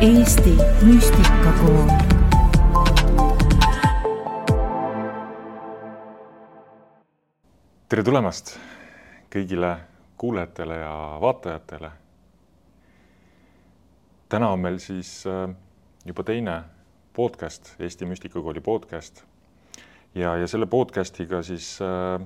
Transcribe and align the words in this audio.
Eesti 0.00 0.54
müstikakool 0.80 1.90
tere 7.84 8.04
tulemast 8.06 8.54
kõigile 9.28 9.74
kuulajatele 10.16 10.78
ja 10.80 10.94
vaatajatele. 11.20 11.92
täna 14.28 14.48
on 14.48 14.64
meil 14.64 14.80
siis 14.80 15.26
äh, 15.28 15.52
juba 16.08 16.24
teine 16.24 16.62
podcast, 17.12 17.74
Eesti 17.78 18.08
Müstikakooli 18.08 18.60
podcast. 18.60 19.24
ja, 20.14 20.36
ja 20.36 20.46
selle 20.48 20.66
podcast'iga 20.66 21.42
siis 21.42 21.76
äh, 21.84 22.24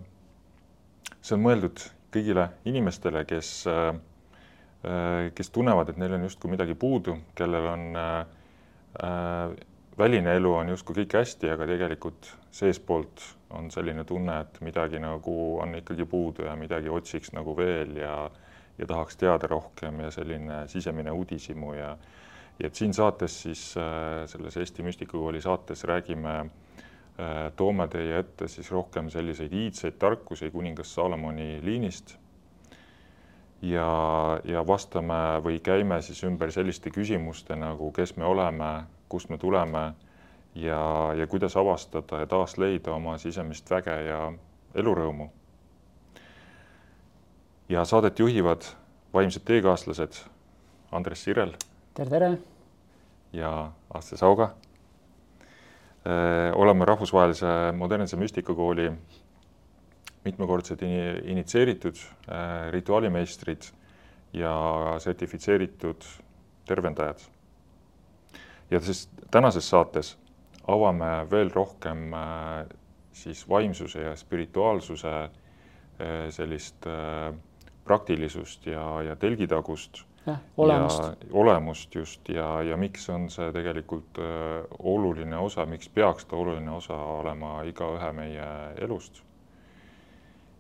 see 1.20 1.34
on 1.34 1.42
mõeldud 1.42 1.88
kõigile 2.14 2.52
inimestele, 2.64 3.24
kes 3.24 3.64
äh, 3.66 3.96
kes 5.34 5.50
tunnevad, 5.50 5.88
et 5.88 5.96
neil 5.96 6.12
on 6.12 6.26
justkui 6.26 6.50
midagi 6.52 6.74
puudu, 6.76 7.14
kellel 7.34 7.66
on 7.70 7.84
äh, 7.96 9.54
väline 9.98 10.34
elu 10.36 10.52
on 10.54 10.68
justkui 10.68 10.98
kõik 11.02 11.18
hästi, 11.20 11.50
aga 11.54 11.66
tegelikult 11.70 12.30
seespoolt 12.54 13.22
on 13.54 13.70
selline 13.70 14.04
tunne, 14.04 14.40
et 14.42 14.60
midagi 14.66 15.00
nagu 15.02 15.36
on 15.62 15.74
ikkagi 15.78 16.06
puudu 16.10 16.46
ja 16.48 16.56
midagi 16.58 16.90
otsiks 16.90 17.32
nagu 17.36 17.56
veel 17.56 17.96
ja 18.02 18.16
ja 18.78 18.86
tahaks 18.90 19.14
teada 19.16 19.46
rohkem 19.46 20.00
ja 20.02 20.10
selline 20.10 20.64
sisemine 20.68 21.12
uudishimu 21.14 21.74
ja 21.74 21.96
ja 22.58 22.66
et 22.66 22.74
siin 22.74 22.94
saates 22.94 23.36
siis 23.42 23.62
äh, 23.78 24.24
selles 24.30 24.56
Eesti 24.56 24.82
Müstikakooli 24.82 25.40
saates 25.42 25.84
räägime 25.84 26.34
äh,, 26.40 27.52
toome 27.56 27.86
teie 27.88 28.18
ette 28.18 28.48
siis 28.48 28.70
rohkem 28.72 29.10
selliseid 29.10 29.52
iidseid 29.52 29.98
tarkusi 29.98 30.50
kuningas 30.50 30.94
Salomoni 30.94 31.60
liinist 31.62 32.16
ja, 33.64 34.40
ja 34.44 34.62
vastame 34.66 35.40
või 35.44 35.58
käime 35.64 36.00
siis 36.02 36.22
ümber 36.26 36.52
selliste 36.52 36.90
küsimuste 36.92 37.56
nagu, 37.56 37.90
kes 37.92 38.16
me 38.16 38.26
oleme, 38.28 38.84
kust 39.08 39.30
me 39.32 39.38
tuleme 39.38 39.84
ja, 40.54 40.80
ja 41.16 41.26
kuidas 41.26 41.56
avastada 41.56 42.22
ja 42.22 42.26
taas 42.30 42.58
leida 42.58 42.94
oma 42.94 43.16
sisemist 43.18 43.70
väge 43.70 43.96
ja 44.08 44.20
elurõõmu. 44.74 45.30
ja 47.68 47.84
saadet 47.84 48.18
juhivad 48.18 48.66
vaimsed 49.14 49.44
teekaaslased 49.44 50.20
Andres 50.92 51.24
Sirel. 51.24 51.54
tere, 51.94 52.10
tere! 52.10 52.38
ja 53.32 53.72
Aste 53.94 54.16
Sauga. 54.16 54.54
oleme 56.54 56.84
rahvusvahelise 56.84 57.72
modernse 57.72 58.16
müstikakooli 58.16 58.92
mitmekordsed 60.24 60.82
initsieeritud 61.24 61.96
äh, 61.96 62.70
rituaalimeistrid 62.72 63.62
ja 64.32 64.54
sertifitseeritud 64.98 66.04
tervendajad. 66.66 67.18
ja 68.70 68.80
siis 68.80 69.08
tänases 69.30 69.70
saates 69.70 70.18
avame 70.66 71.26
veel 71.30 71.50
rohkem 71.54 72.12
äh, 72.14 72.66
siis 73.12 73.48
vaimsuse 73.48 74.00
ja 74.00 74.16
spirituaalsuse 74.16 75.14
äh, 75.22 75.30
sellist 76.30 76.86
praktilisust 77.84 78.66
ja, 78.66 79.02
ja 79.02 79.16
telgitagust. 79.16 80.02
olemust. 80.56 81.02
olemust 81.32 81.94
just 81.94 82.28
ja, 82.28 82.62
ja 82.62 82.76
miks 82.76 83.10
on 83.10 83.28
see 83.30 83.52
tegelikult 83.52 84.18
oluline 84.78 85.36
osa, 85.36 85.66
miks 85.66 85.88
peaks 85.88 86.24
ta 86.24 86.36
oluline 86.36 86.70
osa 86.70 86.96
olema 86.96 87.62
igaühe 87.62 88.12
meie 88.12 88.46
elust 88.80 89.20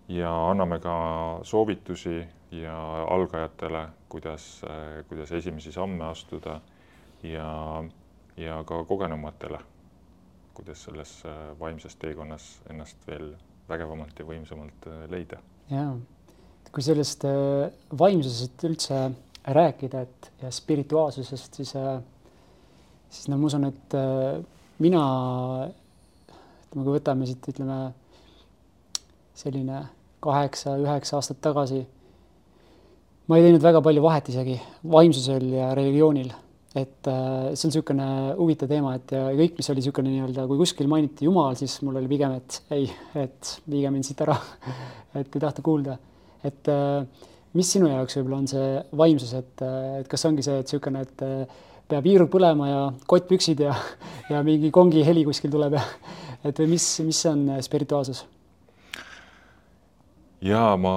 ja 0.08 0.30
anname 0.50 0.78
ka 0.80 0.94
soovitusi 1.42 2.18
ja 2.50 2.76
algajatele, 3.10 3.88
kuidas, 4.08 4.62
kuidas 5.08 5.32
esimesi 5.32 5.72
samme 5.72 6.04
astuda 6.04 6.60
ja, 7.22 7.84
ja 8.36 8.64
ka 8.64 8.84
kogenumatele, 8.84 9.58
kuidas 10.54 10.84
selles 10.84 11.22
vaimses 11.60 11.96
teekonnas 11.96 12.60
ennast 12.70 13.06
veel 13.08 13.32
vägevamalt 13.68 14.18
ja 14.18 14.26
võimsamalt 14.28 14.90
leida. 15.10 15.40
ja 15.70 15.94
kui 16.74 16.82
sellest 16.82 17.24
äh, 17.28 17.68
vaimsusest 17.98 18.64
üldse 18.66 19.00
rääkida, 19.54 20.04
et 20.04 20.30
ja 20.42 20.50
spirituaalsusest, 20.54 21.60
siis, 21.60 21.74
äh, 21.78 22.00
siis 23.10 23.28
no 23.30 23.38
ma 23.38 23.50
usun, 23.50 23.68
et 23.68 23.96
äh, 23.98 24.40
mina, 24.82 25.02
ütleme, 26.26 26.82
kui 26.82 26.96
võtame 26.96 27.28
siit, 27.30 27.46
ütleme 27.54 27.78
selline 29.34 29.82
kaheksa-üheksa 30.24 31.18
aastat 31.18 31.42
tagasi. 31.44 31.82
ma 33.28 33.38
ei 33.38 33.46
teinud 33.46 33.62
väga 33.64 33.80
palju 33.84 34.02
vahet 34.04 34.26
isegi 34.28 34.54
vaimsusel 34.92 35.46
ja 35.54 35.70
religioonil, 35.76 36.28
et 36.76 37.08
äh, 37.08 37.54
see 37.56 37.68
on 37.68 37.72
niisugune 37.72 38.08
huvitav 38.36 38.68
teema, 38.68 38.94
et 38.98 39.14
ja 39.16 39.30
kõik, 39.32 39.54
mis 39.56 39.70
oli 39.72 39.80
niisugune 39.80 40.12
nii-öelda, 40.12 40.44
kui 40.50 40.60
kuskil 40.60 40.90
mainiti 40.92 41.24
Jumal, 41.24 41.56
siis 41.56 41.78
mul 41.86 41.96
oli 42.02 42.10
pigem, 42.10 42.34
et 42.36 42.58
ei, 42.76 42.90
et 43.16 43.54
viige 43.70 43.92
mind 43.94 44.04
siit 44.04 44.20
ära 44.26 44.36
et 45.20 45.30
ei 45.30 45.44
tahta 45.46 45.64
kuulda. 45.64 45.96
et 46.44 46.68
äh, 46.72 47.30
mis 47.56 47.72
sinu 47.76 47.88
jaoks 47.88 48.18
võib-olla 48.18 48.42
on 48.42 48.50
see 48.50 48.68
vaimsus, 49.00 49.32
et, 49.40 49.64
äh, 49.64 50.02
et 50.02 50.12
kas 50.12 50.28
ongi 50.28 50.44
see, 50.44 50.60
et 50.60 50.68
niisugune, 50.68 51.06
et 51.08 51.26
peab 51.88 52.04
hiirud 52.10 52.28
põlema 52.32 52.68
ja 52.68 52.84
kottpüksid 53.08 53.64
ja, 53.64 53.72
ja 54.32 54.44
mingi 54.44 54.72
kongi 54.74 55.04
heli 55.06 55.24
kuskil 55.24 55.52
tuleb 55.54 55.80
ja 55.80 55.88
et 56.44 56.60
või 56.60 56.74
mis, 56.76 56.92
mis 57.08 57.24
on 57.32 57.48
spirituaalsus? 57.64 58.26
Ja 60.44 60.76
ma 60.76 60.94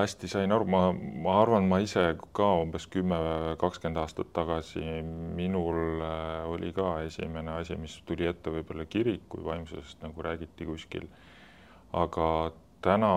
hästi 0.00 0.28
sain 0.28 0.52
aru, 0.52 0.66
ma, 0.68 0.80
ma 0.92 1.36
arvan, 1.40 1.68
ma 1.70 1.78
ise 1.80 2.02
ka 2.36 2.48
umbes 2.60 2.86
kümme, 2.92 3.16
kakskümmend 3.60 4.00
aastat 4.02 4.32
tagasi 4.36 4.82
minul 5.36 6.02
äh, 6.04 6.48
oli 6.50 6.72
ka 6.76 6.98
esimene 7.06 7.54
asi, 7.60 7.78
mis 7.80 7.96
tuli 8.08 8.28
ette 8.28 8.52
võib-olla 8.52 8.84
kirik, 8.90 9.24
kui 9.32 9.44
vaimsusest 9.44 10.04
nagu 10.04 10.26
räägiti 10.26 10.68
kuskil. 10.68 11.08
aga 11.96 12.52
täna 12.84 13.14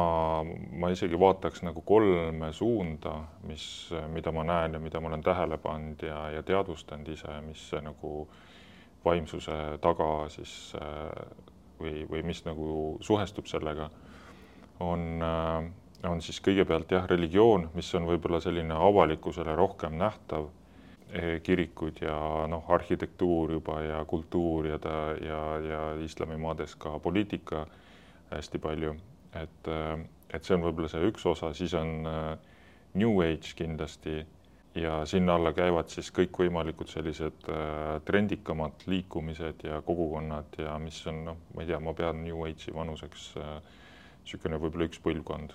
ma 0.79 0.89
isegi 0.89 1.19
vaataks 1.19 1.61
nagu 1.63 1.83
kolme 1.85 2.49
suunda, 2.53 3.19
mis, 3.47 3.65
mida 4.11 4.31
ma 4.31 4.43
näen 4.43 4.73
ja 4.73 4.79
mida 4.79 5.01
ma 5.01 5.11
olen 5.11 5.23
tähele 5.23 5.57
pannud 5.57 6.01
ja, 6.03 6.29
ja 6.33 6.43
teadvustanud 6.43 7.11
ise, 7.11 7.35
mis 7.45 7.67
nagu 7.83 8.27
vaimsuse 9.05 9.59
taga 9.83 10.29
siis 10.31 10.73
äh, 10.79 11.11
või, 11.79 12.07
või 12.09 12.23
mis 12.23 12.43
nagu 12.47 12.97
suhestub 13.03 13.51
sellega 13.51 13.91
on, 14.79 15.21
äh, 15.21 16.09
on 16.09 16.21
siis 16.21 16.39
kõigepealt 16.43 16.91
jah, 16.91 17.07
religioon, 17.09 17.69
mis 17.77 17.93
on 17.95 18.07
võib-olla 18.09 18.39
selline 18.43 18.75
avalikkusele 18.75 19.55
rohkem 19.55 19.97
nähtav, 19.99 20.49
e, 21.13 21.39
kirikud 21.45 22.01
ja 22.01 22.17
noh, 22.49 22.65
arhitektuur 22.73 23.53
juba 23.57 23.79
ja 23.85 24.03
kultuur 24.09 24.67
ja 24.67 24.79
ta 24.81 24.97
ja, 25.21 25.41
ja 25.61 25.81
islamimaades 26.03 26.75
ka 26.75 26.97
poliitika 26.99 27.65
hästi 28.31 28.59
palju, 28.59 28.95
et, 29.35 29.69
äh, 29.69 29.99
et 30.33 30.43
see 30.43 30.57
on 30.57 30.65
võib-olla 30.65 30.91
see 30.91 31.11
üks 31.11 31.25
osa, 31.29 31.53
siis 31.53 31.75
on 31.77 32.09
äh, 32.09 32.31
New 32.93 33.21
Age 33.25 33.55
kindlasti 33.57 34.23
ja 34.75 35.05
sinna 35.05 35.35
alla 35.37 35.53
käivad 35.53 35.89
siis 35.93 36.09
kõikvõimalikud 36.13 36.89
sellised 36.89 37.47
äh, 37.49 38.01
trendikamad 38.05 38.85
liikumised 38.89 39.65
ja 39.67 39.81
kogukonnad 39.85 40.57
ja 40.57 40.77
mis 40.81 40.97
on 41.07 41.23
noh, 41.29 41.39
ma 41.53 41.63
ei 41.63 41.69
tea, 41.69 41.79
ma 41.79 41.93
pean 41.97 42.23
New 42.25 42.41
Age'i 42.47 42.73
vanuseks 42.73 43.27
äh, 43.37 43.55
niisugune 44.23 44.59
võib-olla 44.61 44.87
üks 44.89 45.01
põlvkond, 45.03 45.53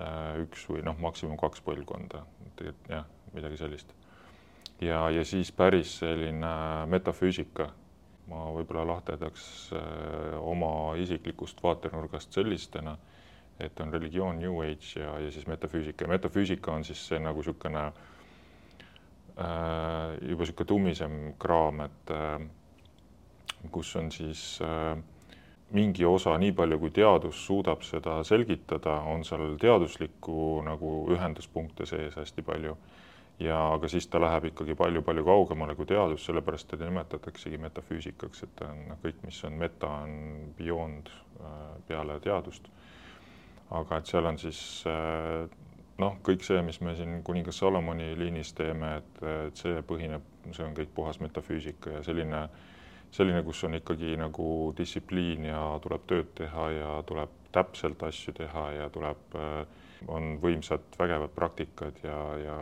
äh, 0.00 0.40
üks 0.44 0.64
või 0.70 0.82
noh, 0.86 0.96
maksimum 1.00 1.38
kaks 1.40 1.62
põlvkonda, 1.64 2.24
et 2.64 2.90
jah, 2.90 3.06
midagi 3.34 3.60
sellist. 3.60 3.94
ja, 4.80 5.10
ja 5.10 5.24
siis 5.24 5.52
päris 5.52 5.98
selline 6.00 6.52
metafüüsika, 6.90 7.68
ma 8.28 8.46
võib-olla 8.56 8.86
lahterdaks 8.94 9.72
äh, 9.76 10.38
oma 10.40 10.96
isiklikust 11.00 11.62
vaatenurgast 11.62 12.32
sellistena, 12.32 12.96
et 13.60 13.80
on 13.80 13.92
religioon, 13.92 14.40
New 14.40 14.58
Age 14.64 15.00
ja, 15.00 15.18
ja 15.22 15.30
siis 15.30 15.46
metafüüsika 15.46 16.04
ja 16.04 16.10
metafüüsika 16.10 16.72
on 16.72 16.84
siis 16.84 17.04
see 17.06 17.20
nagu 17.22 17.38
niisugune 17.38 17.84
äh, 17.86 17.94
juba 20.24 20.42
niisugune 20.42 20.68
tummisem 20.72 21.18
kraam, 21.38 21.84
et 21.86 22.10
kus 23.72 23.94
on 23.96 24.10
siis 24.12 24.58
äh, 24.62 24.98
mingi 25.70 26.04
osa, 26.04 26.36
nii 26.38 26.52
palju 26.52 26.78
kui 26.78 26.90
teadus 26.94 27.46
suudab 27.46 27.82
seda 27.86 28.18
selgitada, 28.24 28.98
on 29.10 29.24
seal 29.24 29.56
teaduslikku 29.60 30.60
nagu 30.66 30.92
ühenduspunkte 31.14 31.86
sees 31.86 32.16
hästi 32.16 32.42
palju. 32.42 32.76
ja 33.38 33.56
aga 33.74 33.88
siis 33.90 34.06
ta 34.06 34.20
läheb 34.22 34.44
ikkagi 34.52 34.76
palju-palju 34.78 35.24
kaugemale 35.26 35.74
kui 35.74 35.86
teadus, 35.90 36.22
sellepärast 36.26 36.68
teda 36.70 36.86
nimetataksegi 36.86 37.58
metafüüsikaks, 37.58 38.42
et 38.46 38.52
ta 38.60 38.68
on 38.70 38.84
noh, 38.92 39.00
kõik, 39.02 39.16
mis 39.26 39.40
on 39.44 39.56
meta, 39.58 39.88
on 40.04 40.12
beyond 40.58 41.10
äh, 41.40 41.56
peale 41.88 42.20
teadust. 42.20 42.68
aga 43.70 43.98
et 43.98 44.06
seal 44.06 44.30
on 44.30 44.38
siis 44.38 44.60
äh, 44.86 45.48
noh, 45.98 46.14
kõik 46.22 46.46
see, 46.46 46.62
mis 46.62 46.78
me 46.80 46.94
siin 46.94 47.22
kuningas 47.26 47.58
Salomoni 47.58 48.12
liinis 48.18 48.52
teeme, 48.54 48.96
et, 49.00 49.26
et 49.48 49.56
see 49.56 49.82
põhineb, 49.82 50.22
see 50.52 50.68
on 50.68 50.78
kõik 50.78 50.94
puhas 50.94 51.18
metafüüsika 51.20 51.98
ja 51.98 52.04
selline 52.06 52.44
äh, 52.44 52.62
selline, 53.14 53.42
kus 53.46 53.62
on 53.68 53.78
ikkagi 53.78 54.16
nagu 54.18 54.48
distsipliin 54.78 55.48
ja 55.50 55.62
tuleb 55.82 56.04
tööd 56.10 56.34
teha 56.38 56.68
ja 56.74 56.90
tuleb 57.06 57.32
täpselt 57.54 58.02
asju 58.02 58.34
teha 58.34 58.66
ja 58.80 58.90
tuleb, 58.92 59.38
äh, 59.38 59.62
on 60.10 60.34
võimsad 60.42 60.98
vägevad 60.98 61.32
praktikad 61.36 62.00
ja, 62.04 62.18
ja 62.42 62.58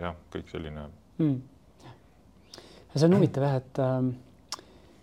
jah, 0.00 0.18
kõik 0.34 0.50
selline. 0.50 0.88
Mm.. 1.22 1.38
see 2.94 3.06
on 3.06 3.16
huvitav 3.18 3.46
jah, 3.46 3.56
et 3.62 3.80
äh, 3.82 4.10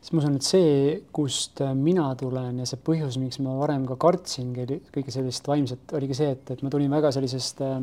siis 0.01 0.11
ma 0.11 0.25
usun, 0.25 0.37
et 0.41 0.49
see, 0.49 0.75
kust 1.15 1.63
äh, 1.63 1.73
mina 1.77 2.09
tulen 2.19 2.59
ja 2.59 2.67
see 2.67 2.83
põhjus, 2.91 3.19
miks 3.21 3.39
ma 3.43 3.55
varem 3.61 3.87
ka 3.87 3.97
kartsin 4.01 4.51
kõike 4.57 5.15
sellist 5.15 5.47
vaimset, 5.47 5.87
oligi 5.95 6.19
see, 6.19 6.35
et, 6.35 6.55
et 6.57 6.63
ma 6.65 6.73
tulin 6.73 6.91
väga 6.91 7.13
sellisest 7.15 7.63
äh, 7.63 7.79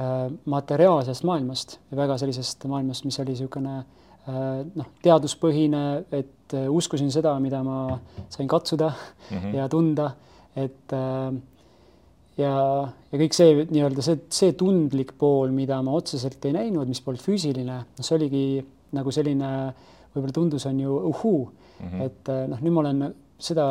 äh, 0.00 0.26
materiaalsest 0.56 1.28
maailmast 1.28 1.76
ja 1.90 2.00
väga 2.00 2.16
sellisest 2.24 2.64
maailmast, 2.72 3.04
mis 3.04 3.20
oli 3.20 3.36
niisugune 3.36 3.82
äh, 3.82 3.96
noh, 4.26 4.90
teaduspõhine, 5.02 5.84
et 6.12 6.56
äh, 6.56 6.66
uskusin 6.70 7.10
seda, 7.12 7.32
mida 7.42 7.62
ma 7.66 7.98
sain 8.28 8.48
katsuda 8.48 8.90
mm 8.90 9.36
-hmm. 9.36 9.54
ja 9.56 9.68
tunda, 9.68 10.10
et 10.56 10.92
äh, 10.92 11.40
ja, 12.36 12.52
ja 13.12 13.18
kõik 13.18 13.36
see 13.36 13.64
nii-öelda 13.70 14.02
see, 14.02 14.20
see 14.28 14.52
tundlik 14.52 15.14
pool, 15.18 15.50
mida 15.50 15.80
ma 15.82 15.92
otseselt 15.92 16.44
ei 16.44 16.52
näinud, 16.52 16.88
mis 16.88 17.00
polnud 17.00 17.22
füüsiline, 17.22 17.78
noh, 17.84 18.04
see 18.04 18.16
oligi 18.16 18.44
nagu 18.92 19.10
selline 19.10 19.50
võib-olla 20.14 20.32
tundus, 20.34 20.66
on 20.66 20.80
ju 20.80 20.96
uhuu 20.96 21.44
mm, 21.46 21.86
-hmm. 21.86 22.02
et 22.02 22.28
äh, 22.28 22.48
noh, 22.48 22.60
nüüd 22.60 22.72
ma 22.72 22.80
olen 22.80 23.14
seda 23.38 23.66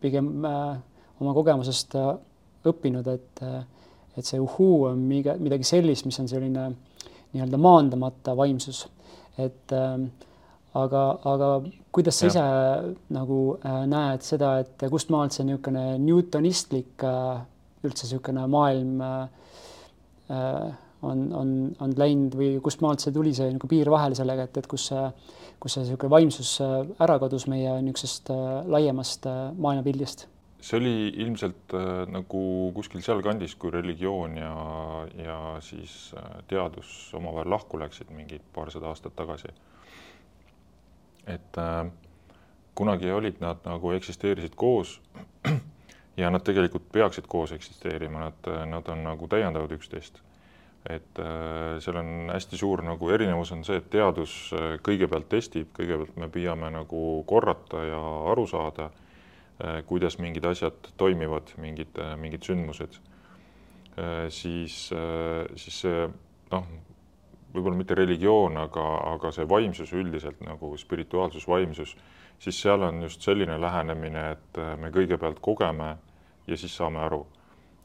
pigem 0.00 0.44
äh, 0.44 0.76
oma 1.20 1.34
kogemusest 1.34 1.94
äh, 1.94 2.16
õppinud, 2.64 3.08
et 3.08 3.42
äh, 3.42 3.62
et 4.16 4.24
see 4.24 4.38
uhuu 4.38 4.84
on 4.86 4.98
midagi 5.08 5.64
sellist, 5.66 6.06
mis 6.06 6.18
on 6.20 6.28
selline 6.30 6.68
nii-öelda 7.34 7.60
maandamata 7.60 8.36
vaimsus, 8.38 8.84
et 9.38 9.74
äh, 9.74 9.96
aga, 10.74 11.02
aga 11.30 11.50
kuidas 11.94 12.18
sa 12.18 12.30
ise 12.30 12.44
nagu 13.14 13.40
äh, 13.58 13.82
näed 13.90 14.24
seda, 14.26 14.56
et 14.64 14.86
kust 14.90 15.12
maalt 15.14 15.36
see 15.36 15.46
niisugune 15.46 15.98
Newtonistlik 16.02 17.04
äh, 17.06 17.44
üldse 17.84 18.08
niisugune 18.08 18.46
maailm 18.50 19.00
äh, 19.04 19.20
äh, 20.34 20.72
on, 21.04 21.24
on, 21.36 21.48
on 21.84 21.94
läinud 21.98 22.36
või 22.38 22.52
kust 22.64 22.82
maalt 22.84 23.04
see 23.04 23.14
tuli, 23.14 23.34
see 23.36 23.50
nagu 23.52 23.68
piir 23.70 23.90
vahele 23.92 24.16
sellega, 24.18 24.48
et, 24.48 24.62
et 24.62 24.68
kus 24.70 24.88
see, 24.90 25.08
kus 25.62 25.76
see 25.76 25.84
niisugune 25.84 26.14
vaimsus 26.16 26.54
äh, 26.64 26.78
ära 27.04 27.18
kadus 27.22 27.48
meie 27.50 27.76
niisugusest 27.84 28.32
äh, 28.34 28.54
laiemast 28.76 29.28
äh, 29.30 29.42
maailmapildist? 29.54 30.28
See 30.64 30.78
oli 30.80 30.96
ilmselt 31.20 31.74
äh, 31.76 32.06
nagu 32.08 32.40
kuskil 32.74 33.02
sealkandis, 33.04 33.54
kui 33.60 33.72
religioon 33.74 34.38
ja, 34.40 34.54
ja 35.20 35.38
siis 35.60 36.14
äh, 36.16 36.40
teadus 36.48 37.12
omavahel 37.14 37.50
lahku 37.52 37.78
läksid 37.80 38.12
mingi 38.16 38.40
paarsada 38.54 38.88
aastat 38.88 39.16
tagasi 39.18 39.52
et 41.26 41.58
äh, 41.58 41.86
kunagi 42.74 43.12
olid 43.12 43.40
nad 43.40 43.64
nagu 43.64 43.92
eksisteerisid 43.92 44.54
koos 44.56 45.00
ja 46.20 46.30
nad 46.30 46.44
tegelikult 46.44 46.86
peaksid 46.92 47.26
koos 47.28 47.52
eksisteerima, 47.52 48.20
nad, 48.28 48.52
nad 48.70 48.88
on 48.88 49.04
nagu 49.04 49.28
täiendavad 49.28 49.72
üksteist. 49.72 50.20
et 50.90 51.18
äh, 51.18 51.80
seal 51.80 51.96
on 51.96 52.30
hästi 52.32 52.58
suur 52.60 52.82
nagu 52.84 53.08
erinevus 53.10 53.52
on 53.52 53.64
see, 53.64 53.78
et 53.80 53.86
teadus 53.90 54.52
äh, 54.52 54.74
kõigepealt 54.84 55.30
testib, 55.32 55.70
kõigepealt 55.76 56.18
me 56.20 56.28
püüame 56.28 56.68
nagu 56.70 57.24
korrata 57.26 57.84
ja 57.88 58.00
aru 58.32 58.44
saada 58.46 58.90
äh,, 58.90 59.03
kuidas 59.86 60.18
mingid 60.18 60.44
asjad 60.44 60.88
toimivad, 60.96 61.52
mingid, 61.62 61.98
äh, 61.98 62.16
mingid 62.18 62.42
sündmused 62.42 62.98
äh,. 63.96 64.26
siis 64.28 64.90
äh,, 64.92 65.46
siis 65.56 65.80
see 65.84 66.08
noh, 66.50 66.66
võib-olla 67.54 67.78
mitte 67.78 67.94
religioon, 67.94 68.58
aga, 68.58 68.86
aga 69.12 69.30
see 69.32 69.46
vaimsus 69.48 69.92
üldiselt 69.94 70.42
nagu 70.42 70.72
spirituaalsus, 70.78 71.46
vaimsus, 71.46 71.94
siis 72.42 72.58
seal 72.58 72.82
on 72.82 73.02
just 73.06 73.22
selline 73.22 73.60
lähenemine, 73.60 74.26
et 74.34 74.58
äh, 74.58 74.74
me 74.80 74.90
kõigepealt 74.94 75.38
kogeme 75.40 75.94
ja 76.50 76.58
siis 76.58 76.74
saame 76.76 77.04
aru. 77.06 77.24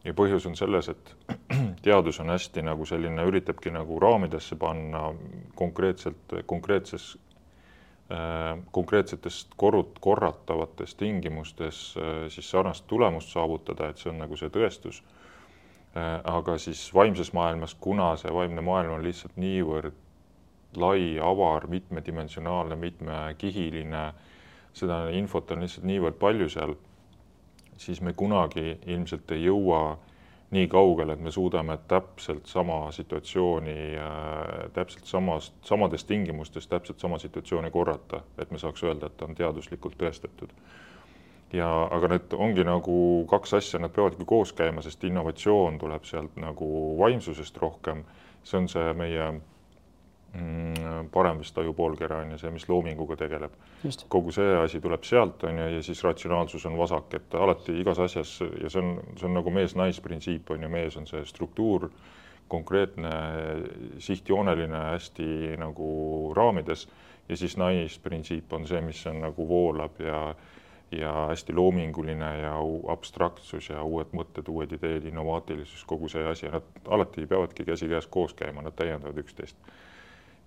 ja 0.03 0.13
põhjus 0.15 0.45
on 0.47 0.55
selles, 0.55 0.89
et 0.89 1.15
teadus 1.85 2.19
on 2.19 2.33
hästi 2.33 2.65
nagu 2.65 2.85
selline, 2.85 3.23
üritabki 3.29 3.69
nagu 3.69 3.99
raamidesse 3.99 4.55
panna 4.55 5.11
konkreetselt, 5.55 6.39
konkreetses 6.45 7.13
äh,, 7.13 7.28
konkreetsetest 8.71 9.51
korrut-, 9.57 9.99
korratavatest 10.01 10.97
tingimustes 10.97 11.95
äh, 11.97 12.27
siis 12.27 12.51
sarnast 12.51 12.87
tulemust 12.87 13.29
saavutada, 13.29 13.89
et 13.89 14.01
see 14.01 14.09
on 14.09 14.17
nagu 14.23 14.37
see 14.37 14.49
tõestus. 14.49 15.03
Äh, 15.93 16.17
aga 16.23 16.57
siis 16.57 16.87
vaimses 16.93 17.33
maailmas, 17.37 17.75
kuna 17.77 18.15
see 18.17 18.33
vaimne 18.33 18.65
maailm 18.65 18.97
on 18.97 19.05
lihtsalt 19.05 19.37
niivõrd 19.37 19.93
lai, 20.77 21.19
avar, 21.21 21.67
mitmedimensionaalne, 21.67 22.75
mitmekihiline, 22.75 24.03
seda 24.73 24.99
infot 25.13 25.51
on 25.51 25.65
lihtsalt 25.65 25.85
niivõrd 25.89 26.17
palju 26.21 26.49
seal, 26.49 26.75
siis 27.77 28.01
me 28.05 28.13
kunagi 28.13 28.77
ilmselt 28.85 29.31
ei 29.33 29.47
jõua 29.47 29.97
nii 30.51 30.67
kaugele, 30.67 31.13
et 31.13 31.21
me 31.21 31.31
suudame 31.31 31.77
täpselt 31.87 32.45
sama 32.49 32.91
situatsiooni 32.91 33.77
äh,, 33.97 34.69
täpselt 34.73 35.05
samast, 35.05 35.53
samades 35.61 36.05
tingimustes 36.09 36.67
täpselt 36.67 36.99
sama 36.99 37.17
situatsiooni 37.21 37.71
korrata, 37.71 38.23
et 38.37 38.51
me 38.51 38.57
saaks 38.57 38.83
öelda, 38.83 39.11
et 39.11 39.21
on 39.21 39.35
teaduslikult 39.35 39.97
tõestatud 39.99 40.55
ja 41.53 41.67
aga 41.91 42.13
need 42.13 42.33
ongi 42.37 42.63
nagu 42.65 42.95
kaks 43.29 43.53
asja, 43.57 43.81
nad 43.81 43.93
peavadki 43.93 44.25
koos 44.29 44.53
käima, 44.57 44.83
sest 44.85 45.03
innovatsioon 45.09 45.79
tuleb 45.81 46.05
sealt 46.05 46.35
nagu 46.37 46.67
vaimsusest 46.99 47.57
rohkem. 47.57 48.03
see 48.43 48.57
on 48.57 48.67
see 48.71 48.93
meie 48.93 49.25
mm, 50.33 51.09
parem 51.13 51.39
vist 51.41 51.57
aju 51.57 51.73
poolkera 51.73 52.21
on 52.23 52.31
ju 52.33 52.39
see, 52.41 52.51
mis 52.53 52.67
loominguga 52.69 53.17
tegeleb. 53.19 53.55
kogu 54.07 54.31
see 54.35 54.55
asi 54.59 54.81
tuleb 54.81 55.03
sealt 55.03 55.43
on 55.43 55.57
ju, 55.57 55.67
ja 55.75 55.83
siis 55.83 56.03
ratsionaalsus 56.03 56.65
on 56.65 56.77
vasak, 56.77 57.13
et 57.13 57.35
alati 57.35 57.79
igas 57.81 57.99
asjas 57.99 58.39
ja 58.61 58.69
see 58.69 58.81
on, 58.81 58.95
see 59.17 59.27
on 59.29 59.37
nagu 59.39 59.53
mees-nais 59.53 60.01
printsiip 60.01 60.51
on 60.51 60.63
ju, 60.63 60.69
mees 60.69 60.97
on 60.97 61.07
see 61.07 61.25
struktuur, 61.25 61.89
konkreetne, 62.49 63.11
sihtjooneline, 64.01 64.79
hästi 64.95 65.57
nagu 65.61 65.89
raamides 66.37 66.87
ja 67.29 67.37
siis 67.37 67.57
naisprintsiip 67.57 68.53
on 68.53 68.65
see, 68.67 68.81
mis 68.81 69.05
on 69.07 69.21
nagu 69.21 69.47
voolab 69.47 70.01
ja 70.01 70.23
ja 70.91 71.11
hästi 71.29 71.53
loominguline 71.53 72.37
ja 72.39 72.55
abstraktsus 72.87 73.69
ja 73.69 73.83
uued 73.83 74.09
mõtted, 74.17 74.47
uued 74.49 74.71
ideed, 74.73 75.05
innovaatilisus, 75.05 75.83
kogu 75.85 76.09
see 76.09 76.23
asi, 76.25 76.49
nad 76.49 76.65
alati 76.89 77.27
peavadki 77.29 77.65
käsikäes 77.65 78.07
koos 78.07 78.33
käima, 78.33 78.63
nad 78.65 78.73
täiendavad 78.73 79.17
üksteist. 79.21 79.57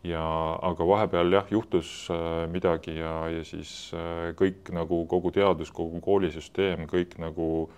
Ja 0.05 0.25
aga 0.63 0.87
vahepeal 0.89 1.33
jah, 1.33 1.47
juhtus 1.51 2.09
äh, 2.11 2.45
midagi 2.51 2.97
ja, 2.99 3.15
ja 3.31 3.45
siis 3.47 3.93
äh, 3.95 4.33
kõik 4.39 4.73
nagu 4.75 5.05
kogu 5.07 5.31
teadus, 5.31 5.71
kogu 5.71 6.01
koolisüsteem, 6.03 6.87
kõik 6.91 7.19
nagu 7.23 7.71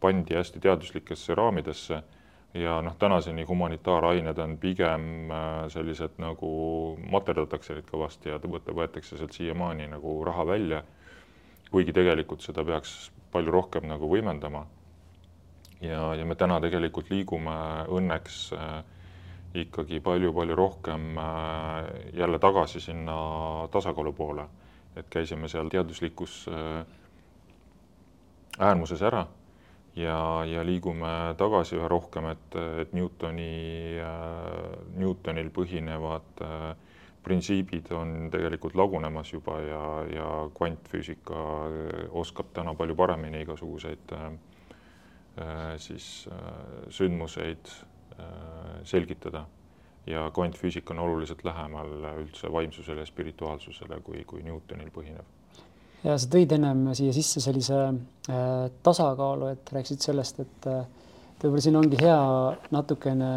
pandi 0.00 0.36
hästi 0.36 0.60
teaduslikesse 0.60 1.34
raamidesse 1.36 2.02
ja 2.56 2.80
noh, 2.84 2.96
tänaseni 2.98 3.44
humanitaarained 3.44 4.38
on 4.38 4.56
pigem 4.58 5.30
äh, 5.30 5.66
sellised 5.72 6.16
nagu 6.22 6.50
materdatakse 7.12 7.76
neid 7.76 7.88
kõvasti 7.90 8.32
ja 8.32 8.40
võetakse 8.40 9.18
sealt 9.18 9.36
siiamaani 9.36 9.90
nagu 9.92 10.20
raha 10.24 10.46
välja 10.48 10.84
kuigi 11.70 11.94
tegelikult 11.94 12.44
seda 12.44 12.64
peaks 12.64 13.10
palju 13.34 13.52
rohkem 13.54 13.86
nagu 13.90 14.08
võimendama. 14.10 14.66
ja, 15.80 16.14
ja 16.16 16.24
me 16.24 16.34
täna 16.34 16.60
tegelikult 16.60 17.10
liigume 17.12 17.56
õnneks 17.92 18.36
äh, 18.56 18.78
ikkagi 19.62 20.00
palju-palju 20.00 20.54
rohkem 20.54 21.18
äh, 21.18 21.86
jälle 22.12 22.38
tagasi 22.38 22.80
sinna 22.80 23.16
tasakaalu 23.70 24.12
poole, 24.12 24.46
et 24.96 25.08
käisime 25.10 25.48
seal 25.48 25.68
teaduslikus 25.72 26.46
äh, 26.48 26.86
äärmuses 28.58 29.02
ära 29.02 29.26
ja, 29.96 30.18
ja 30.48 30.64
liigume 30.66 31.34
tagasi 31.38 31.76
üha 31.76 31.88
rohkem, 31.88 32.30
et, 32.32 32.58
et 32.82 32.92
Newtoni 32.96 33.52
äh,, 34.00 34.76
Newtonil 34.96 35.50
põhinevad 35.54 36.44
printsiibid 37.26 37.90
on 37.90 38.28
tegelikult 38.30 38.76
lagunemas 38.78 39.32
juba 39.32 39.58
ja, 39.64 39.82
ja 40.12 40.28
kvantfüüsika 40.54 41.40
oskab 42.14 42.52
täna 42.54 42.76
palju 42.78 42.94
paremini 42.94 43.40
igasuguseid 43.42 44.14
siis 45.82 46.06
sündmuseid 46.94 47.72
selgitada 48.86 49.44
ja 50.06 50.28
kvantfüüsika 50.34 50.94
on 50.94 51.02
oluliselt 51.02 51.42
lähemal 51.44 51.90
üldse 52.20 52.50
vaimsusele 52.52 53.02
ja 53.02 53.06
spirituaalsusele 53.06 54.00
kui, 54.06 54.22
kui 54.24 54.42
Newtonil 54.46 54.92
põhinev. 54.94 55.24
ja 56.04 56.14
sa 56.18 56.30
tõid 56.30 56.54
ennem 56.54 56.86
siia 56.94 57.12
sisse 57.12 57.42
sellise 57.42 57.80
äh, 57.86 58.68
tasakaalu, 58.82 59.50
et 59.56 59.74
rääkisid 59.74 60.06
sellest, 60.06 60.40
et 60.40 60.70
äh, 60.70 60.86
võib-olla 61.42 61.64
siin 61.66 61.76
ongi 61.82 61.98
hea 62.00 62.22
natukene 62.70 63.34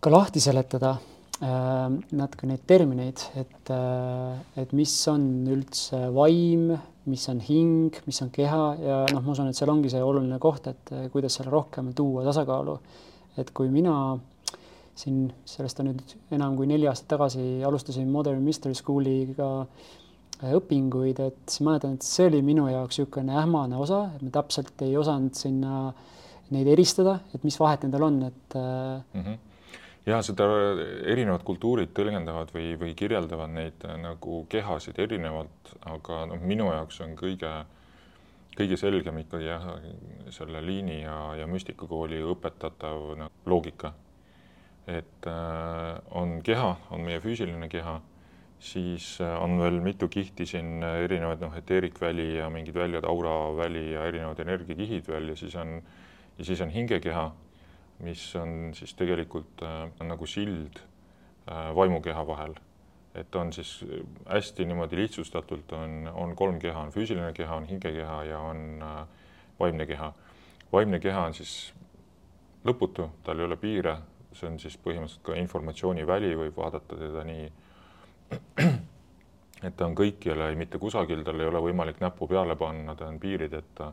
ka 0.00 0.12
lahti 0.14 0.40
seletada 0.40 0.96
Äh, 1.38 1.90
natuke 2.18 2.48
neid 2.50 2.64
termineid, 2.66 3.20
et, 3.38 3.70
äh, 3.70 4.38
et 4.58 4.72
mis 4.74 4.90
on 5.06 5.46
üldse 5.46 6.08
vaim, 6.10 6.72
mis 7.06 7.26
on 7.30 7.38
hing, 7.38 7.94
mis 8.10 8.18
on 8.24 8.32
keha 8.34 8.62
ja 8.82 8.96
noh, 9.12 9.22
ma 9.22 9.36
usun, 9.36 9.46
et 9.46 9.54
seal 9.54 9.70
ongi 9.70 9.92
see 9.92 10.02
oluline 10.02 10.40
koht, 10.42 10.66
et 10.66 10.90
äh, 10.90 11.04
kuidas 11.12 11.36
seal 11.38 11.46
rohkem 11.52 11.92
tuua 11.94 12.24
tasakaalu. 12.26 12.74
Et 13.38 13.50
kui 13.54 13.70
mina 13.72 13.94
siin, 14.98 15.28
sellest 15.46 15.80
on 15.80 15.92
nüüd 15.92 16.14
enam 16.34 16.56
kui 16.58 16.68
neli 16.70 16.88
aastat 16.90 17.08
tagasi 17.14 17.62
alustasin 17.66 18.08
Modern 18.10 18.42
Mystery 18.44 18.74
School'iga 18.74 19.50
õpinguid, 20.54 21.18
et 21.22 21.40
siis 21.50 21.64
mäletan, 21.66 21.96
et 21.98 22.06
see 22.06 22.28
oli 22.30 22.40
minu 22.46 22.68
jaoks 22.70 23.00
niisugune 23.00 23.34
ähmane 23.40 23.78
osa, 23.78 24.04
et 24.14 24.22
ma 24.22 24.30
täpselt 24.38 24.86
ei 24.86 24.94
osanud 24.98 25.34
sinna 25.38 25.88
neid 26.54 26.70
eristada, 26.70 27.18
et 27.34 27.44
mis 27.44 27.58
vahet 27.60 27.84
nendel 27.84 28.06
on, 28.06 28.22
et 28.30 28.58
mm. 28.58 29.22
-hmm 29.22 29.44
ja 30.08 30.22
seda 30.24 30.46
erinevad 31.04 31.42
kultuurid 31.44 31.92
tõlgendavad 31.96 32.52
või, 32.54 32.72
või 32.80 32.94
kirjeldavad 32.96 33.52
neid 33.52 33.84
nagu 34.02 34.44
kehasid 34.48 34.98
erinevalt, 35.04 35.74
aga 35.90 36.22
noh, 36.30 36.40
minu 36.40 36.70
jaoks 36.72 37.02
on 37.04 37.12
kõige, 37.18 37.50
kõige 38.58 38.78
selgem 38.80 39.22
ikkagi 39.22 39.48
jah, 39.48 39.66
selle 40.34 40.62
liini 40.64 41.00
ja, 41.04 41.16
ja 41.38 41.46
müstikakooli 41.50 42.20
õpetatav 42.34 43.08
noh, 43.22 43.32
loogika. 43.46 43.94
et 44.88 45.26
äh, 45.28 45.98
on 46.16 46.38
keha, 46.42 46.76
on 46.90 47.02
meie 47.04 47.20
füüsiline 47.20 47.68
keha, 47.68 47.98
siis 48.58 49.18
äh, 49.20 49.34
on 49.42 49.58
veel 49.60 49.80
mitu 49.84 50.08
kihti 50.08 50.46
siin 50.46 50.82
erinevaid 50.82 51.42
noh, 51.44 51.56
eteerikväli 51.56 52.34
ja 52.38 52.48
mingid 52.50 52.74
väljad, 52.74 53.04
auraväli 53.04 53.92
ja 53.92 54.06
erinevad 54.08 54.40
energiakihid 54.40 55.08
veel 55.08 55.34
ja 55.34 55.36
siis 55.36 55.54
on, 55.60 55.76
ja 56.38 56.48
siis 56.48 56.64
on 56.64 56.72
hingekeha 56.72 57.28
mis 58.04 58.22
on 58.38 58.70
siis 58.74 58.94
tegelikult 58.94 59.62
äh, 59.66 59.90
nagu 60.06 60.26
sild 60.26 60.78
äh, 61.50 61.74
vaimukeha 61.74 62.26
vahel. 62.26 62.54
Et 63.20 63.34
on 63.34 63.52
siis 63.52 63.84
äh, 63.84 64.02
hästi 64.34 64.64
niimoodi 64.64 64.96
lihtsustatult 64.96 65.72
on, 65.72 66.10
on 66.14 66.36
kolm 66.36 66.58
keha, 66.58 66.80
on 66.86 66.92
füüsiline 66.94 67.32
keha, 67.34 67.56
on 67.56 67.66
hingekeha 67.68 68.22
ja 68.24 68.38
on 68.38 68.82
äh, 68.82 69.06
vaimne 69.60 69.86
keha. 69.86 70.12
vaimne 70.72 71.00
keha 71.00 71.24
on 71.26 71.34
siis 71.34 71.72
lõputu, 72.66 73.08
tal 73.24 73.40
ei 73.40 73.48
ole 73.48 73.56
piire, 73.56 73.96
see 74.32 74.50
on 74.50 74.58
siis 74.60 74.76
põhimõtteliselt 74.84 75.24
ka 75.24 75.38
informatsiooniväli, 75.40 76.34
võib 76.36 76.58
vaadata 76.58 76.98
teda 77.00 77.24
nii, 77.24 77.48
et 79.66 79.76
ta 79.76 79.86
on 79.86 79.96
kõikjal 79.98 80.44
ja 80.44 80.52
mitte 80.58 80.78
kusagil, 80.78 81.24
tal 81.24 81.40
ei 81.40 81.48
ole 81.48 81.62
võimalik 81.64 82.02
näppu 82.04 82.28
peale 82.28 82.56
panna, 82.60 82.94
ta 82.94 83.08
on 83.08 83.18
piirideta 83.22 83.90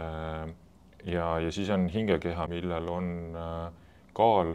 äh, 0.00 0.52
ja, 1.04 1.30
ja 1.40 1.52
siis 1.52 1.70
on 1.70 1.88
hingekeha, 1.92 2.48
millel 2.50 2.90
on 2.90 3.10
kaal 4.14 4.54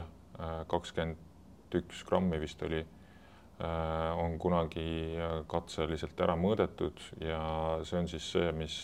kakskümmend 0.72 1.76
üks 1.76 2.04
grammi 2.08 2.40
vist 2.42 2.62
oli, 2.64 2.80
on 3.60 4.38
kunagi 4.40 5.18
katseliselt 5.52 6.22
ära 6.24 6.38
mõõdetud 6.40 7.02
ja 7.20 7.42
see 7.84 7.98
on 8.00 8.08
siis 8.08 8.30
see, 8.32 8.54
mis, 8.56 8.78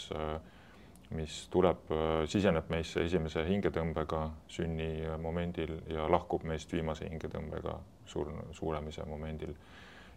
mis 1.16 1.38
tuleb, 1.54 1.86
siseneb 2.28 2.68
meisse 2.74 3.06
esimese 3.08 3.46
hingetõmbega 3.48 4.26
sünnimomendil 4.52 5.78
ja 5.94 6.10
lahkub 6.12 6.44
meist 6.44 6.76
viimase 6.76 7.08
hingetõmbega 7.08 7.78
suur, 8.06 8.34
suremise 8.52 9.06
momendil. 9.08 9.56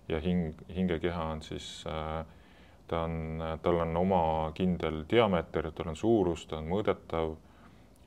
ja 0.08 0.18
hing, 0.20 0.54
hingekeha 0.74 1.24
on 1.36 1.42
siis 1.42 1.84
äh, 1.86 2.24
ta 2.88 3.02
on, 3.04 3.42
tal 3.62 3.80
on 3.84 3.96
oma 3.96 4.52
kindel 4.54 5.04
diameeter, 5.10 5.70
tal 5.72 5.92
on 5.92 5.96
suurus, 5.96 6.46
ta 6.48 6.58
on 6.58 6.68
mõõdetav 6.70 7.34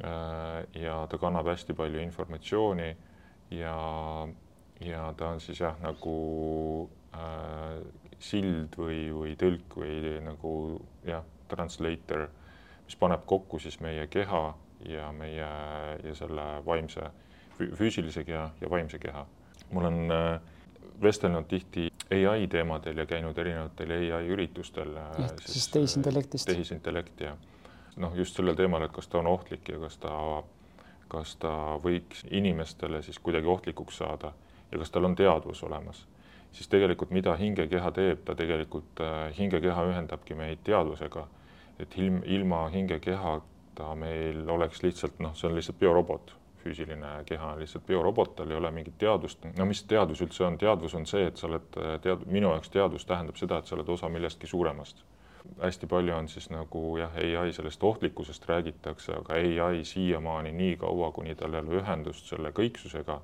äh, 0.04 0.82
ja 0.82 0.96
ta 1.10 1.20
kannab 1.22 1.52
hästi 1.52 1.76
palju 1.78 2.02
informatsiooni 2.02 2.90
ja, 3.58 3.76
ja 4.86 5.14
ta 5.18 5.30
on 5.34 5.42
siis 5.42 5.60
jah, 5.60 5.76
nagu 5.82 6.16
äh, 7.16 7.82
sild 8.20 8.78
või, 8.78 9.10
või 9.14 9.36
tõlk 9.40 9.78
või 9.82 10.18
nagu 10.26 10.54
jah, 11.08 11.26
translator, 11.52 12.28
mis 12.86 12.98
paneb 13.00 13.26
kokku 13.30 13.60
siis 13.60 13.80
meie 13.84 14.08
keha 14.12 14.44
ja 14.90 15.12
meie 15.16 15.50
ja 16.04 16.16
selle 16.18 16.48
vaimse, 16.66 17.12
füüsilise 17.58 18.24
keha 18.26 18.50
ja 18.62 18.70
vaimse 18.70 19.00
keha. 19.00 19.26
mul 19.72 19.86
on 19.86 20.12
äh, 20.12 20.42
vestelnud 21.02 21.48
tihti 21.48 21.90
ai 22.12 22.48
teemadel 22.48 22.98
ja 22.98 23.06
käinud 23.06 23.38
erinevatel 23.38 23.92
ai 23.96 24.28
üritustel. 24.28 24.96
ehk 24.98 25.42
siis, 25.42 25.54
siis 25.54 25.68
tehisintellektist. 25.70 26.46
tehisintellekt 26.46 27.22
ja 27.22 27.36
noh, 27.98 28.16
just 28.16 28.36
sellel 28.36 28.56
teemal, 28.56 28.84
et 28.86 28.92
kas 28.92 29.08
ta 29.08 29.20
on 29.20 29.28
ohtlik 29.28 29.70
ja 29.70 29.80
kas 29.80 29.98
ta, 30.02 30.14
kas 31.12 31.36
ta 31.42 31.54
võiks 31.84 32.26
inimestele 32.32 33.02
siis 33.02 33.20
kuidagi 33.20 33.48
ohtlikuks 33.48 33.98
saada 34.04 34.34
ja 34.72 34.78
kas 34.78 34.92
tal 34.92 35.06
on 35.06 35.16
teadvus 35.16 35.64
olemas, 35.64 36.06
siis 36.52 36.68
tegelikult 36.68 37.12
mida 37.12 37.36
hingekeha 37.36 37.92
teeb, 37.92 38.26
ta 38.26 38.36
tegelikult 38.36 39.02
äh,, 39.02 39.32
hingekeha 39.38 39.88
ühendabki 39.92 40.36
meid 40.36 40.64
teadvusega. 40.64 41.28
et 41.80 41.98
ilm, 41.98 42.22
ilma 42.26 42.68
hingekehata 42.70 43.96
meil 43.96 44.50
oleks 44.50 44.84
lihtsalt 44.84 45.20
noh, 45.20 45.34
see 45.36 45.48
on 45.50 45.56
lihtsalt 45.56 45.80
biorobot 45.80 46.36
füüsiline 46.64 47.24
keha 47.26 47.54
on 47.54 47.60
lihtsalt 47.60 47.86
biorobot, 47.86 48.36
tal 48.36 48.52
ei 48.52 48.58
ole 48.58 48.72
mingit 48.72 48.98
teadvust. 49.02 49.46
no 49.58 49.66
mis 49.66 49.84
teadvus 49.90 50.22
üldse 50.26 50.46
on, 50.46 50.58
teadvus 50.62 50.96
on 50.98 51.08
see, 51.10 51.26
et 51.30 51.42
sa 51.42 51.48
oled 51.50 51.80
tead-, 52.04 52.28
minu 52.30 52.52
jaoks 52.54 52.70
teadvus 52.74 53.08
tähendab 53.10 53.40
seda, 53.40 53.60
et 53.60 53.70
sa 53.70 53.76
oled 53.78 53.90
osa 53.90 54.10
millestki 54.10 54.48
suuremast. 54.48 55.04
hästi 55.62 55.88
palju 55.90 56.14
on 56.16 56.28
siis 56.30 56.50
nagu 56.54 56.82
jah, 56.98 57.16
ai 57.42 57.54
sellest 57.54 57.84
ohtlikkusest 57.84 58.46
räägitakse, 58.50 59.16
aga 59.18 59.40
ai 59.68 59.84
siiamaani 59.84 60.52
nii 60.52 60.76
kaua, 60.84 61.12
kuni 61.12 61.36
tal 61.36 61.54
ei 61.54 61.66
ole 61.66 61.82
ühendust 61.82 62.30
selle 62.30 62.52
kõiksusega, 62.52 63.22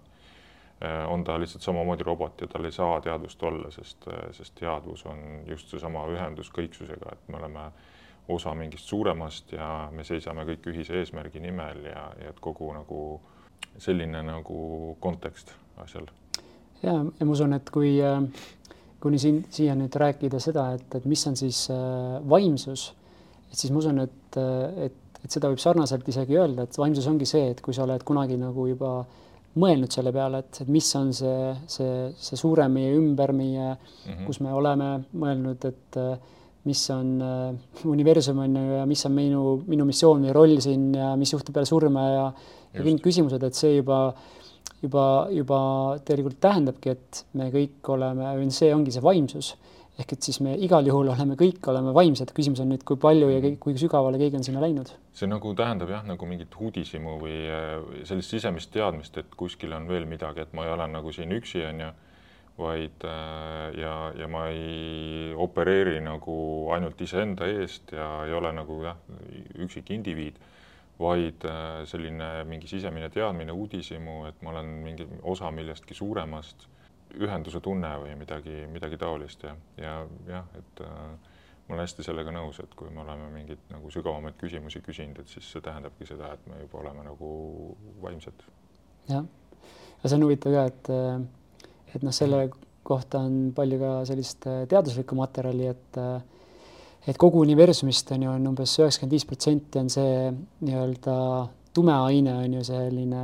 on 1.08 1.24
ta 1.24 1.40
lihtsalt 1.42 1.64
samamoodi 1.66 2.06
robot 2.06 2.42
ja 2.42 2.48
tal 2.48 2.66
ei 2.66 2.72
saa 2.72 3.00
teadvust 3.02 3.44
olla, 3.44 3.72
sest, 3.74 4.06
sest 4.32 4.54
teadvus 4.60 5.06
on 5.10 5.24
just 5.50 5.72
seesama 5.74 6.04
ühendus 6.14 6.52
kõiksusega, 6.54 7.16
et 7.16 7.32
me 7.34 7.40
oleme 7.40 7.64
osa 8.30 8.54
mingist 8.56 8.86
suuremast 8.86 9.52
ja 9.56 9.88
me 9.92 10.04
seisame 10.04 10.44
kõik 10.50 10.68
ühise 10.72 11.00
eesmärgi 11.00 11.42
nimel 11.42 11.86
ja, 11.88 12.04
ja 12.22 12.30
et 12.34 12.40
kogu 12.44 12.70
nagu 12.76 13.02
selline 13.82 14.22
nagu 14.26 14.60
kontekst 15.00 15.54
asjal. 15.84 16.08
ja, 16.84 16.94
ja 16.94 17.26
ma 17.26 17.34
usun, 17.34 17.56
et 17.58 17.70
kui, 17.74 17.96
äh, 18.04 18.22
kuni 19.04 19.20
siin 19.22 19.44
siia 19.54 19.76
nüüd 19.78 19.96
rääkida 19.96 20.42
seda, 20.44 20.72
et, 20.78 20.88
et 21.00 21.06
mis 21.06 21.24
on 21.30 21.38
siis 21.40 21.68
äh, 21.74 22.18
vaimsus, 22.30 22.90
et 23.52 23.60
siis 23.60 23.72
ma 23.72 23.84
usun, 23.84 24.04
et, 24.04 24.40
äh, 24.42 24.90
et, 24.90 25.22
et 25.24 25.32
seda 25.32 25.52
võib 25.54 25.62
sarnaselt 25.64 26.08
isegi 26.10 26.38
öelda, 26.38 26.68
et 26.68 26.80
vaimsus 26.80 27.08
ongi 27.10 27.30
see, 27.30 27.54
et 27.54 27.64
kui 27.64 27.76
sa 27.76 27.86
oled 27.88 28.04
kunagi 28.08 28.40
nagu 28.42 28.68
juba 28.70 29.00
mõelnud 29.58 29.94
selle 29.94 30.14
peale, 30.16 30.44
et, 30.44 30.62
et 30.64 30.72
mis 30.72 30.88
on 31.00 31.12
see, 31.16 31.52
see, 31.72 32.08
see 32.22 32.40
suurem 32.40 32.74
meie 32.78 32.96
ümber, 32.98 33.34
meie 33.36 33.74
mm, 33.74 33.78
-hmm. 34.06 34.26
kus 34.26 34.42
me 34.46 34.54
oleme 34.54 34.90
mõelnud, 35.14 35.66
et 35.66 36.02
mis 36.68 36.90
on 36.92 37.22
äh, 37.22 37.54
universum 37.88 38.40
on 38.44 38.56
ju 38.56 38.80
ja 38.80 38.86
mis 38.86 39.06
on 39.08 39.14
minu, 39.16 39.44
minu 39.68 39.86
missioon 39.88 40.26
või 40.28 40.34
roll 40.36 40.58
siin 40.64 40.90
ja 40.98 41.14
mis 41.20 41.32
juhtub 41.34 41.56
peale 41.56 41.70
surma 41.70 42.08
ja, 42.10 42.26
ja 42.74 42.84
kõik 42.84 43.06
küsimused, 43.06 43.44
et 43.44 43.58
see 43.58 43.78
juba, 43.78 44.02
juba, 44.84 45.06
juba 45.34 45.60
tegelikult 46.08 46.42
tähendabki, 46.44 46.96
et 46.98 47.24
me 47.40 47.50
kõik 47.54 47.94
oleme, 47.96 48.34
see 48.54 48.74
ongi 48.76 48.94
see 48.96 49.06
vaimsus. 49.06 49.54
Ehk 49.98 50.14
et 50.14 50.28
siis 50.28 50.40
me 50.46 50.54
igal 50.62 50.86
juhul 50.86 51.10
oleme, 51.14 51.38
kõik 51.40 51.70
oleme 51.72 51.94
vaimsed, 51.96 52.34
küsimus 52.38 52.62
on 52.62 52.70
nüüd, 52.74 52.84
kui 52.88 53.00
palju 53.02 53.30
ja 53.34 53.54
kui 53.62 53.78
sügavale 53.82 54.20
keegi 54.22 54.38
on 54.38 54.46
sinna 54.46 54.62
läinud. 54.62 54.92
see 55.18 55.30
nagu 55.30 55.54
tähendab 55.58 55.90
jah, 55.90 56.04
nagu 56.06 56.30
mingit 56.30 56.54
uudishimu 56.54 57.18
või 57.22 57.40
sellist 58.06 58.36
sisemist 58.36 58.72
teadmist, 58.74 59.18
et 59.18 59.34
kuskil 59.36 59.74
on 59.74 59.88
veel 59.90 60.06
midagi, 60.06 60.46
et 60.46 60.54
ma 60.54 60.68
ei 60.68 60.76
ole 60.76 60.88
nagu 60.92 61.14
siin 61.16 61.34
üksi, 61.34 61.66
on 61.66 61.88
ju 61.88 61.94
vaid 62.58 63.04
äh, 63.06 63.80
ja, 63.80 64.12
ja 64.18 64.28
ma 64.28 64.48
ei 64.50 65.34
opereeri 65.38 66.00
nagu 66.02 66.36
ainult 66.74 67.02
iseenda 67.06 67.46
eest 67.46 67.94
ja 67.94 68.08
ei 68.26 68.34
ole 68.34 68.52
nagu 68.56 68.80
jah, 68.86 68.98
üksik 69.62 69.92
indiviid, 69.94 70.40
vaid 70.98 71.46
äh, 71.46 71.84
selline 71.90 72.32
mingi 72.50 72.70
sisemine 72.70 73.12
teadmine, 73.14 73.54
uudishimu, 73.54 74.24
et 74.32 74.42
ma 74.42 74.56
olen 74.56 74.74
mingi 74.88 75.06
osa 75.22 75.52
millestki 75.54 75.98
suuremast, 75.98 76.68
ühenduse 77.16 77.62
tunne 77.64 77.94
või 78.02 78.14
midagi, 78.20 78.66
midagi 78.72 79.00
taolist 79.00 79.44
ja, 79.48 79.56
ja 79.80 79.96
jah, 80.28 80.52
et 80.60 80.84
äh, 80.84 81.34
ma 81.68 81.76
olen 81.76 81.84
hästi 81.84 82.06
sellega 82.06 82.34
nõus, 82.36 82.60
et 82.64 82.76
kui 82.80 82.92
me 82.94 83.04
oleme 83.04 83.30
mingeid 83.34 83.66
nagu 83.72 83.92
sügavamaid 83.94 84.38
küsimusi 84.40 84.82
küsinud, 84.86 85.20
et 85.22 85.32
siis 85.32 85.50
see 85.52 85.64
tähendabki 85.64 86.08
seda, 86.08 86.34
et 86.36 86.48
me 86.48 86.62
juba 86.62 86.84
oleme 86.84 87.04
nagu 87.08 87.32
vaimsed. 88.04 88.46
jah, 89.10 89.26
ja 90.04 90.10
see 90.10 90.20
on 90.20 90.28
huvitav 90.28 90.56
ka, 90.56 90.66
et 90.72 90.94
et 91.96 92.04
noh, 92.04 92.14
selle 92.16 92.48
kohta 92.88 93.20
on 93.26 93.52
palju 93.56 93.80
ka 93.82 93.94
sellist 94.08 94.48
äh, 94.48 94.64
teaduslikku 94.72 95.16
materjali, 95.20 95.70
et 95.74 96.02
äh, 96.02 96.18
et 97.08 97.18
kogu 97.20 97.40
universumist 97.44 98.12
on 98.12 98.26
ju, 98.26 98.32
on 98.32 98.50
umbes 98.50 98.74
üheksakümmend 98.82 99.16
viis 99.16 99.26
protsenti 99.28 99.80
on 99.80 99.92
see 99.92 100.32
nii-öelda 100.68 101.14
tume 101.76 101.94
aine 101.94 102.34
on 102.36 102.58
ju 102.58 102.64
selline, 102.68 103.24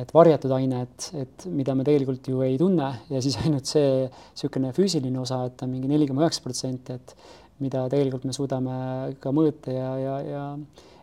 et 0.00 0.12
varjatud 0.14 0.52
aine, 0.56 0.86
et, 0.86 1.08
et 1.20 1.46
mida 1.52 1.74
me 1.76 1.84
tegelikult 1.84 2.28
ju 2.32 2.40
ei 2.46 2.56
tunne 2.60 2.88
ja 3.12 3.20
siis 3.24 3.36
ainult 3.42 3.68
see 3.68 4.06
niisugune 4.06 4.72
füüsiline 4.76 5.20
osa, 5.20 5.42
et 5.50 5.64
on 5.64 5.72
mingi 5.72 5.90
neli 5.90 6.08
koma 6.08 6.24
üheksa 6.24 6.44
protsenti, 6.44 6.96
et 6.96 7.16
mida 7.62 7.84
tegelikult 7.92 8.24
me 8.28 8.36
suudame 8.36 8.76
ka 9.22 9.32
mõõta 9.34 9.74
ja, 9.74 9.90
ja, 10.00 10.14
ja 10.24 10.46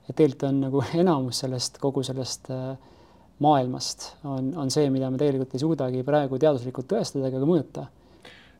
et 0.07 0.15
tegelikult 0.15 0.47
on 0.49 0.63
nagu 0.65 0.83
enamus 1.03 1.43
sellest, 1.43 1.77
kogu 1.81 2.03
sellest 2.05 2.49
äh, 2.53 2.73
maailmast 3.45 4.09
on, 4.27 4.51
on 4.57 4.73
see, 4.73 4.89
mida 4.93 5.11
me 5.11 5.21
tegelikult 5.21 5.55
ei 5.55 5.63
suudagi 5.63 6.03
praegu 6.07 6.39
teaduslikult 6.41 6.89
tõestada 6.89 7.29
ega 7.29 7.41
ka 7.41 7.49
mõõta. 7.49 7.85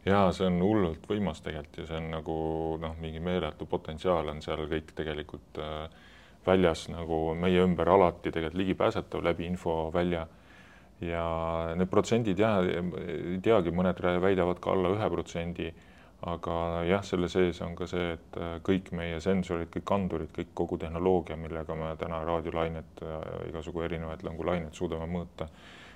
ja 0.05 0.27
see 0.36 0.45
on 0.48 0.62
hullult 0.63 1.09
võimas 1.09 1.41
tegelikult 1.45 1.81
ja 1.81 1.89
see 1.89 1.98
on 2.00 2.12
nagu 2.13 2.38
noh, 2.86 2.93
mingi 3.01 3.24
meeletu 3.24 3.67
potentsiaal 3.69 4.29
on 4.36 4.45
seal 4.45 4.67
kõik 4.69 4.93
tegelikult 4.95 5.59
äh, 5.63 5.89
väljas 6.50 6.88
nagu 6.91 7.36
meie 7.39 7.62
ümber 7.63 7.89
alati 7.94 8.34
tegelikult 8.34 8.60
ligipääsetav 8.63 9.24
läbi 9.24 9.48
infovälja. 9.50 10.27
ja 11.00 11.25
need 11.79 11.88
protsendid 11.88 12.39
jah, 12.39 12.58
ei 12.60 13.38
teagi, 13.39 13.72
mõned 13.72 14.01
väidavad 14.20 14.58
ka 14.60 14.74
alla 14.74 14.89
ühe 14.98 15.08
protsendi 15.13 15.70
aga 16.27 16.84
jah, 16.84 17.03
selle 17.06 17.29
sees 17.32 17.62
on 17.63 17.75
ka 17.79 17.88
see, 17.88 18.15
et 18.18 18.39
kõik 18.65 18.91
meie 18.98 19.20
sensorid, 19.24 19.70
kõik 19.72 19.94
andurid, 19.96 20.32
kõik 20.36 20.51
kogu 20.58 20.79
tehnoloogia, 20.82 21.38
millega 21.39 21.75
me 21.79 21.94
täna 22.00 22.20
raadiolainet 22.27 23.03
igasugu 23.48 23.86
erinevaid 23.88 24.25
langulainet 24.27 24.75
suudame 24.75 25.08
mõõta, 25.08 25.48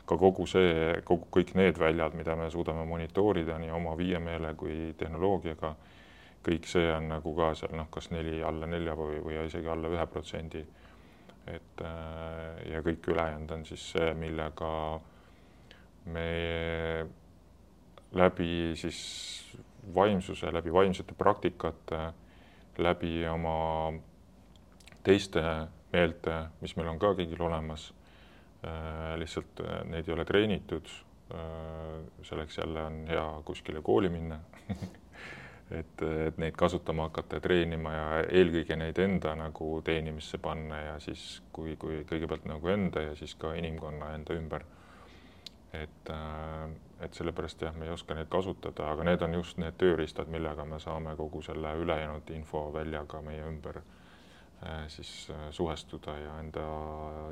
ka 0.08 0.18
kogu 0.20 0.48
see, 0.48 1.02
kogu 1.08 1.28
kõik 1.32 1.54
need 1.60 1.80
väljad, 1.80 2.16
mida 2.16 2.38
me 2.40 2.50
suudame 2.52 2.86
monitoorida 2.88 3.58
nii 3.60 3.74
oma 3.76 3.98
viiemeele 4.00 4.54
kui 4.60 4.94
tehnoloogiaga, 5.00 5.74
kõik 6.44 6.68
see 6.68 6.90
on 6.92 7.10
nagu 7.12 7.34
ka 7.38 7.54
seal 7.58 7.76
noh, 7.78 7.90
kas 7.94 8.10
neli 8.12 8.42
alla 8.44 8.68
nelja 8.70 8.96
või, 9.00 9.20
või 9.24 9.40
isegi 9.46 9.70
alla 9.72 9.92
ühe 9.92 10.06
protsendi. 10.12 10.66
et 11.48 11.82
äh, 11.82 12.72
ja 12.72 12.82
kõik 12.84 13.08
ülejäänud 13.08 13.52
on 13.52 13.66
siis 13.66 13.90
see, 13.92 14.14
millega 14.14 15.00
me 16.06 16.28
läbi 18.14 18.76
siis 18.76 19.00
vaimsuse, 19.96 20.52
läbi 20.54 20.72
vaimsete 20.74 21.14
praktikate, 21.14 22.14
läbi 22.78 23.28
oma 23.28 23.92
teiste 25.04 25.44
meelte, 25.92 26.46
mis 26.62 26.76
meil 26.78 26.88
on 26.88 27.00
ka 27.00 27.12
kõigil 27.18 27.42
olemas 27.44 27.92
Äh, 28.64 29.18
lihtsalt 29.20 29.60
äh, 29.60 29.82
neid 29.92 30.08
ei 30.08 30.14
ole 30.16 30.26
treenitud. 30.26 30.88
Selleks 32.24 32.58
jälle 32.60 32.82
on 32.84 32.98
hea 33.08 33.24
kuskile 33.46 33.82
kooli 33.82 34.10
minna 34.12 34.38
et, 35.74 36.04
et 36.28 36.38
neid 36.42 36.58
kasutama 36.60 37.08
hakata 37.10 37.40
ja 37.40 37.44
treenima 37.44 37.94
ja 37.94 38.06
eelkõige 38.24 38.78
neid 38.80 39.00
enda 39.02 39.36
nagu 39.40 39.70
teenimisse 39.86 40.38
panna 40.38 40.80
ja 40.82 41.00
siis, 41.04 41.42
kui, 41.56 41.76
kui 41.82 42.04
kõigepealt 42.10 42.46
nagu 42.50 42.72
enda 42.74 43.08
ja 43.10 43.16
siis 43.20 43.36
ka 43.40 43.54
inimkonna 43.60 44.14
enda 44.18 44.38
ümber. 44.38 44.66
et, 45.74 46.10
et 47.02 47.18
sellepärast 47.18 47.62
jah, 47.66 47.74
me 47.74 47.88
ei 47.88 47.92
oska 47.92 48.14
neid 48.14 48.30
kasutada, 48.30 48.92
aga 48.92 49.04
need 49.08 49.22
on 49.26 49.34
just 49.34 49.58
need 49.58 49.74
tööriistad, 49.82 50.30
millega 50.30 50.66
me 50.66 50.78
saame 50.80 51.16
kogu 51.18 51.42
selle 51.42 51.74
ülejäänud 51.82 52.30
infoväljaga 52.30 53.22
meie 53.26 53.48
ümber 53.50 53.82
Äh, 54.66 54.88
siis 54.88 55.28
äh, 55.30 55.52
suhestuda 55.52 56.14
ja 56.18 56.38
enda 56.40 56.62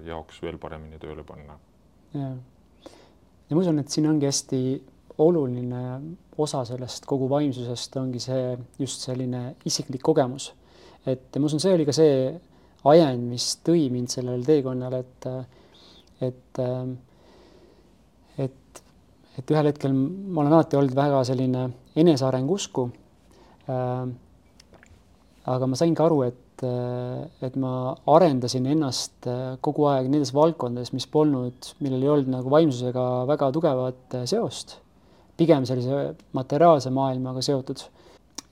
jaoks 0.04 0.42
veel 0.44 0.58
paremini 0.60 0.98
tööle 1.00 1.24
panna. 1.24 1.54
ja, 2.14 2.32
ja 3.48 3.56
ma 3.56 3.62
usun, 3.62 3.80
et 3.80 3.94
siin 3.94 4.10
ongi 4.10 4.28
hästi 4.28 4.60
oluline 5.18 5.84
osa 6.38 6.64
sellest 6.66 7.06
kogu 7.10 7.28
vaimsusest 7.30 7.98
ongi 8.00 8.22
see 8.24 8.56
just 8.80 9.04
selline 9.08 9.56
isiklik 9.66 10.02
kogemus. 10.02 10.54
et 11.06 11.38
ma 11.38 11.46
usun, 11.50 11.60
see 11.60 11.74
oli 11.74 11.86
ka 11.86 11.94
see 11.96 12.40
ajend, 12.92 13.24
mis 13.30 13.48
tõi 13.66 13.88
mind 13.94 14.10
sellele 14.14 14.46
teekonnale, 14.46 15.00
et, 15.02 15.28
et, 16.28 16.60
et, 18.46 18.84
et 19.38 19.54
ühel 19.56 19.70
hetkel 19.70 19.94
ma 19.94 20.44
olen 20.44 20.54
alati 20.54 20.78
olnud 20.78 20.96
väga 20.98 21.24
selline 21.30 21.66
enesearengu 21.98 22.58
usku. 22.58 22.88
Aga 25.52 25.68
ma 25.68 25.78
sain 25.78 25.98
ka 25.98 26.06
aru, 26.06 26.22
et 26.30 26.40
et, 26.62 27.56
ma 27.58 27.96
arendasin 28.14 28.68
ennast 28.70 29.26
kogu 29.66 29.88
aeg 29.90 30.10
nendes 30.12 30.30
valdkondades, 30.36 30.92
mis 30.94 31.08
polnud, 31.10 31.72
millel 31.82 32.04
ei 32.06 32.12
olnud 32.14 32.30
nagu 32.36 32.52
vaimsusega 32.54 33.06
väga 33.30 33.50
tugevat 33.56 34.18
seost, 34.30 34.76
pigem 35.42 35.66
sellise 35.68 36.14
materiaalse 36.38 36.94
maailmaga 36.94 37.44
seotud. 37.46 37.84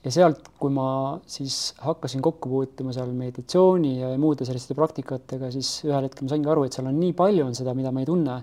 ja 0.00 0.10
sealt, 0.14 0.46
kui 0.56 0.72
ma 0.72 1.18
siis 1.28 1.74
hakkasin 1.84 2.22
kokku 2.24 2.48
puutuma 2.48 2.92
seal 2.96 3.10
meditatsiooni 3.12 3.98
ja 3.98 4.14
muude 4.20 4.46
selliste 4.48 4.76
praktikatega, 4.78 5.50
siis 5.52 5.82
ühel 5.84 6.06
hetkel 6.06 6.24
ma 6.24 6.32
saingi 6.32 6.48
aru, 6.48 6.64
et 6.64 6.76
seal 6.76 6.88
on 6.88 6.96
nii 6.96 7.12
palju 7.18 7.44
on 7.44 7.56
seda, 7.58 7.74
mida 7.76 7.92
ma 7.92 8.00
ei 8.00 8.08
tunne. 8.08 8.38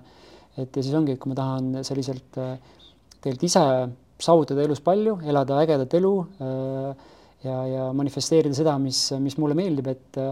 et 0.58 0.74
ja 0.74 0.82
siis 0.82 0.94
ongi, 0.98 1.14
et 1.14 1.22
kui 1.22 1.30
ma 1.30 1.38
tahan 1.38 1.80
selliselt 1.86 2.38
äh, 2.42 2.54
tegelikult 3.18 3.48
ise 3.48 3.64
saavutada 4.22 4.62
elus 4.64 4.80
palju, 4.82 5.18
elada 5.26 5.58
ägedat 5.62 5.98
elu 5.98 6.14
äh, 6.42 7.10
ja, 7.44 7.58
ja 7.72 7.90
manifesteerida 7.94 8.54
seda, 8.58 8.78
mis, 8.82 9.08
mis 9.22 9.38
mulle 9.38 9.58
meeldib, 9.58 9.90
et 9.94 10.22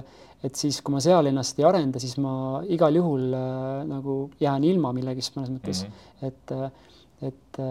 et 0.45 0.59
siis, 0.59 0.79
kui 0.85 0.93
ma 0.95 1.01
seal 1.03 1.27
ennast 1.31 1.59
ei 1.59 1.65
arenda, 1.67 1.99
siis 1.99 2.19
ma 2.23 2.61
igal 2.71 2.95
juhul 2.95 3.33
äh, 3.35 3.85
nagu 3.89 4.19
jään 4.39 4.67
ilma 4.69 4.93
millegist 4.95 5.35
mõnes 5.35 5.51
mõttes 5.55 5.83
mm, 5.83 5.95
-hmm. 5.95 6.27
et, 6.29 7.31
et 7.31 7.63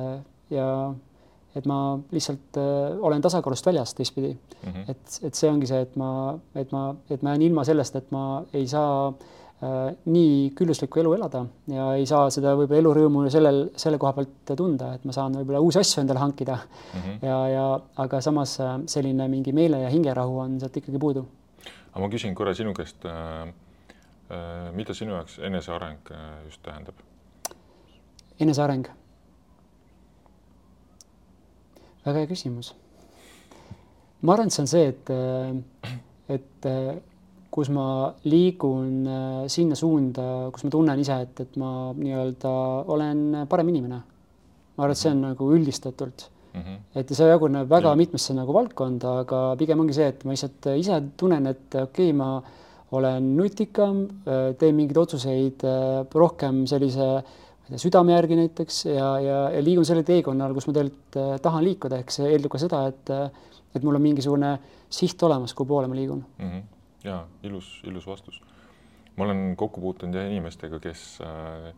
ja 0.50 0.94
et 1.56 1.66
ma 1.66 2.00
lihtsalt 2.12 2.60
äh, 2.60 2.98
olen 3.00 3.22
tasakaalust 3.22 3.66
väljas 3.66 3.94
teistpidi 3.96 4.34
mm. 4.34 4.72
-hmm. 4.72 4.92
et, 4.92 5.20
et 5.24 5.34
see 5.34 5.50
ongi 5.50 5.68
see, 5.68 5.82
et 5.82 5.96
ma, 5.96 6.38
et 6.56 6.72
ma, 6.72 6.96
et 7.10 7.22
ma 7.22 7.36
jään 7.36 7.42
ilma 7.42 7.64
sellest, 7.64 7.96
et 7.96 8.12
ma 8.12 8.44
ei 8.54 8.68
saa 8.68 9.08
äh, 9.08 9.16
Äh, 9.64 9.94
nii 10.12 10.50
külluslikku 10.52 11.00
elu 11.00 11.14
elada 11.16 11.46
ja 11.72 11.86
ei 11.96 12.04
saa 12.10 12.26
seda 12.34 12.52
võib-olla 12.60 12.82
elurõõmu 12.82 13.22
sellel, 13.32 13.62
selle 13.80 13.96
koha 14.02 14.12
pealt 14.18 14.52
tunda, 14.60 14.90
et 14.98 15.06
ma 15.08 15.14
saan 15.16 15.38
võib-olla 15.40 15.62
uusi 15.64 15.80
asju 15.80 16.02
endale 16.02 16.20
hankida 16.20 16.58
mm. 16.58 16.98
-hmm. 17.00 17.22
ja, 17.24 17.38
ja 17.54 17.64
aga 18.04 18.20
samas 18.22 18.58
äh, 18.60 18.74
selline 18.92 19.30
mingi 19.32 19.54
meele 19.56 19.80
ja 19.86 19.94
hingerahu 19.94 20.42
on 20.44 20.60
sealt 20.60 20.76
ikkagi 20.82 21.00
puudu. 21.00 21.24
aga 21.94 22.04
ma 22.04 22.12
küsin 22.12 22.36
korra 22.36 22.54
sinu 22.54 22.74
käest 22.74 23.06
äh,. 23.06 23.54
Äh, 24.26 24.74
mida 24.74 24.94
sinu 24.94 25.14
jaoks 25.14 25.40
eneseareng 25.40 26.12
just 26.46 26.62
tähendab? 26.64 26.96
eneseareng? 28.40 28.88
Väga 32.06 32.22
hea 32.22 32.30
küsimus. 32.30 32.74
ma 34.22 34.34
arvan, 34.34 34.48
et 34.48 34.56
see 34.56 34.64
on 34.64 34.72
see, 34.72 34.88
et, 34.90 35.12
et 36.36 36.70
kus 37.56 37.70
ma 37.72 37.88
liigun 38.28 39.08
äh, 39.08 39.42
sinna 39.52 39.78
suunda, 39.80 40.50
kus 40.52 40.66
ma 40.66 40.74
tunnen 40.74 41.00
ise, 41.00 41.22
et, 41.24 41.44
et 41.46 41.58
ma 41.62 41.72
nii-öelda 41.96 42.54
olen 42.92 43.46
parem 43.52 43.72
inimene. 43.72 44.00
ma 44.76 44.84
arvan, 44.84 44.96
et 44.96 45.02
see 45.02 45.14
on 45.14 45.22
nagu 45.30 45.52
üldistatult 45.56 46.28
mm. 46.54 46.62
-hmm. 46.62 46.78
et 47.00 47.16
see 47.16 47.30
jaguneb 47.30 47.70
väga 47.70 47.94
-hmm. 47.94 48.04
mitmesse 48.04 48.34
nagu 48.34 48.54
valdkonda, 48.54 49.20
aga 49.24 49.56
pigem 49.58 49.80
ongi 49.80 49.94
see, 49.94 50.08
et 50.08 50.26
ma 50.26 50.32
lihtsalt 50.36 50.72
ise 50.76 51.02
tunnen, 51.18 51.48
et 51.48 51.76
okei 51.76 52.10
okay,, 52.10 52.14
ma 52.14 52.44
olen 52.92 53.36
nutikam, 53.38 54.06
äh, 54.28 54.54
teen 54.60 54.76
mingeid 54.76 54.98
otsuseid 54.98 55.64
äh, 55.64 56.06
rohkem 56.14 56.66
sellise 56.68 57.24
südame 57.82 58.14
järgi 58.14 58.38
näiteks 58.38 58.86
ja, 58.86 59.10
ja, 59.20 59.40
ja 59.56 59.64
liigun 59.66 59.88
sellel 59.88 60.06
teekonnal, 60.06 60.54
kus 60.54 60.68
ma 60.70 60.78
tegelikult 60.78 61.42
tahan 61.42 61.66
liikuda, 61.66 62.00
ehk 62.04 62.14
see 62.14 62.30
eeldab 62.30 62.54
ka 62.56 62.62
seda, 62.62 62.86
et 62.92 63.14
et 63.76 63.84
mul 63.84 63.98
on 63.98 64.04
mingisugune 64.06 64.54
siht 64.94 65.20
olemas, 65.28 65.52
kuhu 65.54 65.68
poole 65.68 65.90
ma 65.92 65.98
liigun 65.98 66.22
mm. 66.38 66.50
-hmm 66.52 66.64
ja 67.06 67.26
ilus, 67.44 67.82
ilus 67.84 68.08
vastus. 68.08 68.42
ma 69.16 69.24
olen 69.24 69.54
kokku 69.58 69.82
puutunud 69.82 70.16
jah 70.16 70.28
inimestega, 70.28 70.80
kes, 70.84 71.04
äh, 71.24 71.70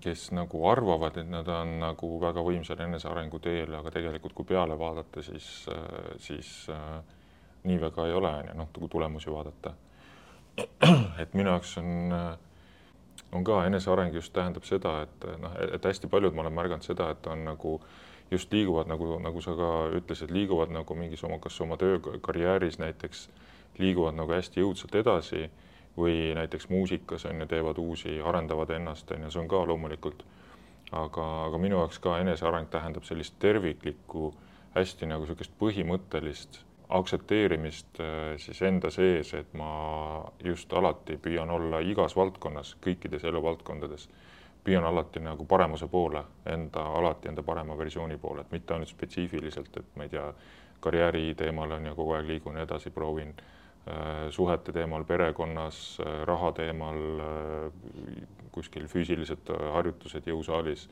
kes 0.00 0.26
nagu 0.36 0.60
arvavad, 0.68 1.16
et 1.16 1.28
nad 1.30 1.48
on 1.48 1.78
nagu 1.80 2.10
väga 2.20 2.42
võimsal 2.44 2.82
enesearengu 2.84 3.40
teel, 3.40 3.72
aga 3.78 3.92
tegelikult, 3.94 4.34
kui 4.36 4.48
peale 4.50 4.76
vaadata, 4.78 5.22
siis, 5.24 5.46
äh, 5.72 6.10
siis 6.20 6.50
äh, 6.68 6.98
nii 7.64 7.80
väga 7.80 8.06
ei 8.08 8.16
ole, 8.18 8.34
on 8.42 8.52
ju, 8.52 8.58
noh, 8.58 8.68
kui 8.76 8.92
tulemusi 8.92 9.32
vaadata. 9.32 9.72
et 11.22 11.32
minu 11.38 11.54
jaoks 11.54 11.76
on, 11.80 11.90
on 13.32 13.44
ka 13.44 13.64
eneseareng 13.66 14.14
just 14.14 14.32
tähendab 14.32 14.64
seda, 14.64 15.02
et 15.02 15.26
noh, 15.40 15.52
et 15.74 15.84
hästi 15.84 16.10
paljud, 16.10 16.34
ma 16.34 16.44
olen 16.44 16.56
märganud 16.56 16.86
seda, 16.86 17.10
et 17.14 17.26
on 17.30 17.44
nagu 17.44 17.78
just 18.30 18.52
liiguvad 18.52 18.90
nagu, 18.90 19.18
nagu 19.22 19.42
sa 19.42 19.54
ka 19.58 19.70
ütlesid, 19.98 20.30
liiguvad 20.34 20.72
nagu 20.74 20.94
mingis 20.94 21.24
oma, 21.24 21.38
kas 21.38 21.60
oma 21.60 21.76
töökarjääris 21.76 22.78
näiteks 22.78 23.28
liiguvad 23.78 24.18
nagu 24.18 24.32
hästi 24.32 24.62
jõudsalt 24.62 24.94
edasi 24.94 25.48
või 25.98 26.32
näiteks 26.34 26.68
muusikas 26.70 27.26
on 27.26 27.42
ju, 27.42 27.46
teevad 27.50 27.78
uusi, 27.78 28.20
arendavad 28.24 28.70
ennast 28.70 29.10
on 29.10 29.26
ju, 29.26 29.30
see 29.30 29.42
on 29.42 29.48
ka 29.50 29.64
loomulikult. 29.66 30.24
aga, 30.92 31.24
aga 31.46 31.58
minu 31.58 31.76
jaoks 31.78 31.98
ka 32.02 32.16
eneseareng 32.18 32.66
tähendab 32.70 33.04
sellist 33.06 33.36
terviklikku, 33.38 34.32
hästi 34.74 35.06
nagu 35.06 35.22
niisugust 35.22 35.52
põhimõttelist 35.58 36.58
aktsepteerimist 36.98 38.00
äh, 38.00 38.34
siis 38.38 38.62
enda 38.62 38.90
sees, 38.90 39.34
et 39.34 39.54
ma 39.54 40.24
just 40.44 40.72
alati 40.72 41.16
püüan 41.22 41.50
olla 41.50 41.80
igas 41.80 42.16
valdkonnas, 42.16 42.76
kõikides 42.84 43.24
eluvaldkondades, 43.30 44.08
püüan 44.64 44.84
alati 44.84 45.22
nagu 45.24 45.46
paremuse 45.48 45.88
poole, 45.88 46.24
enda, 46.46 46.82
alati 46.98 47.30
enda 47.30 47.42
parema 47.42 47.78
versiooni 47.78 48.18
poole, 48.20 48.44
et 48.44 48.52
mitte 48.52 48.74
ainult 48.74 48.92
spetsiifiliselt, 48.92 49.76
et 49.76 49.96
ma 49.96 50.04
ei 50.04 50.12
tea, 50.12 50.26
karjääri 50.80 51.34
teemal 51.36 51.72
on 51.76 51.86
ju 51.86 51.94
kogu 51.94 52.14
aeg 52.16 52.28
liigun 52.28 52.56
edasi, 52.60 52.90
proovin 52.90 53.34
Äh, 53.88 54.30
suhete 54.30 54.72
teemal 54.72 55.04
perekonnas, 55.04 55.98
äh, 56.04 56.26
raha 56.28 56.50
teemal, 56.52 56.98
kuskil 58.52 58.84
füüsilised 58.92 59.48
harjutused 59.72 60.26
jõusaalis. 60.28 60.88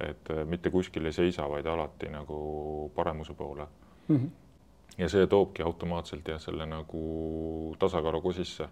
et 0.00 0.30
mitte 0.48 0.70
kuskil 0.72 1.04
ei 1.04 1.12
seisa, 1.12 1.44
vaid 1.50 1.66
alati 1.68 2.08
nagu 2.08 2.90
paremuse 2.94 3.34
poole 3.34 3.66
mm. 4.08 4.16
-hmm. 4.16 4.28
Ja 5.00 5.08
see 5.08 5.26
toobki 5.30 5.64
automaatselt 5.64 6.28
jah, 6.28 6.40
selle 6.42 6.66
nagu 6.68 7.02
tasakaalu 7.80 8.22
ka 8.22 8.34
sisse. 8.36 8.68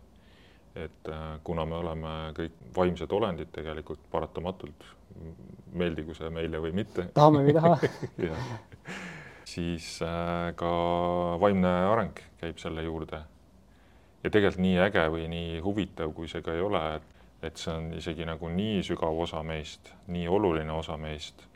et 0.78 1.08
kuna 1.44 1.64
me 1.66 1.74
oleme 1.74 2.10
kõik 2.36 2.58
vaimsed 2.76 3.12
olendid 3.12 3.48
tegelikult 3.50 4.04
paratamatult, 4.12 4.84
meeldigu 5.72 6.14
see 6.14 6.28
meile 6.30 6.60
või 6.62 6.74
mitte. 6.76 7.08
tahame 7.16 7.42
või 7.42 7.54
ei 7.54 7.56
taha 7.56 8.58
siis 9.54 9.88
ka 10.60 10.70
vaimne 11.40 11.72
areng 11.88 12.22
käib 12.38 12.60
selle 12.62 12.84
juurde 12.84 13.24
ja 14.24 14.30
tegelikult 14.30 14.62
nii 14.62 14.78
äge 14.88 15.04
või 15.12 15.28
nii 15.30 15.60
huvitav, 15.64 16.12
kui 16.14 16.28
see 16.30 16.42
ka 16.44 16.54
ei 16.54 16.62
ole, 16.64 16.82
et, 16.98 17.26
et 17.48 17.60
see 17.60 17.74
on 17.74 17.92
isegi 17.98 18.26
nagu 18.28 18.50
nii 18.52 18.82
sügav 18.86 19.18
osa 19.24 19.42
meist, 19.46 19.92
nii 20.10 20.28
oluline 20.28 20.74
osa 20.74 20.98
meist, 21.00 21.47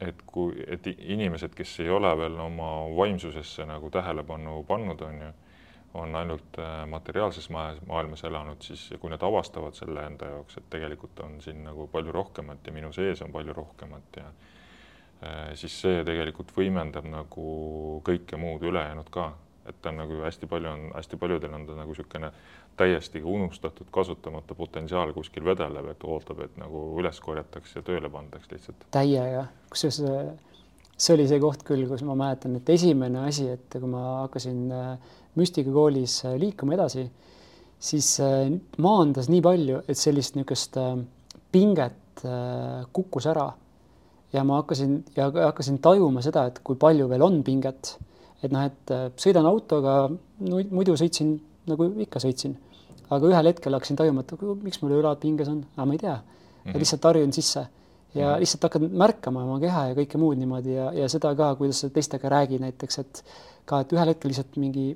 et 0.00 0.22
kui, 0.26 0.54
et 0.66 0.86
inimesed, 0.86 1.54
kes 1.54 1.78
ei 1.84 1.90
ole 1.90 2.10
veel 2.18 2.38
oma 2.42 2.70
vaimsusesse 2.96 3.66
nagu 3.68 3.90
tähelepanu 3.90 4.62
pannud, 4.68 5.00
on 5.06 5.20
ju, 5.22 5.30
on 5.94 6.16
ainult 6.18 6.58
äh, 6.58 6.82
materiaalses 6.90 7.48
maailmas 7.50 8.24
elanud, 8.26 8.62
siis 8.66 8.88
kui 9.00 9.12
nad 9.12 9.22
avastavad 9.22 9.76
selle 9.78 10.06
enda 10.08 10.32
jaoks, 10.32 10.58
et 10.58 10.66
tegelikult 10.70 11.20
on 11.22 11.38
siin 11.44 11.62
nagu 11.64 11.86
palju 11.92 12.12
rohkemat 12.12 12.66
ja 12.66 12.74
minu 12.74 12.90
sees 12.92 13.22
on 13.22 13.32
palju 13.32 13.54
rohkemat 13.54 14.18
ja 14.18 14.26
äh, 14.26 15.54
siis 15.54 15.78
see 15.84 16.02
tegelikult 16.06 16.50
võimendab 16.56 17.06
nagu 17.06 17.46
kõike 18.06 18.40
muud 18.40 18.66
ülejäänud 18.66 19.10
ka, 19.14 19.30
et 19.66 19.80
ta 19.82 19.92
on 19.92 20.00
nagu 20.02 20.20
hästi 20.24 20.46
palju 20.46 20.70
on, 20.70 20.86
hästi 20.94 21.16
paljudel 21.16 21.54
on 21.56 21.66
ta 21.66 21.76
nagu 21.78 21.94
niisugune 21.94 22.32
täiesti 22.76 23.22
unustatud, 23.22 23.86
kasutamata 23.94 24.54
potentsiaal 24.54 25.12
kuskil 25.16 25.44
vedeleb, 25.44 25.92
et 25.92 26.04
ootab, 26.04 26.40
et 26.44 26.56
nagu 26.60 26.88
üles 27.00 27.20
korjatakse 27.20 27.78
ja 27.78 27.86
tööle 27.86 28.10
pandaks 28.10 28.50
lihtsalt. 28.50 28.88
täiega, 28.94 29.46
kusjuures 29.70 30.02
see 30.96 31.14
oli 31.16 31.26
see 31.28 31.40
koht 31.42 31.64
küll, 31.66 31.86
kus 31.90 32.04
ma 32.06 32.16
mäletan, 32.18 32.56
et 32.58 32.70
esimene 32.74 33.24
asi, 33.26 33.48
et 33.56 33.74
kui 33.74 33.90
ma 33.90 34.04
hakkasin 34.24 34.60
äh, 34.72 35.18
müstikakoolis 35.38 36.20
äh, 36.28 36.36
liikuma 36.40 36.76
edasi, 36.76 37.08
siis 37.82 38.14
äh, 38.22 38.46
maandas 38.82 39.28
nii 39.32 39.42
palju, 39.44 39.82
et 39.88 39.98
sellist 39.98 40.38
niisugust 40.38 40.78
pinget 41.54 42.00
kukkus 42.94 43.26
ära. 43.30 43.48
ja 44.32 44.42
ma 44.46 44.60
hakkasin 44.60 45.04
ja 45.16 45.28
hakkasin 45.30 45.78
tajuma 45.82 46.22
seda, 46.22 46.46
et 46.46 46.60
kui 46.66 46.76
palju 46.78 47.08
veel 47.10 47.22
on 47.22 47.42
pinget. 47.46 47.96
Et 48.44 48.52
noh, 48.52 48.66
et 48.68 48.94
sõidan 49.20 49.46
autoga, 49.48 49.94
muidu 50.40 50.96
sõitsin 51.00 51.38
nagu 51.70 51.88
ikka 52.04 52.20
sõitsin, 52.22 52.56
aga 53.12 53.30
ühel 53.30 53.50
hetkel 53.50 53.76
hakkasin 53.76 53.98
tajuma, 54.00 54.24
et 54.24 54.44
miks 54.64 54.82
mul 54.82 54.98
õlad 54.98 55.20
pinges 55.22 55.50
on, 55.50 55.62
aga 55.76 55.88
ma 55.88 55.96
ei 55.96 56.02
tea 56.02 56.14
mm, 56.16 56.68
-hmm. 56.68 56.78
lihtsalt 56.82 57.08
harjun 57.08 57.32
sisse 57.32 57.64
ja 58.14 58.34
mm. 58.34 58.44
lihtsalt 58.44 58.68
hakkad 58.68 58.86
märkama 59.04 59.44
oma 59.44 59.58
keha 59.62 59.88
ja 59.90 59.98
kõike 59.98 60.20
muud 60.20 60.38
niimoodi 60.40 60.76
ja, 60.76 60.90
ja 60.94 61.08
seda 61.12 61.34
ka, 61.38 61.54
kuidas 61.58 61.82
sa 61.82 61.90
teistega 61.90 62.30
räägid 62.32 62.62
näiteks, 62.64 62.98
et 63.02 63.24
ka, 63.64 63.80
et 63.80 63.92
ühel 63.96 64.12
hetkel 64.12 64.32
lihtsalt 64.32 64.58
mingi 64.60 64.92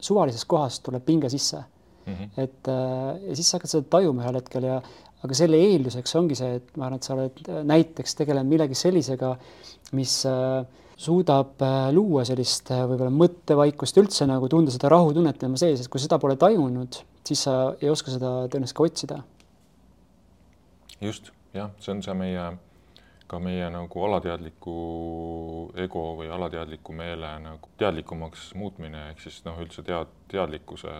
suvalisest 0.00 0.48
kohast 0.48 0.82
tuleb 0.86 1.04
pinge 1.04 1.28
sisse 1.28 1.60
mm. 2.06 2.14
-hmm. 2.14 2.28
et 2.36 2.68
äh, 2.68 3.28
ja 3.28 3.36
siis 3.36 3.50
sa 3.50 3.58
hakkad 3.58 3.74
seda 3.74 3.88
tajuma 3.96 4.24
ühel 4.24 4.40
hetkel 4.40 4.68
ja 4.68 4.82
aga 5.24 5.36
selle 5.36 5.56
eelduseks 5.60 6.14
ongi 6.16 6.36
see, 6.38 6.54
et 6.60 6.76
ma 6.76 6.86
arvan, 6.86 6.96
et 6.96 7.08
sa 7.08 7.14
oled 7.14 7.64
näiteks 7.68 8.14
tegelenud 8.16 8.48
millegi 8.48 8.74
sellisega, 8.74 9.34
mis 9.92 10.14
äh, 10.26 10.64
suudab 11.00 11.62
äh, 11.64 11.88
luua 11.94 12.24
sellist 12.28 12.70
äh, 12.74 12.84
võib-olla 12.88 13.12
mõttevaikust 13.14 14.00
üldse 14.02 14.26
nagu 14.28 14.48
tunda 14.52 14.72
seda 14.74 14.90
rahutunnet 14.92 15.38
tema 15.40 15.60
sees, 15.60 15.80
et 15.80 15.88
kui 15.92 16.02
seda 16.02 16.18
pole 16.20 16.36
tajunud, 16.40 17.00
siis 17.26 17.44
sa 17.46 17.54
ei 17.80 17.88
oska 17.92 18.12
seda 18.12 18.32
tõenäoliselt 18.52 18.76
ka 18.76 18.88
otsida. 18.88 19.20
just 21.00 21.30
jah, 21.56 21.70
see 21.80 21.94
on 21.94 22.02
see 22.04 22.16
meie, 22.20 22.44
ka 23.30 23.40
meie 23.40 23.70
nagu 23.72 24.02
alateadliku 24.08 24.74
ego 25.86 26.02
või 26.18 26.28
alateadliku 26.36 26.92
meele 26.96 27.32
nagu 27.46 27.72
teadlikumaks 27.80 28.50
muutmine 28.60 29.06
ehk 29.14 29.24
siis 29.24 29.40
noh, 29.48 29.56
üldse 29.62 29.86
tead, 29.86 30.12
teadlikkuse 30.28 30.92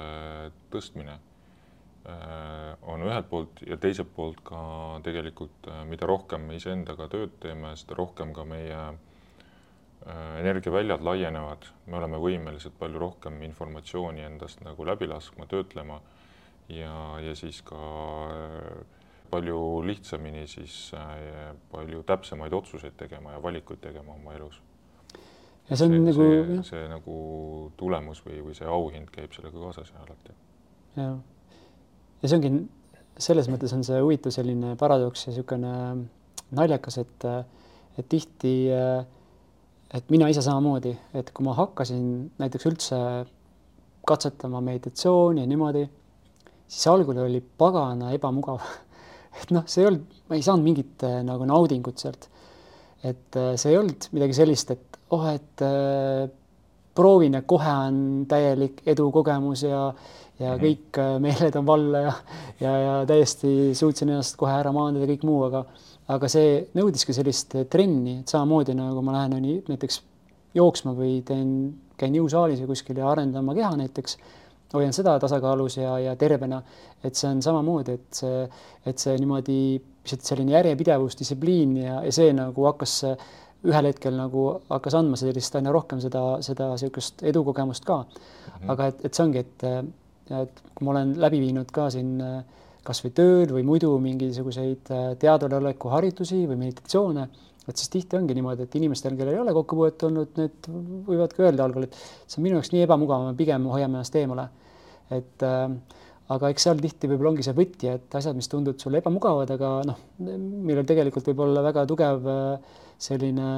tõstmine 0.72 1.18
äh, 1.18 2.72
on 2.88 3.04
ühelt 3.04 3.28
poolt 3.28 3.60
ja 3.68 3.76
teiselt 3.76 4.16
poolt 4.16 4.40
ka 4.48 4.64
tegelikult, 5.04 5.68
mida 5.92 6.08
rohkem 6.08 6.48
me 6.48 6.56
iseendaga 6.56 7.12
tööd 7.12 7.36
teeme, 7.44 7.76
seda 7.76 8.00
rohkem 8.00 8.32
ka 8.32 8.48
meie 8.48 8.80
energiaväljad 10.40 11.02
laienevad, 11.04 11.66
me 11.86 11.98
oleme 11.98 12.18
võimelised 12.22 12.72
palju 12.78 12.98
rohkem 12.98 13.42
informatsiooni 13.44 14.24
endast 14.24 14.62
nagu 14.64 14.86
läbi 14.88 15.08
laskma, 15.10 15.44
töötlema 15.50 16.00
ja, 16.72 16.94
ja 17.20 17.34
siis 17.36 17.60
ka 17.66 17.80
äh, 18.32 18.80
palju 19.30 19.82
lihtsamini 19.86 20.46
siis 20.50 20.92
äh, 20.96 21.52
palju 21.72 22.02
täpsemaid 22.08 22.56
otsuseid 22.56 22.96
tegema 22.96 23.36
ja 23.36 23.42
valikuid 23.42 23.82
tegema 23.84 24.14
oma 24.14 24.34
elus. 24.34 24.62
ja 25.70 25.76
see 25.76 25.86
on 25.86 25.92
see, 25.92 26.04
nagu 26.08 26.30
see, 26.30 26.62
see 26.70 26.88
nagu 26.90 27.16
tulemus 27.76 28.24
või, 28.26 28.40
või 28.48 28.56
see 28.56 28.66
auhind 28.68 29.12
käib 29.12 29.36
sellega 29.36 29.60
kaasas 29.66 29.92
ja 29.92 30.02
alati. 30.06 30.36
jah, 30.96 31.18
ja 32.22 32.28
see 32.28 32.40
ongi 32.40 32.54
selles 33.20 33.52
mõttes 33.52 33.76
on 33.76 33.84
see 33.84 34.00
huvitav 34.00 34.32
selline 34.34 34.74
paradoks 34.80 35.26
ja 35.26 35.34
niisugune 35.34 35.72
naljakas, 36.56 36.98
et, 37.04 37.26
et 37.98 38.08
tihti, 38.10 38.54
et 39.94 40.10
mina 40.10 40.28
ise 40.30 40.42
samamoodi, 40.44 40.92
et 41.18 41.30
kui 41.34 41.44
ma 41.46 41.54
hakkasin 41.58 42.04
näiteks 42.38 42.68
üldse 42.70 42.98
katsetama 44.06 44.62
meditatsiooni 44.64 45.42
ja 45.42 45.48
niimoodi, 45.50 45.84
siis 46.70 46.86
algul 46.90 47.18
oli 47.24 47.40
pagana 47.40 48.12
ebamugav 48.16 48.62
et 49.42 49.54
noh, 49.54 49.66
see 49.70 49.84
ei 49.84 49.90
olnud, 49.90 50.20
ma 50.30 50.38
ei 50.38 50.44
saanud 50.46 50.66
mingit 50.66 51.06
äh, 51.06 51.20
nagu 51.26 51.46
naudingut 51.48 52.02
sealt. 52.02 52.28
et 53.02 53.36
äh, 53.36 53.54
see 53.56 53.72
ei 53.72 53.80
olnud 53.80 54.10
midagi 54.14 54.36
sellist, 54.36 54.70
et 54.74 54.98
oh, 55.10 55.26
et 55.30 55.64
äh, 55.64 56.28
proovin 56.94 57.38
ja 57.38 57.42
kohe 57.48 57.74
on 57.88 58.00
täielik 58.28 58.82
edukogemus 58.92 59.64
ja, 59.64 59.86
ja 60.40 60.54
mhm. 60.54 60.64
kõik 60.64 61.00
äh, 61.02 61.14
meeled 61.22 61.60
on 61.60 61.68
valla 61.68 62.02
ja, 62.06 62.16
ja, 62.60 62.74
ja 62.84 62.96
täiesti 63.08 63.72
suutsin 63.78 64.12
ennast 64.12 64.38
kohe 64.40 64.54
ära 64.56 64.72
maandada 64.74 65.08
kõik 65.10 65.26
muu, 65.28 65.42
aga, 65.48 65.64
aga 66.10 66.30
see 66.32 66.58
nõudiski 66.78 67.14
sellist 67.16 67.56
trenni, 67.72 68.20
et 68.22 68.32
samamoodi 68.32 68.76
nagu 68.78 69.04
ma 69.04 69.18
lähen 69.18 69.44
ju 69.44 69.60
näiteks 69.68 70.02
jooksma 70.56 70.94
või 70.96 71.20
teen, 71.26 71.50
käin 72.00 72.16
jõusaalis 72.16 72.62
või 72.62 72.72
kuskil 72.72 72.98
ja 72.98 73.10
arendan 73.10 73.44
oma 73.44 73.54
keha 73.54 73.74
näiteks 73.78 74.16
hoian 74.74 74.94
seda 74.94 75.16
tasakaalus 75.22 75.76
ja, 75.80 75.96
ja 75.98 76.16
tervena, 76.18 76.60
et 77.04 77.18
see 77.18 77.28
on 77.30 77.42
samamoodi, 77.42 77.96
et 77.98 78.20
see, 78.22 78.44
et 78.86 79.02
see 79.02 79.16
niimoodi 79.18 79.60
lihtsalt 79.76 80.26
selline 80.26 80.54
järjepidevus, 80.54 81.18
distsipliin 81.18 81.76
ja, 81.82 82.00
ja 82.06 82.12
see 82.14 82.32
nagu 82.36 82.66
hakkas 82.70 83.00
ühel 83.68 83.90
hetkel 83.90 84.14
nagu 84.16 84.44
hakkas 84.70 84.96
andma 84.96 85.18
sellist 85.20 85.56
aina 85.58 85.72
rohkem 85.74 86.00
seda, 86.00 86.22
seda 86.44 86.70
niisugust 86.72 87.24
edukogemust 87.28 87.84
ka 87.84 87.98
mm. 88.02 88.06
-hmm. 88.14 88.70
aga 88.72 88.86
et, 88.92 89.04
et 89.04 89.14
see 89.14 89.26
ongi, 89.26 89.42
et, 89.44 89.66
et 90.30 90.64
kui 90.74 90.86
ma 90.86 90.94
olen 90.94 91.14
läbi 91.20 91.40
viinud 91.42 91.70
ka 91.74 91.88
siin 91.92 92.16
kasvõi 92.86 93.12
tööl 93.12 93.52
või 93.52 93.64
muidu 93.66 93.90
mingisuguseid 94.00 94.90
teaduloleku 95.20 95.90
harjutusi 95.92 96.44
või 96.48 96.60
meditatsioone 96.64 97.26
et 97.70 97.80
siis 97.80 97.90
tihti 97.92 98.18
ongi 98.18 98.34
niimoodi, 98.36 98.66
et 98.66 98.76
inimestel, 98.78 99.16
kellel 99.18 99.36
ei 99.36 99.42
ole 99.42 99.54
kokkupuudet 99.54 100.04
olnud, 100.08 100.32
need 100.40 100.68
võivad 101.06 101.34
ka 101.36 101.44
öelda 101.46 101.66
algul, 101.66 101.86
et 101.86 101.96
see 102.26 102.40
on 102.40 102.46
minu 102.46 102.58
jaoks 102.58 102.72
nii 102.74 102.86
ebamugav, 102.86 103.26
ma 103.26 103.36
pigem 103.38 103.68
hoian 103.70 103.92
ennast 103.92 104.16
eemale. 104.18 104.48
et 105.10 105.42
äh, 105.42 105.66
aga 106.30 106.50
eks 106.52 106.66
seal 106.66 106.80
tihti 106.82 107.08
võib-olla 107.10 107.32
ongi 107.32 107.44
see 107.46 107.54
võti, 107.56 107.90
et 107.90 108.14
asjad, 108.14 108.36
mis 108.38 108.48
tunduvad 108.50 108.82
sulle 108.82 109.00
ebamugavad, 109.02 109.50
aga 109.56 109.70
noh, 109.88 110.02
millel 110.22 110.86
tegelikult 110.86 111.26
võib 111.32 111.44
olla 111.46 111.64
väga 111.66 111.86
tugev 111.90 112.28
äh, 112.30 112.76
selline 113.00 113.48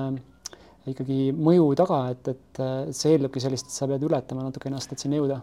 ikkagi 0.88 1.18
mõju 1.36 1.68
taga, 1.78 2.04
et, 2.10 2.32
et 2.32 2.62
see 2.96 3.12
eeldabki 3.14 3.42
sellist, 3.42 3.68
et 3.68 3.76
sa 3.76 3.86
pead 3.86 4.02
ületama 4.02 4.48
natuke 4.48 4.66
ennast, 4.70 4.90
et 4.90 5.04
sinna 5.04 5.20
jõuda. 5.20 5.38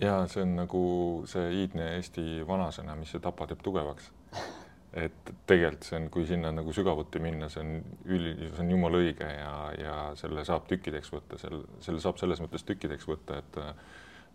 Ja 0.00 0.18
see 0.30 0.42
on 0.42 0.56
nagu 0.58 0.84
see 1.30 1.50
iidne 1.60 1.94
Eesti 1.96 2.44
vanasõna, 2.46 2.96
mis 2.98 3.14
see 3.14 3.22
tapa 3.22 3.46
teeb 3.50 3.62
tugevaks. 3.64 4.10
Et 5.04 5.30
tegelikult 5.50 5.88
see 5.88 5.98
on, 5.98 6.04
kui 6.14 6.26
sinna 6.28 6.52
nagu 6.54 6.72
sügavuti 6.74 7.18
minna, 7.18 7.48
see 7.50 7.64
on 7.64 7.72
üli, 8.14 8.34
see 8.44 8.62
on 8.62 8.68
jumala 8.70 9.00
õige 9.02 9.26
ja, 9.26 9.54
ja 9.74 9.94
selle 10.18 10.44
saab 10.46 10.68
tükkideks 10.70 11.10
võtta, 11.10 11.38
sel, 11.40 11.64
selle 11.82 12.02
saab 12.02 12.20
selles 12.20 12.38
mõttes 12.44 12.62
tükkideks 12.68 13.08
võtta, 13.10 13.40
et 13.42 13.58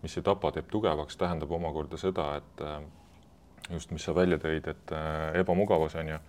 mis 0.04 0.12
see 0.18 0.26
tapa 0.26 0.52
teeb 0.56 0.68
tugevaks, 0.72 1.16
tähendab 1.20 1.54
omakorda 1.56 1.96
seda, 2.02 2.34
et 2.42 2.66
just, 3.72 3.94
mis 3.96 4.04
sa 4.04 4.12
välja 4.18 4.36
tõid, 4.44 4.68
et 4.68 4.94
ebamugavus 5.40 5.96
on 6.02 6.12
ju, 6.12 6.20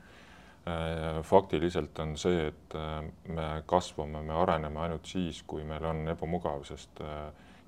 faktiliselt 1.27 1.99
on 1.99 2.15
see, 2.21 2.53
et 2.53 2.79
me 3.35 3.51
kasvame, 3.67 4.23
me 4.27 4.39
areneme 4.45 4.85
ainult 4.85 5.11
siis, 5.11 5.43
kui 5.43 5.67
meil 5.67 5.91
on 5.91 6.07
ebamugav, 6.15 6.63
sest 6.71 7.03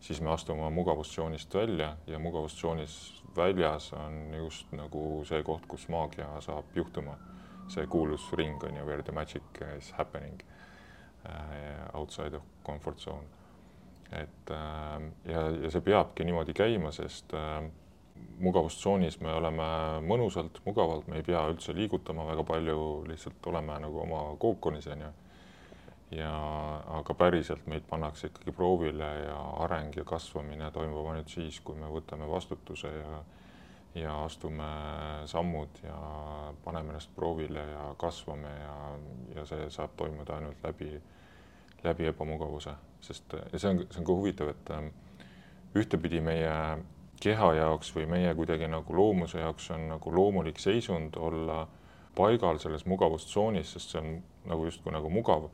siis 0.02 0.20
me 0.20 0.30
astume 0.30 0.70
mugavustsoonist 0.70 1.54
välja 1.54 1.96
ja 2.06 2.18
mugavustsoonis 2.18 3.22
väljas 3.36 3.92
on 3.92 4.34
just 4.34 4.72
nagu 4.72 5.22
see 5.24 5.42
koht, 5.46 5.66
kus 5.68 5.86
maagia 5.88 6.40
saab 6.40 6.74
juhtuma. 6.74 7.16
see 7.68 7.86
kuulus 7.86 8.32
ring 8.32 8.64
on 8.64 8.76
ju, 8.76 8.84
where 8.84 9.02
the 9.02 9.12
magic 9.12 9.42
is 9.78 9.92
happening 9.92 10.42
uh, 11.24 12.00
outside 12.00 12.36
of 12.36 12.42
comfort 12.66 12.98
zone. 12.98 13.26
et 14.12 14.50
uh, 14.50 15.02
ja, 15.24 15.50
ja 15.62 15.70
see 15.70 15.80
peabki 15.80 16.24
niimoodi 16.24 16.52
käima, 16.52 16.92
sest 16.92 17.32
uh, 17.32 17.62
mugavustsoonis 18.42 19.20
me 19.20 19.32
oleme 19.32 19.68
mõnusalt, 20.02 20.60
mugavalt, 20.66 21.06
me 21.06 21.16
ei 21.16 21.22
pea 21.22 21.46
üldse 21.48 21.74
liigutama 21.74 22.26
väga 22.26 22.44
palju, 22.44 23.04
lihtsalt 23.08 23.46
oleme 23.46 23.78
nagu 23.86 24.02
oma 24.02 24.24
kookonis 24.38 24.90
on 24.90 25.06
ju 25.06 25.12
ja 26.12 26.32
aga 26.98 27.14
päriselt 27.14 27.66
meid 27.66 27.84
pannakse 27.88 28.28
ikkagi 28.28 28.52
proovile 28.52 29.10
ja 29.24 29.38
areng 29.64 29.96
ja 29.96 30.04
kasvamine 30.04 30.70
toimub 30.70 31.06
ainult 31.08 31.32
siis, 31.32 31.60
kui 31.60 31.78
me 31.78 31.88
võtame 31.88 32.28
vastutuse 32.30 32.92
ja 32.92 33.22
ja 33.94 34.24
astume 34.24 34.64
sammud 35.26 35.82
ja 35.84 35.96
paneme 36.64 36.88
ennast 36.88 37.10
proovile 37.16 37.60
ja 37.60 37.94
kasvame 37.98 38.48
ja, 38.48 38.76
ja 39.34 39.44
see 39.46 39.68
saab 39.70 39.92
toimuda 39.96 40.38
ainult 40.38 40.64
läbi, 40.64 40.94
läbi 41.84 42.08
ebamugavuse, 42.08 42.72
sest 43.00 43.36
ja 43.52 43.58
see 43.58 43.74
on, 43.74 43.82
see 43.90 44.00
on 44.00 44.08
ka 44.08 44.16
huvitav, 44.16 44.52
et 44.54 44.72
ähm, 44.72 44.88
ühtepidi 45.76 46.22
meie 46.24 46.54
keha 47.20 47.52
jaoks 47.58 47.92
või 47.96 48.08
meie 48.08 48.32
kuidagi 48.34 48.68
nagu 48.70 48.96
loomuse 48.96 49.44
jaoks 49.44 49.70
on 49.76 49.90
nagu 49.92 50.14
loomulik 50.14 50.58
seisund 50.58 51.16
olla 51.20 51.66
paigal 52.16 52.58
selles 52.64 52.86
mugavustsoonis, 52.88 53.76
sest 53.76 53.92
see 53.92 54.00
on 54.00 54.16
nagu 54.48 54.64
justkui 54.70 54.92
nagu 54.92 55.12
mugav 55.12 55.50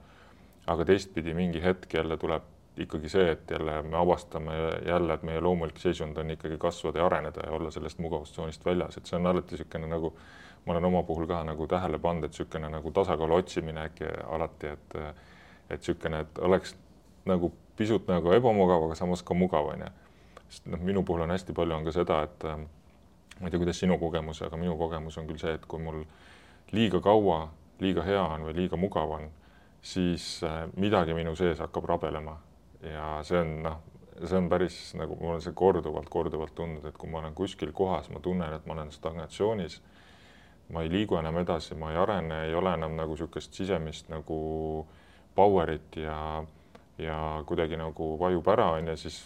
aga 0.68 0.85
teistpidi 0.85 1.35
mingi 1.35 1.62
hetk 1.64 1.94
jälle 1.94 2.16
tuleb 2.16 2.42
ikkagi 2.78 3.09
see, 3.11 3.31
et 3.33 3.50
jälle 3.50 3.83
me 3.83 3.96
avastame 3.98 4.54
jälle, 4.87 5.14
et 5.14 5.22
meie 5.26 5.40
loomulik 5.40 5.81
seisund 5.83 6.16
on 6.16 6.31
ikkagi 6.31 6.59
kasvada 6.59 7.00
ja 7.00 7.07
areneda 7.07 7.46
ja 7.46 7.52
olla 7.52 7.70
sellest 7.74 7.98
mugavustsoonist 7.98 8.64
väljas, 8.64 8.96
et 8.96 9.07
see 9.07 9.16
on 9.18 9.26
alati 9.26 9.57
niisugune 9.57 9.88
nagu 9.90 10.12
ma 10.66 10.72
olen 10.72 10.85
oma 10.85 11.02
puhul 11.02 11.26
ka 11.26 11.44
nagu 11.44 11.66
tähele 11.66 11.98
pannud, 11.98 12.24
et 12.24 12.35
niisugune 12.35 12.68
nagu 12.68 12.90
tasakaalu 12.92 13.35
otsimine 13.35 13.87
äkki 13.88 14.11
alati, 14.26 14.74
et 14.76 14.98
et 15.70 15.81
niisugune, 15.81 16.20
et 16.20 16.38
oleks 16.38 16.76
nagu 17.26 17.52
pisut 17.76 18.09
nagu 18.09 18.33
ebamugav, 18.33 18.85
aga 18.88 18.94
samas 18.98 19.22
ka 19.22 19.35
mugav, 19.35 19.72
on 19.72 19.87
ju. 19.87 19.90
sest 20.48 20.66
noh, 20.66 20.81
minu 20.81 21.02
puhul 21.04 21.26
on 21.26 21.31
hästi 21.31 21.52
palju 21.52 21.74
on 21.76 21.85
ka 21.85 21.92
seda, 21.92 22.22
et 22.24 22.44
ma 22.44 23.46
ei 23.46 23.50
tea, 23.50 23.61
kuidas 23.61 23.81
sinu 23.81 23.98
kogemus, 23.98 24.42
aga 24.42 24.57
minu 24.57 24.76
kogemus 24.78 25.18
on 25.18 25.26
küll 25.28 25.40
see, 25.40 25.54
et 25.54 25.66
kui 25.66 25.81
mul 25.83 26.04
liiga 26.72 27.00
kaua, 27.00 27.48
liiga 27.81 28.04
hea 28.04 28.22
on 28.22 28.48
või 28.48 28.57
liiga 28.62 28.76
mugav 28.81 29.12
on, 29.18 29.28
siis 29.83 30.41
midagi 30.77 31.14
minu 31.14 31.37
sees 31.38 31.61
hakkab 31.62 31.87
rabelema 31.88 32.37
ja 32.83 33.19
see 33.27 33.38
on 33.41 33.55
noh, 33.62 33.79
see 34.25 34.38
on 34.38 34.49
päris 34.51 34.77
nagu 34.99 35.17
mul 35.21 35.37
on 35.37 35.43
see 35.43 35.55
korduvalt, 35.57 36.09
korduvalt 36.11 36.55
tundnud, 36.55 36.85
et 36.88 36.99
kui 36.99 37.11
ma 37.11 37.23
olen 37.23 37.35
kuskil 37.38 37.73
kohas, 37.77 38.11
ma 38.11 38.21
tunnen, 38.23 38.53
et 38.55 38.67
ma 38.67 38.77
olen 38.77 38.93
stagnatsioonis. 38.93 39.81
ma 40.69 40.83
ei 40.85 40.91
liigu 40.93 41.17
enam 41.17 41.38
edasi, 41.41 41.75
ma 41.81 41.95
ei 41.95 41.97
arene, 41.97 42.43
ei 42.45 42.55
ole 42.55 42.75
enam 42.77 42.93
nagu 42.93 43.14
niisugust 43.14 43.55
sisemist 43.57 44.11
nagu 44.12 44.87
power'it 45.35 45.97
ja, 45.97 46.45
ja 47.01 47.43
kuidagi 47.49 47.79
nagu 47.81 48.11
vajub 48.21 48.49
ära, 48.53 48.67
on 48.77 48.91
ju, 48.93 48.97
siis 49.01 49.23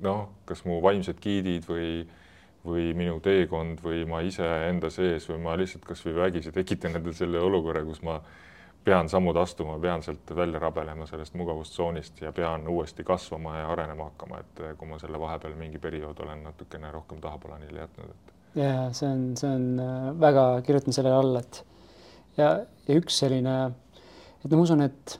noh, 0.00 0.30
kas 0.48 0.64
mu 0.64 0.78
vaimsed 0.80 1.20
giidid 1.20 1.68
või, 1.68 2.06
või 2.64 2.94
minu 2.96 3.18
teekond 3.20 3.82
või 3.84 4.06
ma 4.08 4.22
ise 4.24 4.46
enda 4.70 4.88
sees 4.90 5.28
või 5.28 5.42
ma 5.44 5.58
lihtsalt 5.60 5.84
kasvõi 5.84 6.16
vägisi 6.16 6.54
tekitan 6.54 6.96
endale 6.96 7.14
selle 7.18 7.42
olukorra, 7.42 7.84
kus 7.84 8.00
ma 8.06 8.16
pean 8.84 9.08
sammud 9.08 9.36
astuma, 9.36 9.78
pean 9.78 10.02
sealt 10.02 10.34
välja 10.36 10.58
rabelema 10.58 11.06
sellest 11.06 11.34
mugavustsoonist 11.38 12.20
ja 12.20 12.32
pean 12.32 12.68
uuesti 12.68 13.04
kasvama 13.04 13.56
ja 13.58 13.70
arenema 13.72 14.10
hakkama, 14.10 14.42
et 14.42 14.62
kui 14.78 14.88
ma 14.90 14.98
selle 14.98 15.20
vahepeal 15.20 15.54
mingi 15.58 15.78
periood 15.78 16.22
olen 16.24 16.44
natukene 16.48 16.90
rohkem 16.90 17.20
tahaplaanile 17.22 17.84
jätnud, 17.84 18.10
et. 18.10 18.32
ja 18.62 18.76
see 18.92 19.08
on, 19.08 19.26
see 19.38 19.50
on 19.50 19.68
äh, 19.82 20.08
väga, 20.20 20.46
kirjutan 20.66 20.98
sellele 20.98 21.20
alla, 21.20 21.42
et 21.44 21.64
ja, 22.36 22.54
ja 22.88 22.96
üks 22.98 23.22
selline, 23.22 23.58
et 24.42 24.50
no 24.50 24.58
ma 24.58 24.66
usun, 24.66 24.82
et, 24.86 25.18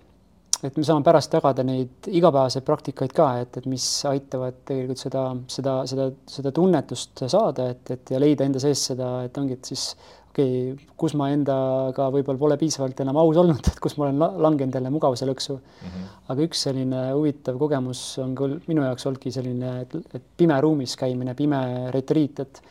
et 0.63 0.77
me 0.79 0.87
saame 0.87 1.07
pärast 1.07 1.35
jagada 1.39 1.65
neid 1.67 2.11
igapäevaseid 2.11 2.67
praktikaid 2.67 3.15
ka, 3.15 3.29
et, 3.45 3.61
et 3.63 3.69
mis 3.71 3.87
aitavad 4.11 4.59
tegelikult 4.67 5.05
seda, 5.05 5.27
seda, 5.55 5.77
seda, 5.91 6.09
seda 6.39 6.55
tunnetust 6.57 7.25
saada, 7.29 7.71
et, 7.77 7.95
et 7.95 8.15
ja 8.17 8.23
leida 8.23 8.49
enda 8.49 8.63
sees 8.63 8.89
seda, 8.91 9.15
et 9.29 9.39
ongi, 9.39 9.61
et 9.61 9.71
siis 9.71 9.93
okei 10.33 10.73
okay,, 10.73 10.87
kus 10.97 11.15
ma 11.19 11.29
endaga 11.33 12.09
võib-olla 12.13 12.41
pole 12.41 12.57
piisavalt 12.61 13.01
enam 13.05 13.19
aus 13.21 13.41
olnud, 13.43 13.61
et 13.73 13.81
kus 13.83 13.99
ma 13.99 14.09
olen 14.09 14.41
langenud 14.47 14.79
jälle 14.79 14.93
mugavuse 14.93 15.29
lõksu 15.29 15.59
mm. 15.59 15.89
-hmm. 15.89 16.15
aga 16.33 16.47
üks 16.49 16.65
selline 16.69 17.03
huvitav 17.13 17.59
kogemus 17.61 18.03
on 18.23 18.35
küll 18.39 18.59
minu 18.69 18.87
jaoks 18.87 19.07
olnudki 19.07 19.33
selline, 19.35 19.75
et, 19.85 19.97
et 20.17 20.25
pime 20.37 20.59
ruumis 20.65 20.97
käimine, 20.97 21.37
pime 21.39 21.91
retriit, 21.95 22.41
et 22.41 22.63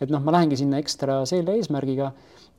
et 0.00 0.08
noh, 0.08 0.22
ma 0.24 0.32
lähengi 0.32 0.56
sinna 0.56 0.78
ekstra 0.80 1.18
selle 1.28 1.58
eesmärgiga, 1.58 2.06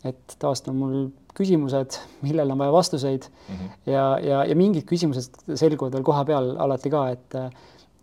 et 0.06 0.36
taastada 0.38 0.76
mul 0.78 1.08
küsimused, 1.34 1.98
millele 2.22 2.54
on 2.54 2.60
vaja 2.62 2.74
vastuseid 2.76 3.26
mm 3.26 3.56
-hmm. 3.56 3.72
ja, 3.90 4.06
ja, 4.22 4.44
ja 4.46 4.56
mingid 4.56 4.86
küsimused 4.86 5.42
selguvad 5.56 5.94
veel 5.94 6.06
koha 6.06 6.26
peal 6.26 6.56
alati 6.58 6.90
ka, 6.90 7.10
et 7.10 7.36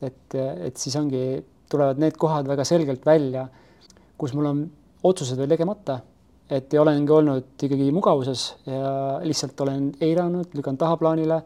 et, 0.02 0.34
et 0.34 0.76
siis 0.76 0.96
ongi, 0.96 1.44
tulevad 1.70 1.98
need 1.98 2.16
kohad 2.16 2.46
väga 2.46 2.64
selgelt 2.64 3.06
välja, 3.06 3.48
kus 4.18 4.34
mul 4.34 4.46
on 4.46 4.70
otsused 5.02 5.38
veel 5.38 5.50
tegemata 5.50 6.00
et 6.50 6.74
olengi 6.80 7.12
olnud 7.12 7.62
ikkagi 7.66 7.90
mugavuses 7.92 8.44
ja 8.66 9.20
lihtsalt 9.24 9.60
olen 9.60 9.92
eiranud, 10.00 10.54
lükanud 10.54 10.80
tahaplaanile. 10.80 11.42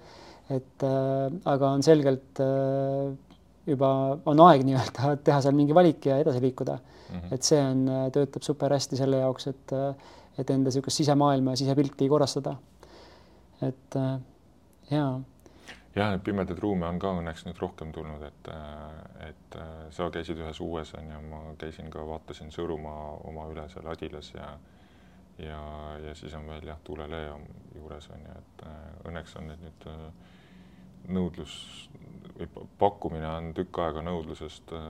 et 0.50 0.84
äh, 0.84 1.32
aga 1.48 1.70
on 1.70 1.82
selgelt 1.82 2.40
äh, 2.40 3.12
juba 3.66 4.18
on 4.26 4.42
aeg 4.48 4.64
nii-öelda 4.66 5.16
teha 5.24 5.40
seal 5.44 5.56
mingi 5.56 5.74
valik 5.74 6.06
ja 6.06 6.18
edasi 6.22 6.42
liikuda 6.42 6.78
mm. 6.78 7.18
-hmm. 7.18 7.34
et 7.34 7.42
see 7.42 7.60
on, 7.60 7.86
äh, 7.88 8.10
töötab 8.12 8.42
super 8.42 8.72
hästi 8.72 8.96
selle 8.96 9.22
jaoks, 9.22 9.46
et, 9.46 9.72
äh, 9.72 9.94
et 10.38 10.50
enda 10.50 10.70
niisugust 10.70 10.96
sisemaailma 10.96 11.52
ja 11.52 11.56
sisepilti 11.56 12.08
korrastada. 12.08 12.56
et 13.62 13.96
äh, 13.96 14.20
jaa 14.90 15.20
jah, 15.96 16.10
neid 16.10 16.20
pimedaid 16.24 16.58
ruume 16.58 16.86
on 16.88 16.98
ka 16.98 17.12
õnneks 17.20 17.46
nüüd 17.46 17.58
rohkem 17.60 17.92
tulnud, 17.92 18.22
et, 18.22 18.48
et 19.28 19.56
sa 19.90 20.10
käisid 20.10 20.38
ühes 20.40 20.60
uues 20.60 20.94
on 20.98 21.10
ju, 21.10 21.20
ma 21.30 21.40
käisin 21.58 21.90
ka, 21.90 22.06
vaatasin 22.06 22.48
Sõõrumaa 22.50 23.18
oma 23.28 23.44
üle 23.52 23.68
seal 23.68 23.86
Adilas 23.92 24.32
ja 24.34 24.54
ja, 25.38 25.62
ja 26.06 26.14
siis 26.14 26.34
on 26.34 26.46
veel 26.48 26.66
jah, 26.66 26.78
tuulelee 26.84 27.30
juures 27.76 28.08
on 28.12 28.24
ju, 28.26 28.38
et 28.38 28.64
äh, 28.68 28.78
õnneks 29.10 29.36
on 29.40 29.48
need 29.50 29.64
nüüd 29.64 29.86
äh, 29.90 30.02
nõudlus 31.12 31.54
või 32.36 32.48
pakkumine 32.80 33.28
on 33.28 33.50
tükk 33.56 33.80
aega 33.84 34.04
nõudlusest 34.06 34.74
äh, 34.76 34.84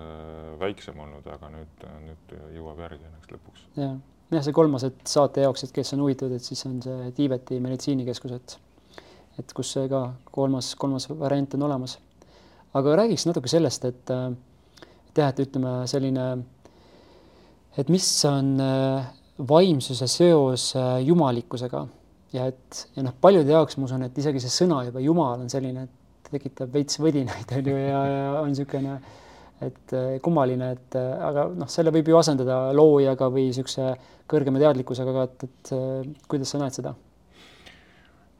väiksem 0.60 0.98
olnud, 1.02 1.26
aga 1.30 1.50
nüüd, 1.54 1.86
nüüd 2.06 2.34
jõuab 2.56 2.82
järgi 2.84 3.06
õnneks 3.08 3.32
lõpuks. 3.34 3.64
jah, 3.78 3.96
jah, 4.34 4.44
see 4.44 4.56
kolmas, 4.56 4.86
et 4.88 5.02
saate 5.08 5.46
jaoks, 5.46 5.66
et 5.66 5.74
kes 5.74 5.94
on 5.96 6.04
huvitatud, 6.04 6.36
et 6.36 6.50
siis 6.50 6.66
on 6.68 6.78
see 6.84 7.10
Tiibeti 7.16 7.60
meditsiinikeskus, 7.62 8.38
et 8.38 8.58
et 9.40 9.52
kus 9.56 9.70
see 9.72 9.86
ka 9.88 10.10
kolmas, 10.28 10.74
kolmas 10.76 11.06
variant 11.08 11.54
on 11.56 11.68
olemas. 11.70 11.98
aga 12.74 12.96
räägiks 13.00 13.24
natuke 13.28 13.48
sellest, 13.48 13.84
et 13.88 14.10
jah, 15.16 15.28
et 15.28 15.40
ütleme 15.40 15.72
selline, 15.88 16.26
et 17.80 17.88
mis 17.92 18.06
on 18.28 18.54
äh, 18.60 19.08
vaimsuse 19.38 20.06
seos 20.10 20.72
äh, 20.76 21.00
jumalikkusega 21.06 21.86
ja 22.36 22.46
et 22.50 22.84
ja 22.96 23.04
noh, 23.06 23.14
paljude 23.20 23.52
jaoks 23.52 23.78
ma 23.78 23.88
usun, 23.88 24.06
et 24.06 24.18
isegi 24.18 24.42
see 24.42 24.52
sõna 24.62 24.82
juba 24.88 25.02
Jumal 25.04 25.44
on 25.44 25.52
selline, 25.52 25.86
et 25.88 26.32
tekitab 26.32 26.72
veits 26.72 27.00
võdinaid 27.00 27.56
on 27.58 27.70
ju 27.72 27.76
ja, 27.76 28.02
ja 28.08 28.26
on 28.40 28.52
niisugune, 28.52 28.98
et 29.62 29.96
äh, 29.96 30.10
kummaline, 30.24 30.72
et 30.76 30.98
äh, 31.00 31.14
aga 31.28 31.46
noh, 31.56 31.70
selle 31.70 31.94
võib 31.94 32.12
ju 32.12 32.18
asendada 32.20 32.64
loojaga 32.76 33.30
või 33.32 33.48
niisuguse 33.50 33.94
kõrgema 34.30 34.62
teadlikkusega, 34.62 35.16
aga 35.16 35.24
et, 35.28 35.48
et 35.48 36.28
kuidas 36.28 36.52
sa 36.52 36.62
näed 36.62 36.80
seda? 36.80 36.94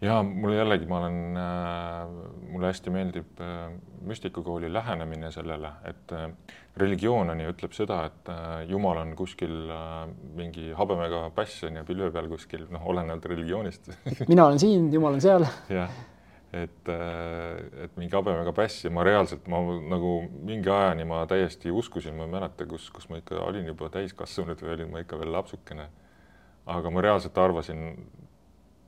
ja 0.02 0.22
mulle 0.22 0.56
jällegi, 0.56 0.86
ma 0.90 0.98
olen 0.98 1.36
äh,, 1.38 2.08
mulle 2.52 2.70
hästi 2.70 2.90
meeldib 2.90 3.40
äh, 3.40 3.70
müstikakooli 4.06 4.72
lähenemine 4.72 5.30
sellele, 5.34 5.72
et 5.88 6.12
äh, 6.16 6.28
religioon 6.76 7.30
on 7.34 7.42
ju, 7.42 7.50
ütleb 7.52 7.74
seda, 7.76 7.98
et 8.08 8.30
äh, 8.32 8.62
Jumal 8.70 9.02
on 9.02 9.12
kuskil 9.16 9.52
äh, 9.72 10.06
mingi 10.38 10.70
habemega 10.76 11.26
päss 11.36 11.66
on 11.68 11.76
ju 11.80 11.84
pilve 11.88 12.08
peal 12.14 12.30
kuskil, 12.30 12.64
noh, 12.72 12.86
olenevalt 12.92 13.28
religioonist 13.32 13.92
mina 14.30 14.46
olen 14.46 14.62
siin, 14.62 14.88
Jumal 14.92 15.18
on 15.18 15.24
seal. 15.24 15.44
jah, 15.72 15.92
et 16.52 16.88
äh,, 16.92 17.84
et 17.84 18.00
mingi 18.00 18.16
habemega 18.16 18.54
päss 18.56 18.86
ja 18.86 18.92
ma 18.94 19.04
reaalselt, 19.04 19.48
ma 19.52 19.60
nagu 19.92 20.14
mingi 20.32 20.72
ajani 20.72 21.08
ma 21.08 21.22
täiesti 21.28 21.72
uskusin, 21.72 22.16
ma 22.16 22.28
ei 22.28 22.34
mäleta, 22.38 22.68
kus, 22.68 22.88
kus 22.94 23.10
ma 23.12 23.20
ikka 23.20 23.42
olin 23.44 23.68
juba 23.68 23.92
täiskasvanud 23.92 24.64
või 24.64 24.76
olin 24.78 24.92
ma 24.92 25.04
ikka 25.04 25.20
veel 25.20 25.32
lapsukene. 25.36 25.88
aga 26.72 26.90
ma 26.94 27.00
reaalselt 27.02 27.38
arvasin 27.38 27.88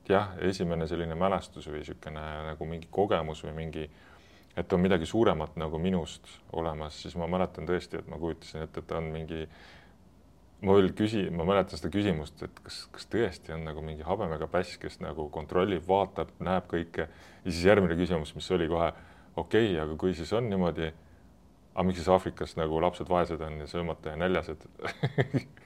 jah, 0.09 0.33
esimene 0.41 0.87
selline 0.87 1.15
mälestus 1.17 1.67
või 1.69 1.81
niisugune 1.81 2.23
nagu 2.49 2.67
mingi 2.69 2.89
kogemus 2.91 3.43
või 3.45 3.55
mingi, 3.57 3.89
et 4.57 4.73
on 4.73 4.81
midagi 4.81 5.07
suuremat 5.09 5.57
nagu 5.59 5.79
minust 5.81 6.29
olemas, 6.55 6.97
siis 7.03 7.15
ma 7.19 7.27
mäletan 7.31 7.67
tõesti, 7.67 7.99
et 7.99 8.11
ma 8.11 8.19
kujutasin 8.21 8.63
ette, 8.63 8.83
et 8.83 8.93
on 8.95 9.09
mingi, 9.11 9.41
ma 10.65 10.77
veel 10.77 10.93
küsi-, 10.97 11.27
ma 11.31 11.47
mäletan 11.47 11.79
seda 11.79 11.91
küsimust, 11.93 12.43
et 12.47 12.61
kas, 12.63 12.85
kas 12.95 13.09
tõesti 13.11 13.55
on 13.55 13.65
nagu 13.67 13.83
mingi 13.85 14.05
habemega 14.07 14.47
päss, 14.51 14.79
kes 14.81 15.01
nagu 15.03 15.27
kontrollib, 15.33 15.83
vaatab, 15.87 16.31
näeb 16.43 16.69
kõike 16.71 17.09
ja 17.09 17.49
siis 17.49 17.65
järgmine 17.67 17.99
küsimus, 17.99 18.35
mis 18.37 18.51
oli 18.55 18.69
kohe 18.71 18.93
okei 19.35 19.73
okay,, 19.73 19.81
aga 19.83 19.99
kui 19.99 20.15
siis 20.15 20.31
on 20.35 20.47
niimoodi, 20.49 20.91
aga 21.75 21.87
miks 21.87 21.99
siis 21.99 22.11
Aafrikas 22.15 22.55
nagu 22.59 22.79
lapsed 22.81 23.11
vaesed 23.11 23.43
on 23.43 23.59
ja 23.59 23.67
söömata 23.67 24.13
ja 24.13 24.19
näljased 24.23 24.63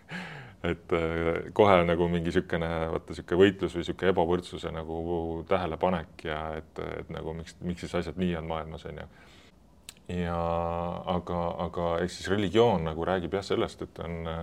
et 0.64 0.94
äh, 0.94 1.52
kohe 1.56 1.78
nagu 1.88 2.08
mingi 2.12 2.28
niisugune, 2.28 2.70
vaata 2.92 3.14
niisugune 3.14 3.40
võitlus 3.40 3.76
või 3.76 3.84
niisugune 3.84 4.14
ebavõrdsuse 4.14 4.72
nagu 4.76 5.00
tähelepanek 5.48 6.26
ja 6.28 6.40
et, 6.60 6.82
et 7.00 7.12
nagu 7.16 7.34
miks, 7.38 7.56
miks 7.64 7.86
siis 7.86 7.96
asjad 8.02 8.20
nii 8.20 8.34
on 8.42 8.50
maailmas, 8.50 8.84
on 8.90 9.00
ju. 9.00 9.06
ja 10.20 10.40
aga, 11.16 11.44
aga 11.68 11.92
eks 12.04 12.20
siis 12.20 12.32
religioon 12.34 12.90
nagu 12.90 13.08
räägib 13.08 13.40
jah 13.40 13.46
sellest, 13.54 13.86
et 13.88 14.04
on, 14.04 14.34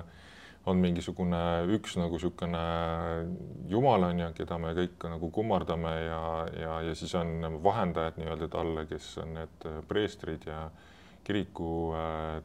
on 0.72 0.80
mingisugune 0.80 1.42
üks 1.76 1.98
nagu 2.00 2.16
niisugune 2.16 2.64
jumal 3.68 4.08
on 4.08 4.24
ju, 4.24 4.32
keda 4.40 4.60
me 4.62 4.72
kõik 4.78 5.08
nagu 5.12 5.30
kummardame 5.36 5.94
ja, 6.06 6.22
ja, 6.56 6.80
ja 6.88 6.96
siis 6.96 7.12
on 7.20 7.60
vahendajad 7.64 8.16
nii-öelda 8.22 8.48
talle, 8.56 8.88
kes 8.88 9.12
on 9.20 9.36
need 9.36 9.68
preestrid 9.90 10.48
ja 10.48 10.70
kiriku 11.26 11.92
äh, 11.92 12.40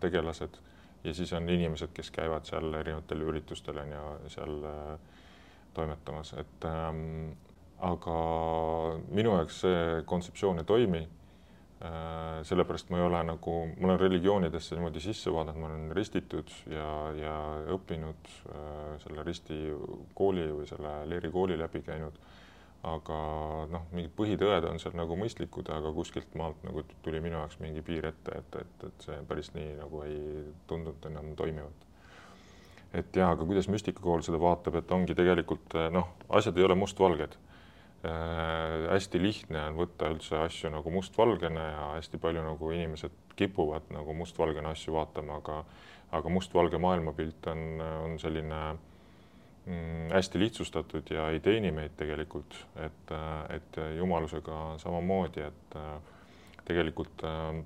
ja 1.03 1.13
siis 1.13 1.33
on 1.33 1.49
inimesed, 1.49 1.93
kes 1.93 2.11
käivad 2.11 2.45
seal 2.45 2.73
erinevatel 2.73 3.23
üritustel 3.25 3.79
on 3.81 3.95
ju 3.95 4.33
seal 4.33 4.59
äh, 4.69 4.99
toimetamas, 5.73 6.33
et 6.39 6.67
ähm, 6.67 7.31
aga 7.81 8.17
minu 9.09 9.33
jaoks 9.37 9.63
see 9.65 9.81
kontseptsioon 10.05 10.61
ei 10.61 10.67
toimi 10.69 11.01
äh,. 11.01 12.43
sellepärast 12.45 12.89
ma 12.89 12.99
ei 12.99 13.05
ole 13.05 13.23
nagu, 13.31 13.55
ma 13.79 13.87
olen 13.87 13.99
religioonidesse 13.99 14.75
niimoodi 14.75 15.01
sisse 15.01 15.33
vaadanud, 15.33 15.61
ma 15.61 15.71
olen 15.71 15.95
ristitud 15.97 16.53
ja, 16.69 16.89
ja 17.17 17.37
õppinud 17.73 18.29
äh, 18.51 18.93
selle 19.05 19.25
risti 19.25 19.57
kooli 20.17 20.45
või 20.51 20.69
selle 20.69 20.93
leerikooli 21.09 21.57
läbi 21.59 21.81
käinud. 21.87 22.17
Aga 22.87 23.17
noh, 23.69 23.85
mingid 23.93 24.13
põhitõed 24.17 24.65
on 24.65 24.79
seal 24.81 24.95
nagu 24.97 25.15
mõistlikud, 25.19 25.69
aga 25.69 25.91
kuskilt 25.93 26.33
maalt 26.39 26.63
nagu 26.65 26.81
tuli 27.05 27.21
minu 27.21 27.37
jaoks 27.37 27.59
mingi 27.61 27.83
piir 27.85 28.07
ette, 28.09 28.39
et, 28.41 28.57
et, 28.63 28.85
et 28.87 29.05
see 29.05 29.19
päris 29.29 29.51
nii 29.53 29.75
nagu 29.77 30.01
ei 30.07 30.17
tundunud 30.69 31.05
enam 31.11 31.35
toimivat. 31.37 31.87
et 32.97 33.15
jaa, 33.15 33.29
aga 33.35 33.45
kuidas 33.45 33.69
müstikakool 33.71 34.25
seda 34.25 34.41
vaatab, 34.41 34.81
et 34.81 34.91
ongi 34.91 35.15
tegelikult 35.15 35.77
noh, 35.93 36.09
asjad 36.29 36.57
ei 36.57 36.65
ole 36.65 36.75
mustvalged 36.75 37.37
äh,. 37.37 38.89
hästi 38.89 39.21
lihtne 39.21 39.67
on 39.69 39.77
võtta 39.83 40.09
üldse 40.15 40.41
asju 40.41 40.73
nagu 40.73 40.91
mustvalgena 40.91 41.67
ja 41.69 41.87
hästi 41.99 42.17
palju 42.17 42.43
nagu 42.49 42.73
inimesed 42.73 43.35
kipuvad 43.37 43.93
nagu 43.93 44.17
mustvalgena 44.17 44.73
asju 44.73 44.97
vaatama, 44.97 45.37
aga 45.37 45.63
aga 46.11 46.29
mustvalge 46.29 46.79
maailmapilt 46.81 47.45
on, 47.47 47.61
on 48.03 48.17
selline 48.19 48.57
mm, 48.57 48.90
hästi 50.11 50.39
lihtsustatud 50.39 51.11
ja 51.13 51.29
ei 51.29 51.39
teeni 51.39 51.71
meid 51.71 51.93
tegelikult, 51.97 52.55
et, 52.81 53.13
et 53.49 53.77
jumalusega 53.97 54.77
samamoodi, 54.81 55.43
et 55.45 55.77
tegelikult 56.65 57.23
äh, 57.23 57.61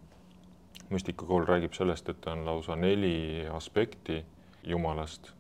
müstikakool 0.90 1.46
räägib 1.48 1.74
sellest, 1.74 2.10
et 2.10 2.28
on 2.28 2.46
lausa 2.46 2.76
neli 2.76 3.46
aspekti 3.52 4.26
Jumalast 4.64 5.32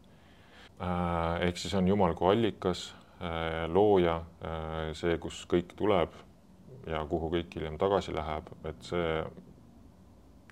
äh,. 0.81 1.41
ehk 1.47 1.57
siis 1.57 1.73
on 1.73 1.87
Jumal 1.87 2.13
kui 2.13 2.31
allikas 2.33 2.95
äh,, 3.21 3.65
looja 3.67 4.15
äh,, 4.17 4.93
see, 4.93 5.17
kus 5.17 5.45
kõik 5.49 5.75
tuleb 5.75 6.13
ja 6.87 7.05
kuhu 7.09 7.31
kõik 7.33 7.55
hiljem 7.55 7.77
tagasi 7.81 8.13
läheb, 8.13 8.51
et 8.65 8.83
see 8.85 9.23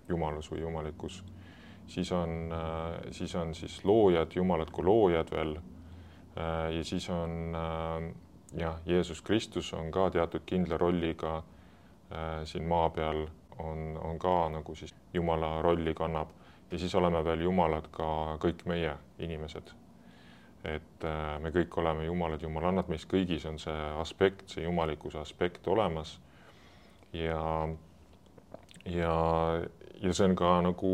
jumalus 0.09 0.49
või 0.51 0.63
jumalikkus, 0.63 1.21
siis 1.87 2.11
on, 2.11 2.49
äh, 2.51 3.11
siis 3.11 3.35
on 3.35 3.53
siis 3.55 3.83
loojad, 3.85 4.35
jumalad 4.35 4.71
kui 4.71 4.85
loojad 4.85 5.31
veel 5.31 5.57
Äh, 5.57 5.72
ja 6.35 6.83
siis 6.83 7.09
on 7.09 7.55
äh, 7.55 8.13
jah, 8.57 8.79
Jeesus 8.85 9.21
Kristus 9.21 9.73
on 9.73 9.91
ka 9.91 10.09
teatud 10.09 10.41
kindla 10.45 10.77
rolliga 10.77 11.37
äh, 11.37 12.41
siin 12.49 12.65
maa 12.67 12.89
peal, 12.89 13.27
on, 13.59 13.99
on 14.01 14.19
ka 14.19 14.49
nagu 14.49 14.75
siis 14.75 14.95
Jumala 15.13 15.61
rolli 15.61 15.93
kannab 15.93 16.29
ja 16.71 16.79
siis 16.79 16.95
oleme 16.95 17.23
veel 17.25 17.45
Jumalad 17.45 17.87
ka 17.91 18.37
kõik 18.41 18.65
meie 18.65 18.95
inimesed. 19.19 19.73
et 20.63 21.05
me 21.43 21.51
kõik 21.51 21.75
oleme 21.77 22.05
Jumalad, 22.05 22.41
Jumalannad, 22.41 22.87
meis 22.87 23.03
kõigis 23.05 23.43
on 23.45 23.59
see 23.59 23.81
aspekt, 23.99 24.47
see 24.49 24.63
jumalikkuse 24.63 25.19
aspekt 25.19 25.67
olemas. 25.67 26.19
ja, 27.13 27.67
ja, 28.85 29.15
ja 30.01 30.13
see 30.13 30.25
on 30.25 30.35
ka 30.35 30.61
nagu 30.61 30.93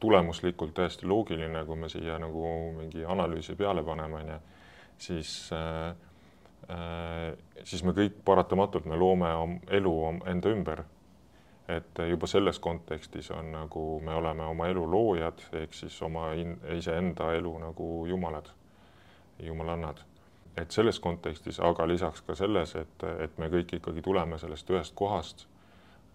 tulemuslikult 0.00 0.74
täiesti 0.74 1.06
loogiline, 1.06 1.64
kui 1.64 1.76
me 1.76 1.88
siia 1.88 2.18
nagu 2.18 2.48
mingi 2.78 3.04
analüüsi 3.04 3.56
peale 3.56 3.82
paneme, 3.82 4.22
onju 4.22 4.40
siis 5.06 5.50
äh, 5.52 5.90
äh, 6.70 7.36
siis 7.64 7.84
me 7.84 7.94
kõik 7.96 8.20
paratamatult, 8.24 8.88
me 8.88 8.98
loome 8.98 9.30
elu 9.72 9.94
enda 10.30 10.52
ümber. 10.52 10.84
et 11.68 11.98
juba 12.10 12.28
selles 12.28 12.58
kontekstis 12.60 13.30
on 13.32 13.46
nagu 13.52 14.00
me 14.04 14.12
oleme 14.14 14.44
oma 14.44 14.66
elu 14.68 14.82
loojad, 14.90 15.38
ehk 15.62 15.72
siis 15.72 15.94
oma 16.02 16.26
iseenda 16.76 17.30
elu 17.32 17.52
nagu 17.58 17.86
jumalad, 18.06 18.50
jumalannad. 19.40 20.02
et 20.56 20.70
selles 20.70 21.00
kontekstis, 21.00 21.60
aga 21.60 21.88
lisaks 21.88 22.20
ka 22.20 22.34
selles, 22.34 22.74
et, 22.76 23.04
et 23.18 23.38
me 23.38 23.48
kõik 23.48 23.78
ikkagi 23.78 24.02
tuleme 24.02 24.38
sellest 24.38 24.70
ühest 24.70 24.94
kohast 24.94 25.46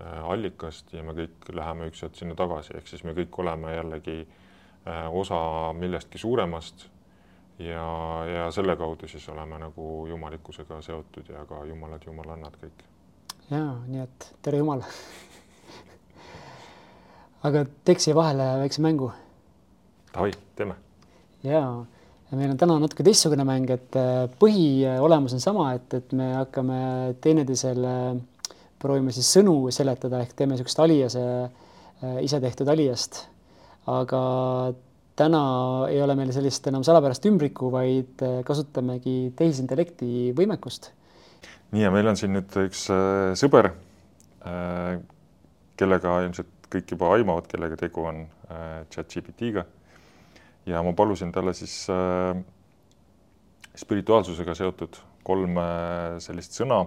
äh,, 0.01 0.29
allikast 0.31 0.93
ja 0.93 1.03
me 1.03 1.17
kõik 1.17 1.49
läheme 1.53 1.89
üks 1.89 2.03
hetk 2.05 2.15
sinna 2.15 2.35
tagasi, 2.35 2.77
ehk 2.77 2.87
siis 2.87 3.03
me 3.03 3.17
kõik 3.17 3.41
oleme 3.41 3.73
jällegi 3.75 4.21
äh, 4.21 5.09
osa 5.11 5.73
millestki 5.73 6.17
suuremast 6.17 6.87
ja, 7.59 7.85
ja 8.33 8.51
selle 8.51 8.75
kaudu 8.79 9.07
siis 9.07 9.29
oleme 9.29 9.59
nagu 9.59 10.07
jumalikkusega 10.07 10.81
seotud 10.81 11.29
ja 11.29 11.45
ka 11.45 11.63
jumalad, 11.65 12.05
jumalannad 12.05 12.55
kõik. 12.61 12.85
ja 13.49 13.63
nii 13.87 14.05
et 14.05 14.31
tere 14.41 14.61
Jumal 14.61 14.85
aga 17.47 17.63
teeks 17.87 18.07
siia 18.07 18.17
vahele 18.17 18.45
väikse 18.63 18.83
mängu. 18.83 19.11
Davai, 20.13 20.33
teeme. 20.57 20.75
ja, 21.45 21.61
ja 22.31 22.37
meil 22.37 22.51
on 22.51 22.59
täna 22.59 22.79
natuke 22.81 23.05
teistsugune 23.05 23.45
mäng, 23.47 23.69
et 23.71 23.95
äh, 23.99 24.25
põhiolemus 24.41 25.35
on 25.37 25.43
sama, 25.43 25.71
et, 25.77 25.93
et 25.93 26.13
me 26.17 26.31
hakkame 26.33 26.79
teineteisele 27.21 27.95
proovime 28.79 29.13
siis 29.15 29.29
sõnu 29.37 29.55
seletada 29.75 30.23
ehk 30.23 30.35
teeme 30.35 30.55
niisugust 30.55 30.79
aliase 30.81 31.23
äh, 31.43 32.19
ise 32.25 32.39
tehtud 32.43 32.71
aliast. 32.71 33.25
aga 33.89 34.21
täna 35.19 35.41
ei 35.91 35.99
ole 36.03 36.15
meil 36.17 36.31
sellist 36.35 36.67
enam 36.71 36.85
salapärast 36.87 37.25
ümbrikku, 37.29 37.71
vaid 37.73 38.23
äh, 38.25 38.39
kasutamegi 38.47 39.33
tehisintellekti 39.37 40.31
võimekust. 40.37 40.91
nii 41.75 41.83
ja 41.83 41.91
meil 41.93 42.07
on 42.09 42.17
siin 42.19 42.33
nüüd 42.37 42.55
üks 42.63 42.87
äh, 42.93 43.33
sõber 43.39 43.71
äh,, 43.73 45.01
kellega 45.79 46.21
ilmselt 46.25 46.69
kõik 46.69 46.93
juba 46.93 47.11
aimavad, 47.15 47.49
kellega 47.49 47.77
tegu 47.79 48.03
on 48.05 48.25
chat-GPT-ga. 48.93 49.63
ja 50.69 50.81
ma 50.85 50.91
palusin 50.93 51.31
talle 51.33 51.53
siis 51.57 51.73
spirituaalsusega 53.77 54.53
seotud 54.57 54.99
kolm 55.25 55.57
sellist 56.21 56.57
sõna 56.57 56.83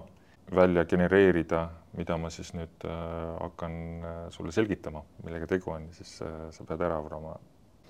välja 0.54 0.84
genereerida, 0.86 1.64
mida 1.98 2.18
ma 2.18 2.30
siis 2.30 2.52
nüüd 2.54 2.86
hakkan 2.86 3.74
sulle 4.34 4.54
selgitama, 4.54 5.02
millega 5.24 5.50
tegu 5.50 5.74
on, 5.74 5.88
siis 5.98 6.18
sa 6.20 6.68
pead 6.68 6.86
ära 6.86 7.00
arvama 7.02 7.34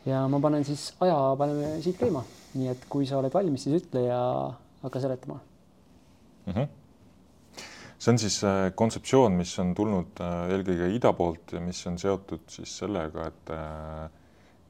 ja 0.06 0.22
ma 0.28 0.40
panen 0.42 0.64
siis 0.66 0.90
aja, 1.00 1.16
paneme 1.38 1.76
siit 1.82 1.98
käima, 2.00 2.24
nii 2.58 2.70
et 2.72 2.86
kui 2.90 3.06
sa 3.08 3.20
oled 3.20 3.34
valmis, 3.34 3.66
siis 3.66 3.82
ütle 3.82 4.06
ja 4.06 4.20
hakka 4.82 5.00
seletama 5.00 5.38
mm. 6.46 6.52
-hmm. 6.52 6.68
see 7.98 8.12
on 8.12 8.18
siis 8.18 8.44
äh, 8.44 8.72
kontseptsioon, 8.74 9.32
mis 9.32 9.58
on 9.58 9.74
tulnud 9.74 10.20
äh, 10.20 10.50
eelkõige 10.50 10.90
ida 10.96 11.12
poolt 11.12 11.52
ja 11.52 11.60
mis 11.60 11.86
on 11.86 11.98
seotud 11.98 12.48
siis 12.48 12.78
sellega, 12.78 13.26
et 13.26 13.50
äh, 13.50 14.10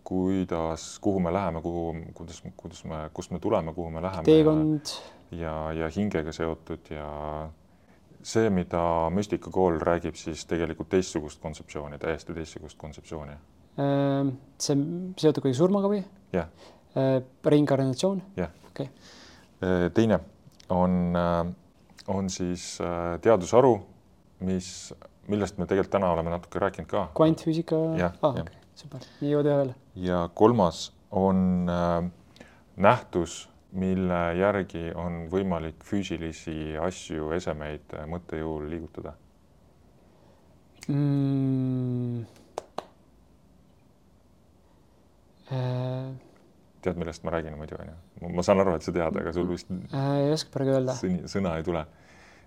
kuidas, 0.04 0.98
kuhu 0.98 1.20
me 1.20 1.32
läheme, 1.32 1.62
kuhu, 1.62 1.96
kuidas, 2.14 2.42
kuidas 2.56 2.84
me, 2.84 3.10
kust 3.14 3.30
me 3.30 3.38
tuleme, 3.38 3.74
kuhu 3.74 3.90
me 3.90 4.02
läheme. 4.02 4.24
teekond. 4.24 4.86
ja, 5.30 5.72
ja 5.72 5.88
hingega 5.96 6.32
seotud 6.32 6.90
ja 6.90 7.08
see, 8.22 8.50
mida 8.50 9.10
müstikakool 9.10 9.80
räägib, 9.80 10.14
siis 10.14 10.44
tegelikult 10.46 10.88
teistsugust 10.88 11.40
kontseptsiooni, 11.40 11.98
täiesti 11.98 12.34
teistsugust 12.34 12.78
kontseptsiooni 12.78 13.32
see 13.76 14.74
on 14.74 14.82
seotud 15.18 15.42
kuidagi 15.42 15.58
surmaga 15.58 15.90
või? 15.90 16.02
jah. 16.34 16.48
Ehm, 16.96 17.28
reinkarnatsioon? 17.54 18.22
jah. 18.36 18.52
okei 18.68 18.88
okay.. 18.88 19.10
Ehm, 19.62 19.86
teine 19.96 20.18
on, 20.72 21.16
on 22.08 22.28
siis 22.32 22.78
teadusharu, 23.24 23.74
mis, 24.48 24.66
millest 25.32 25.60
me 25.60 25.68
tegelikult 25.68 25.92
täna 25.96 26.12
oleme 26.12 26.34
natuke 26.34 26.60
rääkinud 26.62 26.90
ka. 26.90 27.06
kvantfüüsika? 27.16 27.80
ah, 28.00 28.18
okei 28.32 28.44
okay., 28.44 28.60
super, 28.78 29.08
nii 29.22 29.32
jõuad 29.32 29.50
ühele. 29.52 29.78
ja 30.08 30.26
kolmas 30.34 30.90
on 31.10 31.64
nähtus, 32.76 33.46
mille 33.72 34.20
järgi 34.36 34.90
on 35.00 35.26
võimalik 35.32 35.80
füüsilisi 35.88 36.76
asju, 36.80 37.32
esemeid 37.38 37.96
mõttejõul 38.12 38.68
liigutada 38.68 39.16
mm 40.88 42.42
tead, 46.82 46.98
millest 46.98 47.24
ma 47.26 47.32
räägin 47.34 47.56
muidu 47.58 47.78
onju? 47.78 47.94
ma 48.34 48.44
saan 48.46 48.62
aru, 48.62 48.74
et 48.78 48.86
sa 48.86 48.94
tead, 48.94 49.18
aga 49.22 49.32
sul 49.34 49.48
vist 49.50 49.70
äh, 49.70 50.10
ei 50.26 50.32
oska 50.34 50.52
praegu 50.54 50.76
öelda. 50.76 50.96
sõna 51.30 51.54
ei 51.58 51.66
tule. 51.66 51.84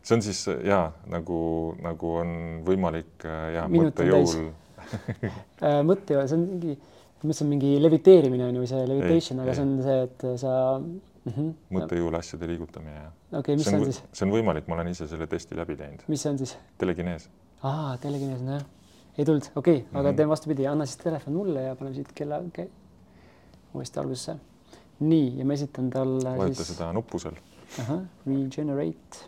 see 0.04 0.18
on 0.18 0.26
siis 0.26 0.44
ja 0.66 0.82
nagu, 1.12 1.40
nagu 1.84 2.14
on 2.22 2.36
võimalik 2.68 3.26
ja 3.56 3.66
mõttejõul 3.72 4.52
äh, 4.92 5.82
mõttejõul, 5.88 6.28
see 6.30 6.38
on 6.38 6.46
mingi, 6.52 6.78
ma 6.78 7.30
mõtlesin 7.30 7.52
mingi 7.54 7.74
leviteerimine 7.82 8.50
on 8.52 8.62
ju 8.62 8.70
see 8.74 8.86
levitation, 8.92 9.44
aga 9.44 9.54
ei. 9.54 9.60
see 9.60 9.68
on 9.68 9.76
see, 9.88 9.98
et 10.10 10.28
sa 10.44 10.54
mm 10.78 11.32
-hmm. 11.32 11.52
mõttejõul 11.80 12.20
asjade 12.20 12.52
liigutamine 12.52 12.96
ja. 13.00 13.10
okei 13.32 13.40
okay,, 13.40 13.56
mis 13.56 13.70
see 13.70 13.80
on, 13.80 13.88
on 13.88 13.92
siis? 13.92 14.04
see 14.12 14.28
on 14.28 14.36
võimalik, 14.36 14.68
ma 14.68 14.80
olen 14.80 14.94
ise 14.94 15.08
selle 15.08 15.28
testi 15.32 15.58
läbi 15.58 15.80
teinud. 15.80 16.08
mis 16.08 16.22
see 16.22 16.32
on 16.32 16.42
siis? 16.44 16.58
telekinees. 16.78 17.30
aa, 17.64 17.98
telekinees, 17.98 18.42
nojah, 18.42 18.66
ei 19.18 19.26
tulnud, 19.26 19.52
okei 19.56 19.78
okay,, 19.78 19.88
aga 19.94 20.02
mm 20.02 20.12
-hmm. 20.12 20.18
teeme 20.18 20.30
vastupidi, 20.30 20.68
anna 20.68 20.86
siis 20.86 20.98
telefon 20.98 21.34
mulle 21.34 21.70
ja 21.70 21.76
paneme 21.76 21.96
siit 21.96 22.12
kella 22.14 22.44
okay 22.44 22.68
uuesti 23.76 24.00
algusesse. 24.02 24.36
nii, 25.06 25.32
ja 25.40 25.46
ma 25.46 25.56
esitan 25.58 25.90
talle 25.92 26.36
vajuta 26.40 26.64
siis... 26.64 26.74
seda 26.74 26.92
nuppu 26.96 27.20
seal. 27.20 27.36
regenerate. 28.26 29.26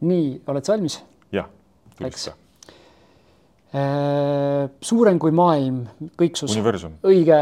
nii, 0.00 0.28
oled 0.46 0.68
sa 0.68 0.76
valmis? 0.76 1.00
jah, 1.34 1.48
tulista. 1.98 2.36
Äh, 3.68 4.70
suurem 4.80 5.18
kui 5.20 5.34
maailm, 5.34 5.82
kõiksus. 6.16 6.54
universum. 6.54 6.94
õige. 7.04 7.40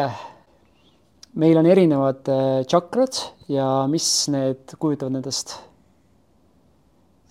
meil 1.36 1.60
on 1.60 1.68
erinevad 1.70 2.32
äh, 2.32 2.64
tšakrad 2.66 3.20
ja 3.52 3.68
mis 3.92 4.08
need 4.32 4.74
kujutavad 4.80 5.18
nendest? 5.18 5.58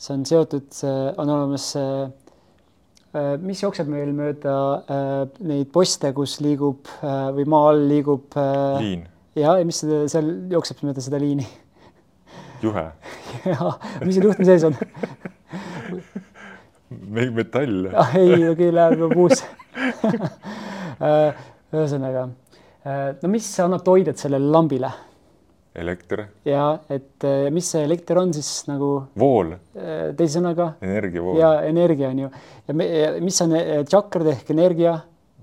see 0.05 0.13
on 0.13 0.25
seotud, 0.27 0.69
on 1.17 1.29
olemas 1.33 1.71
mis 3.41 3.61
jookseb 3.63 3.87
meil 3.91 4.11
mööda 4.15 4.55
äh, 4.91 5.19
neid 5.47 5.69
poste, 5.73 6.11
kus 6.15 6.39
liigub 6.43 6.89
äh, 6.99 7.29
või 7.37 7.45
maa 7.51 7.69
all 7.71 7.85
liigub 7.89 8.35
liin. 8.81 9.05
ja, 9.37 9.55
ja 9.59 9.67
mis 9.67 9.79
seal 9.81 10.31
jookseb 10.51 10.83
mööda 10.83 11.03
seda 11.05 11.21
liini? 11.21 11.47
juhe. 12.65 12.85
Jaa, 13.51 13.73
mis 14.03 14.17
seal 14.17 14.29
juhtme 14.29 14.47
sees 14.47 14.65
on? 14.67 14.75
Me- 17.15 17.31
metall. 17.33 17.89
Ah, 17.97 18.13
ei, 18.19 18.45
okei, 18.47 18.69
läheb 18.73 18.99
juba 19.01 19.15
puusse. 19.15 19.47
Äh, 20.95 21.35
ühesõnaga, 21.75 22.21
äh, 22.87 23.09
no 23.19 23.31
mis 23.33 23.47
annab 23.59 23.83
toidet 23.83 24.21
sellele 24.21 24.47
lambile 24.53 24.91
elekter, 25.75 26.25
ja 26.47 26.67
et 26.89 27.25
äh, 27.27 27.49
mis 27.53 27.67
see 27.73 27.83
elekter 27.85 28.19
on 28.21 28.33
siis 28.35 28.49
nagu 28.69 28.91
vool, 29.19 29.55
äh, 29.75 30.11
teise 30.17 30.39
sõnaga? 30.39 30.71
Energiavool, 30.85 31.39
ja 31.41 31.51
energia 31.67 32.11
on 32.13 32.23
ju. 32.25 32.31
Ja, 32.67 32.77
me, 32.77 32.87
mis 33.25 33.41
on 33.45 33.55
äh, 33.59 33.81
tšakrad 33.87 34.31
ehk 34.35 34.51
energia? 34.55 34.97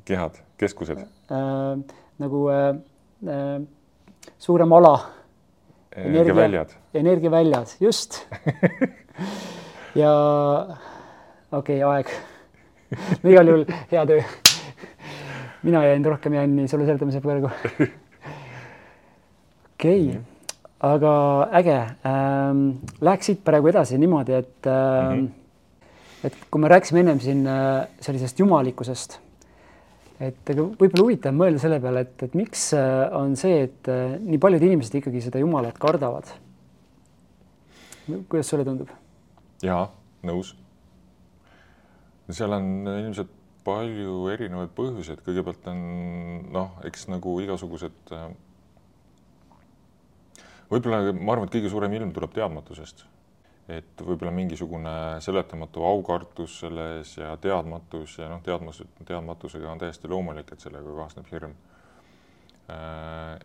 Kehad, 0.08 0.40
keskused, 0.60 1.02
äh, 1.02 1.98
nagu 2.22 2.46
äh, 2.52 2.72
suurem 4.38 4.72
ala, 4.78 4.96
energiaväljad. 5.92 6.72
energiaväljad, 7.02 7.76
just. 7.80 8.22
Ja 9.94 10.08
okei 11.52 11.82
okay,, 11.84 11.96
aeg. 11.96 12.12
No 13.22 13.30
igal 13.32 13.48
juhul 13.48 13.64
hea 13.90 14.04
töö. 14.08 14.22
mina 15.62 15.84
jäin 15.84 16.04
rohkem 16.04 16.34
jänni 16.34 16.68
sulle 16.68 16.86
seletamise 16.86 17.20
praegu. 17.20 17.50
okei 19.82 20.08
okay. 20.08 20.22
aga 20.78 21.12
äge 21.58 21.78
ähm,. 22.06 22.62
Läheks 23.02 23.30
siit 23.30 23.42
praegu 23.44 23.70
edasi 23.72 23.98
niimoodi, 23.98 24.34
et 24.38 24.66
ähm, 24.66 25.18
mm, 25.18 25.26
-hmm. 25.26 26.24
et 26.24 26.36
kui 26.50 26.60
me 26.60 26.68
rääkisime 26.68 27.00
ennem 27.00 27.20
siin 27.20 27.46
äh, 27.46 27.88
sellisest 28.00 28.38
jumalikkusest, 28.38 29.18
et 30.20 30.54
võib-olla 30.54 31.02
huvitav 31.02 31.34
mõelda 31.34 31.58
selle 31.58 31.80
peale, 31.80 32.00
et, 32.06 32.22
et 32.22 32.34
miks 32.34 32.72
äh, 32.74 33.10
on 33.18 33.36
see, 33.36 33.62
et 33.66 33.88
äh, 33.88 34.18
nii 34.20 34.38
paljud 34.38 34.62
inimesed 34.62 34.94
ikkagi 34.94 35.20
seda 35.20 35.38
Jumalat 35.38 35.78
kardavad. 35.78 36.30
kuidas 38.28 38.48
sulle 38.48 38.64
tundub? 38.64 38.88
jaa, 39.62 39.90
nõus. 40.22 40.54
seal 42.30 42.52
on 42.52 42.86
ilmselt 42.86 43.30
palju 43.64 44.28
erinevaid 44.32 44.70
põhjuseid, 44.74 45.20
kõigepealt 45.26 45.66
on 45.70 45.82
noh, 46.52 46.70
eks 46.84 47.08
nagu 47.08 47.40
igasugused. 47.40 47.98
äh, 48.12 48.30
võib-olla 50.72 51.12
ma 51.12 51.34
arvan, 51.34 51.48
et 51.48 51.56
kõige 51.56 51.70
suurem 51.72 51.92
ilm 51.98 52.12
tuleb 52.16 52.32
teadmatusest, 52.36 53.04
et 53.72 54.02
võib-olla 54.02 54.32
mingisugune 54.34 54.94
seletamatu 55.24 55.84
aukartus 55.86 56.58
selle 56.64 56.88
ees 56.98 57.16
ja 57.20 57.34
teadmatus 57.40 58.18
ja 58.18 58.30
noh, 58.32 58.42
teadmus, 58.44 58.82
teadmatusega 59.08 59.70
on 59.72 59.82
täiesti 59.82 60.10
loomulik, 60.10 60.52
et 60.52 60.64
sellega 60.64 60.96
kaasneb 60.98 61.30
hirm. 61.32 61.54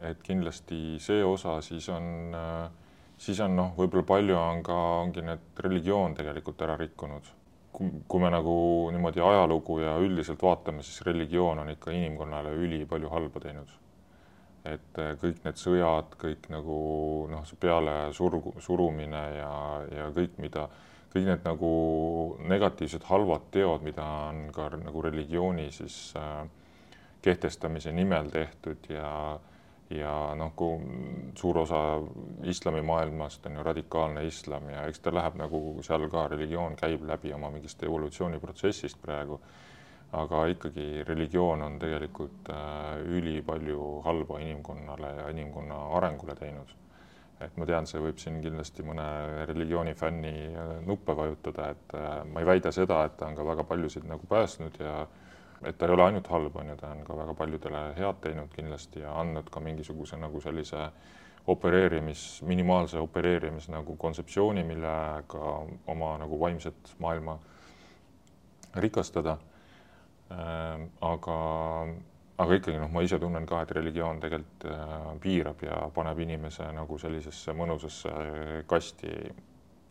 et 0.07 0.21
kindlasti 0.23 0.99
see 1.03 1.23
osa, 1.25 1.59
siis 1.61 1.89
on, 1.89 2.35
siis 3.17 3.39
on 3.43 3.55
noh, 3.59 3.73
võib-olla 3.75 4.05
palju 4.07 4.37
on 4.37 4.63
ka, 4.63 4.77
ongi 5.01 5.25
need 5.25 5.59
religioon 5.65 6.15
tegelikult 6.15 6.61
ära 6.63 6.77
rikkunud 6.79 7.33
kui 7.77 8.21
me 8.21 8.29
nagu 8.33 8.53
niimoodi 8.93 9.21
ajalugu 9.21 9.79
ja 9.83 9.97
üldiselt 10.01 10.41
vaatame, 10.41 10.83
siis 10.85 11.03
religioon 11.05 11.59
on 11.61 11.69
ikka 11.69 11.93
inimkonnale 11.93 12.55
ülipalju 12.57 13.11
halba 13.11 13.41
teinud. 13.43 13.69
Et 14.73 15.01
kõik 15.21 15.41
need 15.45 15.59
sõjad, 15.61 16.13
kõik 16.19 16.49
nagu 16.53 16.77
noh, 17.31 17.43
see 17.47 17.59
peale 17.61 17.95
surgu, 18.15 18.55
surumine 18.63 19.23
ja, 19.37 19.51
ja 19.93 20.07
kõik, 20.15 20.37
mida, 20.43 20.67
kõik 21.13 21.27
need 21.29 21.45
nagu 21.47 21.73
negatiivsed 22.49 23.07
halvad 23.09 23.49
teod, 23.51 23.85
mida 23.85 24.05
on 24.29 24.47
ka 24.55 24.69
nagu 24.77 25.03
religiooni 25.05 25.69
siis 25.75 25.99
äh, 26.19 26.41
kehtestamise 27.21 27.91
nimel 27.91 28.31
tehtud 28.33 28.89
ja 28.93 29.11
ja 29.89 30.11
noh, 30.35 30.51
kui 30.55 30.79
suur 31.39 31.61
osa 31.63 31.77
islamimaailmast 32.43 33.45
on 33.47 33.55
ju 33.55 33.63
radikaalne 33.63 34.25
islam 34.27 34.69
ja 34.69 34.83
eks 34.87 34.99
ta 34.99 35.13
läheb 35.15 35.37
nagu 35.39 35.61
seal 35.85 36.09
ka 36.11 36.27
religioon 36.33 36.75
käib 36.75 37.05
läbi 37.07 37.33
oma 37.33 37.51
mingist 37.53 37.83
evolutsiooniprotsessist 37.83 38.99
praegu. 39.01 39.39
Aga 40.15 40.45
ikkagi 40.53 41.03
religioon 41.07 41.61
on 41.61 41.79
tegelikult 41.79 42.49
äh, 42.49 42.99
ülipalju 43.17 44.01
halba 44.05 44.39
inimkonnale 44.39 45.13
ja 45.21 45.29
inimkonna 45.29 45.79
arengule 45.97 46.35
teinud. 46.35 46.75
et 47.41 47.57
ma 47.57 47.65
tean, 47.69 47.85
see 47.85 47.99
võib 48.01 48.17
siin 48.17 48.39
kindlasti 48.41 48.81
mõne 48.81 49.03
religiooni 49.45 49.93
fänni 49.93 50.31
äh, 50.47 50.71
nuppe 50.85 51.13
vajutada, 51.15 51.69
et 51.75 51.93
äh, 51.93 52.23
ma 52.25 52.41
ei 52.41 52.47
väida 52.49 52.71
seda, 52.71 53.03
et 53.05 53.17
ta 53.17 53.27
on 53.27 53.35
ka 53.35 53.45
väga 53.45 53.63
paljusid 53.63 54.07
nagu 54.09 54.25
päästnud 54.29 54.79
ja 54.79 54.95
et 55.65 55.77
ta 55.77 55.85
ei 55.85 55.93
ole 55.93 56.07
ainult 56.07 56.27
halb, 56.33 56.55
on 56.55 56.71
ju, 56.71 56.77
ta 56.79 56.89
on 56.95 57.03
ka 57.05 57.17
väga 57.17 57.35
paljudele 57.37 57.83
head 57.97 58.23
teinud 58.23 58.49
kindlasti 58.55 59.03
ja 59.03 59.13
andnud 59.19 59.51
ka 59.53 59.61
mingisuguse 59.61 60.17
nagu 60.17 60.41
sellise 60.41 60.89
opereerimis, 61.47 62.41
minimaalse 62.43 62.99
opereerimis 62.99 63.69
nagu 63.71 63.95
kontseptsiooni, 63.95 64.63
millega 64.67 65.51
oma 65.87 66.15
nagu 66.19 66.39
vaimset 66.39 66.95
maailma 66.99 67.37
rikastada. 68.75 69.37
Aga, 70.29 71.39
aga 72.37 72.59
ikkagi 72.59 72.77
noh, 72.81 72.91
ma 72.91 73.03
ise 73.05 73.19
tunnen 73.19 73.45
ka, 73.47 73.61
et 73.63 73.73
religioon 73.77 74.21
tegelikult 74.23 74.67
äh, 74.71 74.95
piirab 75.23 75.63
ja 75.63 75.81
paneb 75.95 76.19
inimese 76.25 76.69
nagu 76.75 76.99
sellisesse 76.99 77.55
mõnusasse 77.57 78.13
kasti, 78.67 79.13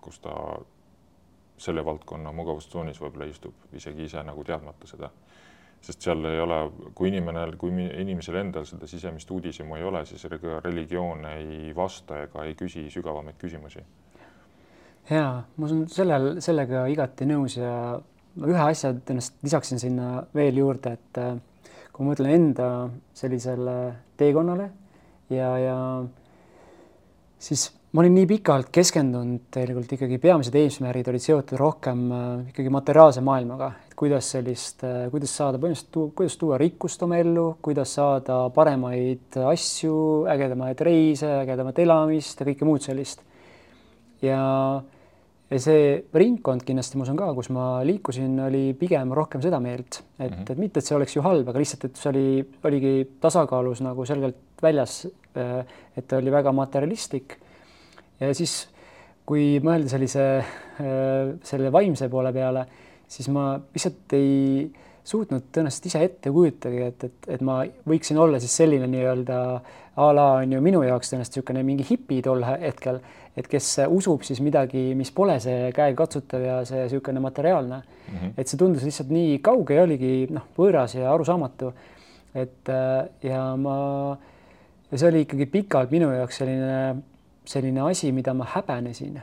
kus 0.02 0.20
ta 0.24 0.34
selle 1.56 1.84
valdkonna 1.84 2.32
mugavustsoonis 2.36 3.00
võib-olla 3.00 3.30
istub, 3.30 3.54
isegi 3.72 4.04
ise 4.04 4.22
nagu 4.26 4.44
teadmata 4.44 4.88
seda 4.88 5.10
sest 5.86 6.02
seal 6.06 6.24
ei 6.26 6.40
ole, 6.40 6.58
kui 6.96 7.10
inimene, 7.12 7.44
kui 7.60 7.70
inimesel 7.70 8.40
endal 8.40 8.66
seda 8.68 8.88
sisemist 8.90 9.30
uudishimu 9.30 9.76
ei 9.78 9.84
ole, 9.86 10.02
siis 10.08 10.26
religioon 10.64 11.26
ei 11.30 11.70
vasta 11.76 12.22
ega 12.24 12.46
ei 12.46 12.56
küsi 12.58 12.86
sügavamaid 12.92 13.38
küsimusi. 13.38 13.84
ja 15.10 15.26
ma 15.56 15.66
olen 15.66 15.86
sellel, 15.88 16.40
sellega 16.42 16.86
igati 16.90 17.28
nõus 17.30 17.58
ja 17.60 17.72
ühe 18.44 18.62
asja 18.62 18.92
ennast 18.94 19.38
lisaksin 19.44 19.80
sinna 19.80 20.20
veel 20.36 20.58
juurde, 20.60 20.96
et 20.98 21.20
äh, 21.22 21.36
kui 21.92 22.04
ma 22.04 22.12
mõtlen 22.12 22.34
enda 22.34 22.68
sellisele 23.16 23.76
teekonnale 24.20 24.68
ja, 25.32 25.50
ja 25.60 25.76
siis 27.40 27.70
ma 27.96 28.02
olin 28.02 28.12
nii 28.18 28.26
pikalt 28.28 28.68
keskendunud 28.74 29.46
tegelikult 29.54 29.94
ikkagi 29.96 30.18
peamised 30.20 30.56
eesmärgid 30.60 31.08
olid 31.12 31.24
seotud 31.24 31.60
rohkem 31.60 32.02
äh, 32.12 32.26
ikkagi 32.52 32.72
materiaalse 32.74 33.22
maailmaga, 33.24 33.70
et 33.88 33.96
kuidas 33.96 34.28
sellist, 34.34 34.84
äh, 34.84 35.06
kuidas 35.12 35.32
saada 35.40 35.60
põhimõtteliselt, 35.62 36.12
kuidas 36.18 36.36
tuua 36.40 36.58
rikkust 36.60 37.06
oma 37.06 37.20
ellu, 37.22 37.46
kuidas 37.64 37.96
saada 37.96 38.42
paremaid 38.52 39.40
asju, 39.46 39.96
ägedamaid 40.34 40.84
reise, 40.84 41.30
ägedamat 41.46 41.80
elamist 41.86 42.42
ja 42.42 42.50
kõike 42.50 42.68
muud 42.68 42.84
sellist. 42.84 43.24
ja 44.24 44.42
see 45.62 46.00
ringkond 46.18 46.64
kindlasti 46.66 46.98
ma 46.98 47.04
usun 47.06 47.18
ka, 47.18 47.28
kus 47.36 47.48
ma 47.54 47.66
liikusin, 47.86 48.34
oli 48.48 48.64
pigem 48.78 49.12
rohkem 49.14 49.42
seda 49.44 49.60
meelt, 49.62 50.00
et 50.18 50.30
mm, 50.30 50.36
-hmm. 50.36 50.52
et 50.52 50.58
mitte, 50.58 50.78
et 50.80 50.86
see 50.86 50.96
oleks 50.96 51.16
ju 51.16 51.22
halb, 51.22 51.48
aga 51.48 51.58
lihtsalt, 51.62 51.84
et 51.84 51.96
see 51.96 52.10
oli, 52.10 52.28
oligi 52.64 52.94
tasakaalus 53.20 53.82
nagu 53.86 54.04
selgelt 54.04 54.36
väljas. 54.62 55.06
Äh, 55.36 55.66
et 55.96 56.06
ta 56.08 56.16
oli 56.16 56.32
väga 56.32 56.52
materialistlik 56.52 57.36
ja 58.20 58.34
siis, 58.34 58.68
kui 59.26 59.60
mõelda 59.60 59.88
sellise, 59.88 60.24
äh, 60.38 61.36
selle 61.42 61.72
vaimse 61.72 62.08
poole 62.08 62.32
peale, 62.32 62.66
siis 63.08 63.28
ma 63.28 63.54
lihtsalt 63.58 64.12
ei 64.16 64.70
suutnud 65.06 65.50
tõenäoliselt 65.52 65.86
ise 65.86 66.02
ette 66.02 66.30
kujutagi, 66.34 66.82
et, 66.82 67.04
et, 67.04 67.28
et 67.36 67.42
ma 67.44 67.60
võiksin 67.86 68.18
olla 68.18 68.40
siis 68.42 68.56
selline 68.56 68.88
nii-öelda 68.90 69.36
a 69.96 70.08
la 70.12 70.26
on 70.40 70.52
ju 70.52 70.60
minu 70.64 70.82
jaoks 70.82 71.12
tõenäoliselt 71.12 71.38
niisugune 71.38 71.62
mingi 71.62 71.86
hipi 71.86 72.18
tol 72.24 72.42
hetkel, 72.44 72.98
et 73.36 73.48
kes 73.48 73.66
usub 73.92 74.22
siis 74.24 74.40
midagi, 74.40 74.94
mis 74.96 75.10
pole 75.12 75.36
see 75.44 75.70
käegakatsutav 75.76 76.44
ja 76.44 76.60
see 76.68 76.86
niisugune 76.86 77.20
materiaalne 77.20 77.82
mm. 77.82 78.14
-hmm. 78.14 78.32
et 78.38 78.48
see 78.48 78.58
tundus 78.58 78.84
lihtsalt 78.84 79.10
nii 79.12 79.38
kauge 79.44 79.76
ja 79.76 79.82
oligi 79.84 80.26
noh, 80.30 80.48
võõras 80.58 80.96
ja 80.96 81.12
arusaamatu. 81.12 81.72
et 82.34 82.68
äh, 82.68 83.08
ja 83.22 83.56
ma, 83.56 84.18
ja 84.90 84.98
see 84.98 85.08
oli 85.08 85.20
ikkagi 85.26 85.46
pikalt 85.46 85.90
minu 85.90 86.10
jaoks 86.12 86.36
selline 86.36 86.96
selline 87.46 87.80
asi, 87.80 88.12
mida 88.12 88.34
ma 88.34 88.46
häbenesin, 88.56 89.20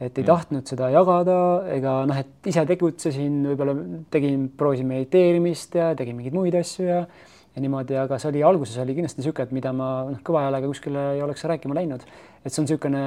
et 0.00 0.18
ei 0.18 0.22
mm. 0.22 0.26
tahtnud 0.26 0.70
seda 0.70 0.90
jagada 0.94 1.36
ega 1.74 1.94
noh, 2.06 2.18
et 2.18 2.50
ise 2.50 2.64
tegutsesin, 2.66 3.40
võib-olla 3.50 3.74
tegin, 4.10 4.48
proovisin 4.56 4.86
mediteerimist 4.90 5.74
ja 5.78 5.92
tegin 5.98 6.18
mingeid 6.18 6.36
muid 6.36 6.58
asju 6.60 6.86
ja 6.86 7.06
ja 7.54 7.62
niimoodi, 7.62 7.94
aga 7.94 8.16
see 8.18 8.32
oli 8.32 8.40
alguses 8.42 8.78
oli 8.82 8.96
kindlasti 8.96 9.20
niisugune, 9.20 9.46
et 9.46 9.52
mida 9.54 9.70
ma 9.76 9.88
noh, 10.08 10.22
kõva 10.26 10.48
häälega 10.48 10.66
kuskile 10.66 11.04
ei 11.14 11.20
oleks 11.22 11.44
rääkima 11.46 11.76
läinud, 11.78 12.02
et 12.42 12.50
see 12.50 12.62
on 12.62 12.66
niisugune 12.66 13.02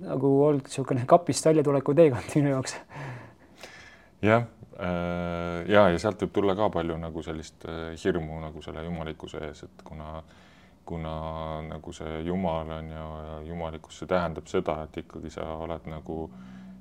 nagu 0.00 0.32
olnud 0.48 0.68
niisugune 0.68 1.06
kapist 1.06 1.46
väljatuleku 1.46 1.94
teekond 1.94 2.36
minu 2.36 2.54
jaoks. 2.56 2.76
jah 4.22 4.46
äh,, 4.78 5.66
ja, 5.70 5.88
ja 5.88 5.98
sealt 5.98 6.22
võib 6.24 6.32
tulla 6.38 6.56
ka 6.58 6.70
palju 6.74 6.96
nagu 7.00 7.22
sellist 7.22 7.66
äh, 7.68 7.92
hirmu 8.04 8.40
nagu 8.44 8.62
selle 8.62 8.84
jumalikkuse 8.88 9.44
ees, 9.48 9.66
et 9.68 9.84
kuna 9.84 10.22
kuna 10.84 11.62
nagu 11.68 11.92
see 11.92 12.22
Jumal 12.26 12.70
on 12.70 12.90
ju, 12.90 13.04
jumalikkus, 13.48 14.00
see 14.00 14.10
tähendab 14.10 14.48
seda, 14.50 14.80
et 14.86 14.98
ikkagi 15.04 15.30
sa 15.30 15.46
oled 15.62 15.86
nagu 15.90 16.26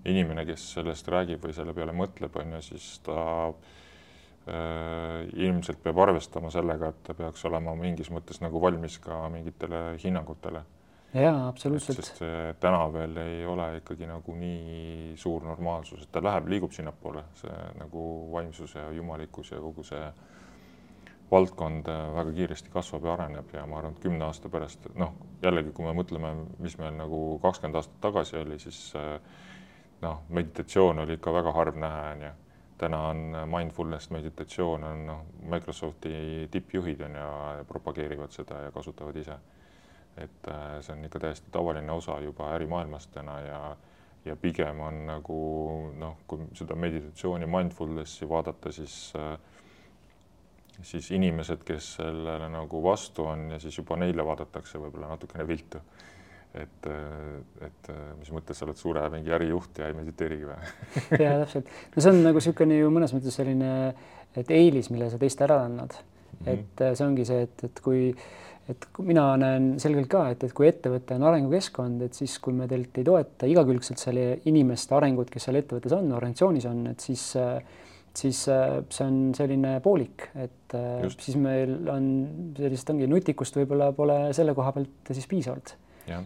inimene, 0.10 0.46
kes 0.50 0.66
sellest 0.78 1.10
räägib 1.14 1.44
või 1.46 1.54
selle 1.54 1.76
peale 1.78 1.94
mõtleb, 1.94 2.36
on 2.42 2.56
ju, 2.58 2.62
siis 2.72 2.88
ta 3.06 3.22
äh, 3.48 5.28
ilmselt 5.46 5.84
peab 5.84 6.02
arvestama 6.02 6.52
sellega, 6.54 6.90
et 6.90 7.04
ta 7.06 7.18
peaks 7.18 7.46
olema 7.50 7.76
mingis 7.78 8.10
mõttes 8.14 8.42
nagu 8.42 8.62
valmis 8.62 8.98
ka 9.04 9.28
mingitele 9.34 9.84
hinnangutele. 10.02 10.64
Jaa, 11.14 11.48
absoluutselt. 11.48 12.00
sest 12.00 12.22
see 12.24 12.54
täna 12.60 12.82
veel 12.94 13.18
ei 13.24 13.46
ole 13.46 13.68
ikkagi 13.82 14.08
nagu 14.10 14.36
nii 14.36 15.16
suur 15.20 15.44
normaalsus, 15.44 16.06
et 16.06 16.12
ta 16.12 16.24
läheb, 16.24 16.48
liigub 16.52 16.76
sinnapoole, 16.76 17.24
see 17.42 17.56
nagu 17.80 18.04
vaimsus 18.32 18.76
ja 18.76 18.90
jumalikkus 18.96 19.52
ja 19.52 19.60
kogu 19.64 19.84
see 19.88 20.06
valdkond 21.32 21.88
äh, 21.88 22.16
väga 22.16 22.32
kiiresti 22.36 22.72
kasvab 22.74 23.06
ja 23.08 23.14
areneb 23.14 23.54
ja 23.56 23.64
ma 23.66 23.80
arvan, 23.80 23.96
et 23.96 24.04
kümne 24.04 24.26
aasta 24.28 24.50
pärast, 24.52 24.90
noh, 25.00 25.14
jällegi, 25.44 25.72
kui 25.76 25.88
me 25.88 25.94
mõtleme, 25.96 26.34
mis 26.60 26.76
meil 26.80 26.96
nagu 26.98 27.22
kakskümmend 27.44 27.80
aastat 27.80 28.02
tagasi 28.04 28.38
oli, 28.42 28.60
siis 28.60 28.80
äh, 29.00 29.16
noh, 30.04 30.24
meditatsioon 30.30 31.06
oli 31.06 31.16
ikka 31.20 31.34
väga 31.34 31.54
harv 31.56 31.80
näha, 31.80 32.06
onju. 32.16 32.32
täna 32.82 33.00
on 33.12 33.36
mindfulness 33.46 34.10
meditatsioon 34.10 34.84
on 34.84 35.06
noh, 35.06 35.26
Microsofti 35.50 36.48
tippjuhid 36.52 37.02
on 37.06 37.16
ju, 37.16 37.66
propageerivad 37.70 38.32
seda 38.34 38.64
ja 38.66 38.72
kasutavad 38.72 39.16
ise. 39.16 39.38
Et 40.24 40.50
äh, 40.52 40.76
see 40.82 40.96
on 40.96 41.06
ikka 41.08 41.24
täiesti 41.26 41.52
tavaline 41.52 41.92
osa 41.92 42.20
juba 42.24 42.52
ärimaailmast 42.56 43.12
täna 43.14 43.40
ja 43.46 43.62
ja 44.26 44.36
pigem 44.38 44.80
on 44.86 45.00
nagu 45.08 45.38
noh, 45.98 46.20
kui 46.30 46.44
seda 46.54 46.76
meditatsiooni 46.78 47.48
mindfulnessi 47.50 48.30
vaadata, 48.30 48.72
siis 48.72 49.14
äh, 49.18 49.34
siis 50.82 51.12
inimesed, 51.12 51.64
kes 51.66 51.96
sellele 51.98 52.50
nagu 52.50 52.84
vastu 52.84 53.26
on 53.26 53.50
ja 53.52 53.60
siis 53.60 53.78
juba 53.78 53.98
neile 53.98 54.26
vaadatakse 54.26 54.82
võib-olla 54.82 55.10
natukene 55.16 55.48
viltu 55.48 55.82
et, 56.58 56.88
et 57.64 57.90
mis 58.20 58.32
mõttes 58.36 58.60
sa 58.60 58.66
oled 58.68 58.80
suure 58.80 59.04
mingi 59.14 59.32
ärijuht 59.34 59.80
ja 59.80 59.88
ei 59.88 59.96
mediteerigi 59.96 60.50
või? 60.50 60.72
ja 61.24 61.38
täpselt, 61.44 61.70
no 61.96 62.04
see 62.04 62.12
on 62.12 62.24
nagu 62.26 62.42
niisugune 62.42 62.80
ju 62.80 62.90
mõnes 62.94 63.14
mõttes 63.16 63.38
selline, 63.40 63.72
et 64.38 64.52
eelis, 64.52 64.92
mille 64.92 65.10
sa 65.12 65.20
teiste 65.22 65.46
ära 65.48 65.62
annad. 65.68 65.96
Et 66.46 66.84
äh, 66.84 66.96
see 66.96 67.06
ongi 67.06 67.26
see, 67.28 67.46
et, 67.48 67.66
et 67.68 67.84
kui, 67.84 68.10
et 68.72 68.88
mina 69.04 69.28
näen 69.42 69.74
selgelt 69.82 70.10
ka, 70.12 70.26
et, 70.34 70.44
et 70.48 70.56
kui 70.58 70.70
ettevõte 70.70 71.18
on 71.18 71.28
arengukeskkond, 71.30 72.02
et 72.08 72.18
siis 72.18 72.38
kui 72.44 72.56
me 72.58 72.68
tegelikult 72.70 73.02
ei 73.02 73.08
toeta 73.12 73.52
igakülgselt 73.52 74.02
selle 74.02 74.26
inimeste 74.50 74.98
arengut, 74.98 75.32
kes 75.34 75.50
seal 75.50 75.62
ettevõttes 75.62 75.96
on, 75.98 76.12
organisatsioonis 76.18 76.68
on, 76.72 76.84
et 76.94 77.08
siis 77.10 77.32
siis 78.18 78.42
äh, 78.52 78.82
see 78.92 79.08
on 79.08 79.20
selline 79.36 79.78
poolik, 79.84 80.28
et 80.36 80.76
äh, 80.76 81.00
Just. 81.06 81.22
siis 81.24 81.38
meil 81.40 81.78
on 81.90 82.12
sellist 82.58 82.90
ongi 82.92 83.08
nutikust 83.08 83.56
võib-olla 83.56 83.92
pole 83.96 84.18
selle 84.36 84.56
koha 84.58 84.74
pealt 84.76 85.16
siis 85.16 85.30
piisavalt. 85.32 85.76
jah 86.12 86.26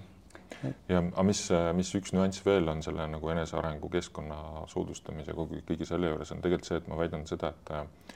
ja 0.89 1.01
aga 1.03 1.24
mis, 1.28 1.41
mis 1.78 1.91
üks 1.97 2.14
nüanss 2.16 2.43
veel 2.45 2.70
on 2.72 2.82
selle 2.86 3.06
nagu 3.12 3.30
enesearengu 3.30 3.89
keskkonna 3.93 4.66
soodustamise 4.72 5.36
kogu 5.38 5.60
kõige 5.68 5.88
selle 5.88 6.10
juures 6.10 6.32
on 6.34 6.41
tegelikult 6.43 6.70
see, 6.70 6.80
et 6.82 6.88
ma 6.89 6.97
väidan 6.99 7.26
seda, 7.30 7.51
et 7.53 8.16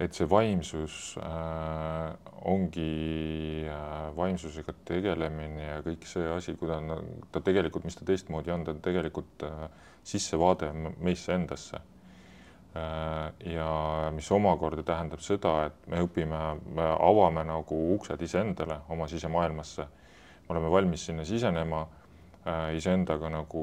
et 0.00 0.12
see 0.12 0.28
vaimsus 0.28 1.16
äh, 1.22 2.12
ongi 2.44 3.64
äh, 3.64 4.16
vaimsusega 4.16 4.74
tegelemine 4.88 5.64
ja 5.70 5.82
kõik 5.84 6.04
see 6.08 6.26
asi, 6.34 6.56
kui 6.60 6.68
ta 6.68 6.80
ta 7.32 7.40
tegelikult, 7.40 7.86
mis 7.88 7.96
ta 7.96 8.04
teistmoodi 8.08 8.52
on, 8.52 8.64
ta 8.64 8.74
on 8.76 8.82
tegelikult 8.84 9.46
äh, 9.48 9.68
sissevaade 10.06 10.72
meisse 11.00 11.32
endasse 11.34 11.80
äh,. 11.80 13.52
ja 13.56 13.70
mis 14.12 14.28
omakorda 14.30 14.84
tähendab 14.84 15.24
seda, 15.24 15.54
et 15.70 15.88
me 15.88 16.04
õpime, 16.04 16.42
me 16.76 16.90
avame 16.92 17.46
nagu 17.48 17.80
uksed 17.96 18.20
iseendale, 18.22 18.82
oma 18.92 19.08
sisemaailmasse 19.08 19.88
me 20.48 20.54
oleme 20.54 20.70
valmis 20.70 21.06
sinna 21.06 21.24
sisenema 21.24 21.86
äh, 22.46 22.76
iseendaga 22.76 23.30
nagu 23.30 23.62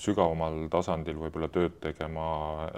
sügavamal 0.00 0.64
tasandil 0.72 1.18
võib-olla 1.20 1.50
tööd 1.52 1.76
tegema, 1.82 2.26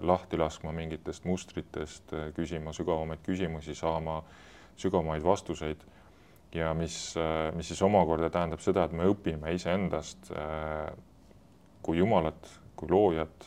lahti 0.02 0.40
laskma 0.40 0.72
mingitest 0.74 1.26
mustritest, 1.28 2.14
küsima 2.36 2.74
sügavamaid 2.74 3.22
küsimusi, 3.26 3.76
saama 3.78 4.20
sügavamaid 4.76 5.22
vastuseid. 5.22 5.84
ja 6.52 6.74
mis, 6.74 7.14
mis 7.56 7.68
siis 7.68 7.80
omakorda 7.82 8.28
tähendab 8.30 8.60
seda, 8.60 8.84
et 8.84 8.92
me 8.92 9.06
õpime 9.08 9.54
iseendast 9.54 10.32
kui 11.82 11.98
Jumalat, 11.98 12.50
kui 12.76 12.90
loojat 12.90 13.46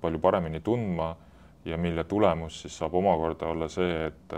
palju 0.00 0.20
paremini 0.22 0.60
tundma 0.60 1.16
ja 1.64 1.78
mille 1.78 2.04
tulemus 2.04 2.60
siis 2.62 2.78
saab 2.78 2.94
omakorda 2.94 3.48
olla 3.52 3.68
see, 3.68 4.06
et, 4.06 4.36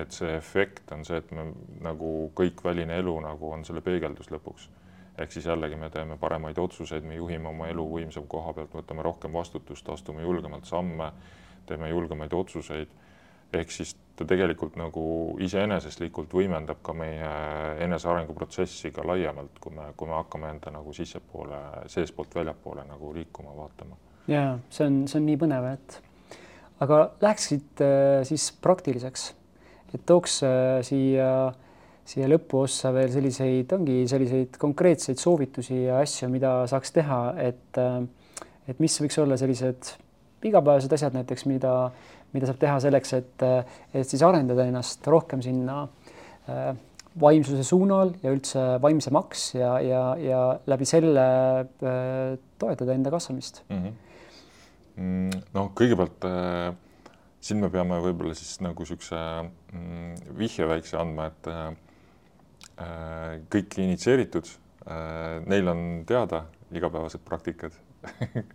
et 0.00 0.12
see 0.12 0.32
efekt 0.36 0.92
on 0.96 1.04
see, 1.04 1.20
et 1.20 1.30
me 1.36 1.50
nagu 1.84 2.14
kõik 2.36 2.64
väline 2.64 2.98
elu 3.02 3.18
nagu 3.26 3.52
on 3.52 3.64
selle 3.66 3.84
peegeldus 3.84 4.32
lõpuks. 4.32 4.68
Ehk 5.18 5.32
siis 5.32 5.46
jällegi 5.46 5.76
me 5.76 5.90
teeme 5.90 6.16
paremaid 6.18 6.58
otsuseid, 6.58 7.04
me 7.06 7.14
juhime 7.14 7.48
oma 7.48 7.68
elu 7.70 7.84
võimsam 7.90 8.26
koha 8.30 8.52
pealt, 8.52 8.74
võtame 8.74 9.02
rohkem 9.06 9.32
vastutust, 9.32 9.88
astume 9.88 10.22
julgemalt 10.22 10.66
samme, 10.66 11.12
teeme 11.66 11.90
julgemaid 11.90 12.32
otsuseid. 12.32 12.88
ehk 13.54 13.70
siis 13.70 13.94
ta 14.16 14.24
tegelikult 14.26 14.74
nagu 14.78 15.36
iseenesestlikult 15.42 16.32
võimendab 16.34 16.80
ka 16.82 16.92
meie 16.92 17.28
enesearengu 17.84 18.34
protsessi 18.34 18.90
ka 18.90 19.04
laiemalt, 19.06 19.58
kui 19.60 19.74
me, 19.74 19.92
kui 19.96 20.08
me 20.08 20.16
hakkame 20.18 20.50
enda 20.50 20.72
nagu 20.74 20.92
sissepoole, 20.92 21.60
seestpoolt 21.86 22.34
väljapoole 22.34 22.84
nagu 22.88 23.12
liikuma, 23.14 23.54
vaatama. 23.56 23.96
ja 24.26 24.58
see 24.70 24.86
on, 24.86 25.00
see 25.08 25.20
on 25.20 25.26
nii 25.26 25.38
põnev, 25.38 25.68
et 25.72 26.00
aga 26.82 27.00
läheksid 27.22 27.82
äh, 27.82 28.22
siis 28.26 28.50
praktiliseks, 28.62 29.28
et 29.94 30.06
tooks 30.06 30.40
äh, 30.42 30.80
siia, 32.08 32.28
lõpuossa 32.30 32.92
veel 32.94 33.12
selliseid, 33.14 33.72
ongi 33.76 34.02
selliseid 34.10 34.58
konkreetseid 34.60 35.20
soovitusi 35.20 35.84
ja 35.86 36.00
asju, 36.04 36.28
mida 36.32 36.56
saaks 36.70 36.94
teha, 36.96 37.20
et, 37.44 37.80
äh, 37.80 38.00
et 38.68 38.80
mis 38.82 38.96
võiks 39.00 39.20
olla 39.22 39.38
sellised 39.40 39.94
igapäevased 40.44 40.92
asjad 40.92 41.16
näiteks, 41.16 41.46
mida, 41.48 41.74
mida 42.36 42.48
saab 42.50 42.58
teha 42.60 42.80
selleks, 42.84 43.14
et, 43.16 43.44
et 43.96 44.08
siis 44.08 44.24
arendada 44.26 44.66
ennast 44.68 45.06
rohkem 45.08 45.40
sinna 45.40 45.86
vaimsuse 47.16 47.64
suunal 47.64 48.10
ja 48.20 48.28
üldse 48.34 48.64
vaimsemaks 48.84 49.46
ja, 49.54 49.70
ja, 49.80 50.02
ja 50.20 50.40
läbi 50.68 50.84
selle 50.84 51.24
toetada 52.60 52.92
enda 52.92 53.14
kasvamist 53.14 53.62
mm. 53.70 53.78
-hmm 53.78 54.02
noh, 54.96 55.70
kõigepealt 55.76 56.26
äh, 56.28 56.74
siin 57.44 57.60
me 57.62 57.70
peame 57.72 57.98
võib-olla 58.04 58.34
siis 58.38 58.58
nagu 58.64 58.84
niisuguse 58.84 59.18
mm, 59.74 60.36
vihje 60.38 60.68
väikse 60.70 60.98
andma, 61.00 61.30
et 61.32 61.50
äh, 61.50 61.66
äh 61.72 61.83
kõik 63.54 63.78
initsieeritud 63.84 64.48
äh,, 64.88 65.40
neil 65.46 65.68
on 65.70 65.82
teada 66.08 66.44
igapäevased 66.74 67.22
praktikad. 67.24 67.76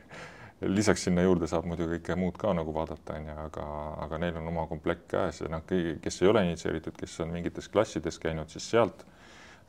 Lisaks 0.76 1.06
sinna 1.08 1.24
juurde 1.24 1.48
saab 1.48 1.70
muidu 1.72 1.86
kõike 1.88 2.18
muud 2.20 2.36
ka 2.38 2.52
nagu 2.52 2.74
vaadata, 2.76 3.16
onju, 3.16 3.36
aga, 3.46 3.68
aga 4.04 4.18
neil 4.20 4.42
on 4.42 4.50
oma 4.52 4.66
komplekt 4.68 5.06
käes 5.14 5.40
ja 5.40 5.48
noh, 5.52 5.64
kes 5.64 6.20
ei 6.22 6.28
ole 6.28 6.44
initsieeritud, 6.50 6.98
kes 7.00 7.14
on 7.24 7.32
mingites 7.32 7.72
klassides 7.72 8.20
käinud, 8.20 8.52
siis 8.52 8.68
sealt 8.74 9.06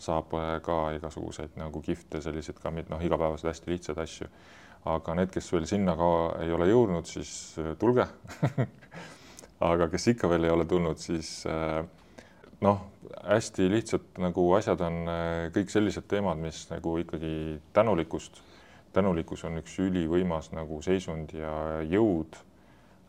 saab 0.00 0.34
äh, 0.34 0.56
ka 0.64 0.78
igasuguseid 0.96 1.54
nagu 1.60 1.82
kihvte, 1.84 2.22
selliseid 2.24 2.58
ka 2.62 2.72
noh, 2.74 3.04
igapäevaseid 3.06 3.52
hästi 3.52 3.74
lihtsaid 3.74 4.02
asju. 4.02 4.28
Aga 4.90 5.14
need, 5.18 5.28
kes 5.34 5.50
veel 5.52 5.66
sinna 5.68 5.92
ka 5.96 6.10
ei 6.40 6.52
ole 6.56 6.70
jõudnud, 6.70 7.08
siis 7.08 7.32
äh, 7.60 7.74
tulge. 7.78 8.08
Aga 9.70 9.90
kes 9.92 10.06
ikka 10.14 10.28
veel 10.32 10.48
ei 10.48 10.54
ole 10.54 10.64
tulnud, 10.64 10.98
siis 10.98 11.44
äh, 11.46 11.82
noh, 12.60 12.82
hästi 13.24 13.70
lihtsalt 13.70 14.20
nagu 14.22 14.44
asjad 14.58 14.82
on 14.86 15.00
äh, 15.08 15.48
kõik 15.54 15.72
sellised 15.72 16.06
teemad, 16.10 16.40
mis 16.40 16.62
nagu 16.70 16.96
ikkagi 17.02 17.32
tänulikkust, 17.76 18.42
tänulikkus 18.96 19.44
on 19.48 19.60
üks 19.62 19.78
ülivõimas 19.82 20.50
nagu 20.56 20.80
seisund 20.84 21.34
ja 21.36 21.54
jõud 21.86 22.36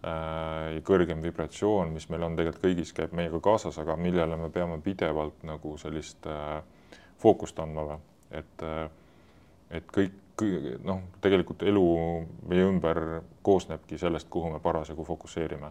äh,, 0.05 0.79
kõrgem 0.87 1.23
vibratsioon, 1.25 1.91
mis 1.95 2.07
meil 2.09 2.27
on 2.27 2.37
tegelikult 2.39 2.65
kõigis, 2.65 2.95
käib 2.95 3.15
meiega 3.17 3.41
kaasas, 3.43 3.79
aga 3.81 3.97
millele 3.99 4.39
me 4.39 4.49
peame 4.53 4.79
pidevalt 4.83 5.43
nagu 5.47 5.75
sellist 5.81 6.27
äh, 6.29 6.61
fookust 7.21 7.59
andma 7.59 7.99
et 8.31 8.63
äh, 8.65 8.89
et 9.71 9.87
kõik 9.87 10.43
noh, 10.83 11.03
tegelikult 11.23 11.63
elu 11.67 11.85
meie 12.49 12.65
ümber 12.65 13.21
koosnebki 13.45 13.99
sellest, 14.01 14.29
kuhu 14.29 14.49
me 14.51 14.59
parasjagu 14.59 15.05
fokusseerime. 15.05 15.69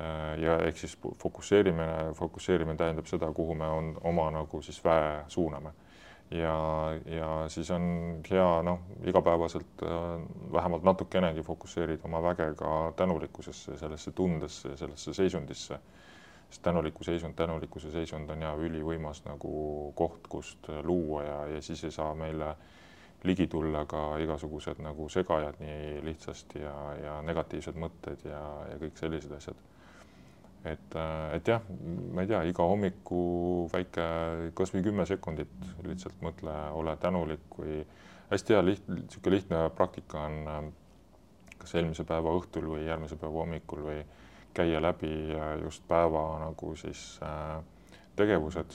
Äh, 0.00 0.38
ja 0.42 0.56
ehk 0.64 0.78
siis 0.78 0.98
fokusseerimine, 1.18 2.12
fokusseerimine 2.16 2.78
tähendab 2.78 3.08
seda, 3.10 3.32
kuhu 3.36 3.54
me 3.54 3.68
on 3.68 3.94
oma 4.06 4.30
nagu 4.32 4.62
siis 4.62 4.78
väe 4.84 5.24
suuname. 5.28 5.72
ja, 6.30 6.54
ja 7.10 7.28
siis 7.48 7.70
on 7.74 7.82
hea 8.30 8.62
noh, 8.62 8.78
igapäevaselt 9.04 9.82
äh, 9.82 10.22
vähemalt 10.52 10.82
natukenegi 10.86 11.42
fokusseerida 11.42 12.06
oma 12.06 12.22
väge 12.22 12.52
ka 12.56 12.92
tänulikkusesse, 12.96 13.78
sellesse 13.78 14.12
tundesse, 14.12 14.76
sellesse 14.76 15.14
seisundisse. 15.14 15.78
sest 16.50 16.62
tänuliku 16.62 17.04
seisund, 17.04 17.34
tänulikkuse 17.34 17.90
seisund 17.90 18.30
on 18.30 18.42
ja 18.42 18.54
ülivõimas 18.54 19.22
nagu 19.24 19.92
koht, 19.94 20.26
kust 20.28 20.68
luua 20.82 21.22
ja, 21.22 21.46
ja 21.46 21.62
siis 21.62 21.84
ei 21.84 21.90
saa 21.90 22.14
meile 22.14 22.56
ligi 23.24 23.46
tulla 23.46 23.84
ka 23.86 24.18
igasugused 24.18 24.80
nagu 24.82 25.08
segajad 25.08 25.60
nii 25.60 26.00
lihtsasti 26.04 26.62
ja, 26.62 26.74
ja 27.04 27.20
negatiivsed 27.22 27.76
mõtted 27.78 28.24
ja, 28.24 28.40
ja 28.70 28.78
kõik 28.82 28.98
sellised 28.98 29.36
asjad. 29.36 29.69
Et, 30.64 30.94
äh, 30.96 31.34
et 31.36 31.48
jah, 31.48 31.64
ma 32.12 32.24
ei 32.24 32.30
tea, 32.30 32.42
iga 32.50 32.66
hommiku 32.68 33.22
väike, 33.72 34.06
kasvõi 34.58 34.84
kümme 34.84 35.06
sekundit 35.08 35.52
lihtsalt 35.86 36.20
mõtle, 36.24 36.54
ole 36.76 36.96
tänulik 37.00 37.58
või 37.58 37.80
hästi 38.30 38.56
hea 38.56 38.62
liht-, 38.66 38.88
niisugune 38.92 39.36
lihtne 39.36 39.64
praktika 39.76 40.26
on 40.28 40.38
äh, 40.54 40.62
kas 41.60 41.76
eelmise 41.76 42.04
päeva 42.08 42.32
õhtul 42.36 42.68
või 42.74 42.86
järgmise 42.86 43.18
päeva 43.20 43.44
hommikul 43.44 43.84
või 43.88 44.00
käia 44.56 44.80
läbi 44.82 45.12
just 45.62 45.84
päeva 45.88 46.24
nagu 46.42 46.74
siis 46.76 47.02
äh, 47.22 47.60
tegevused, 48.18 48.74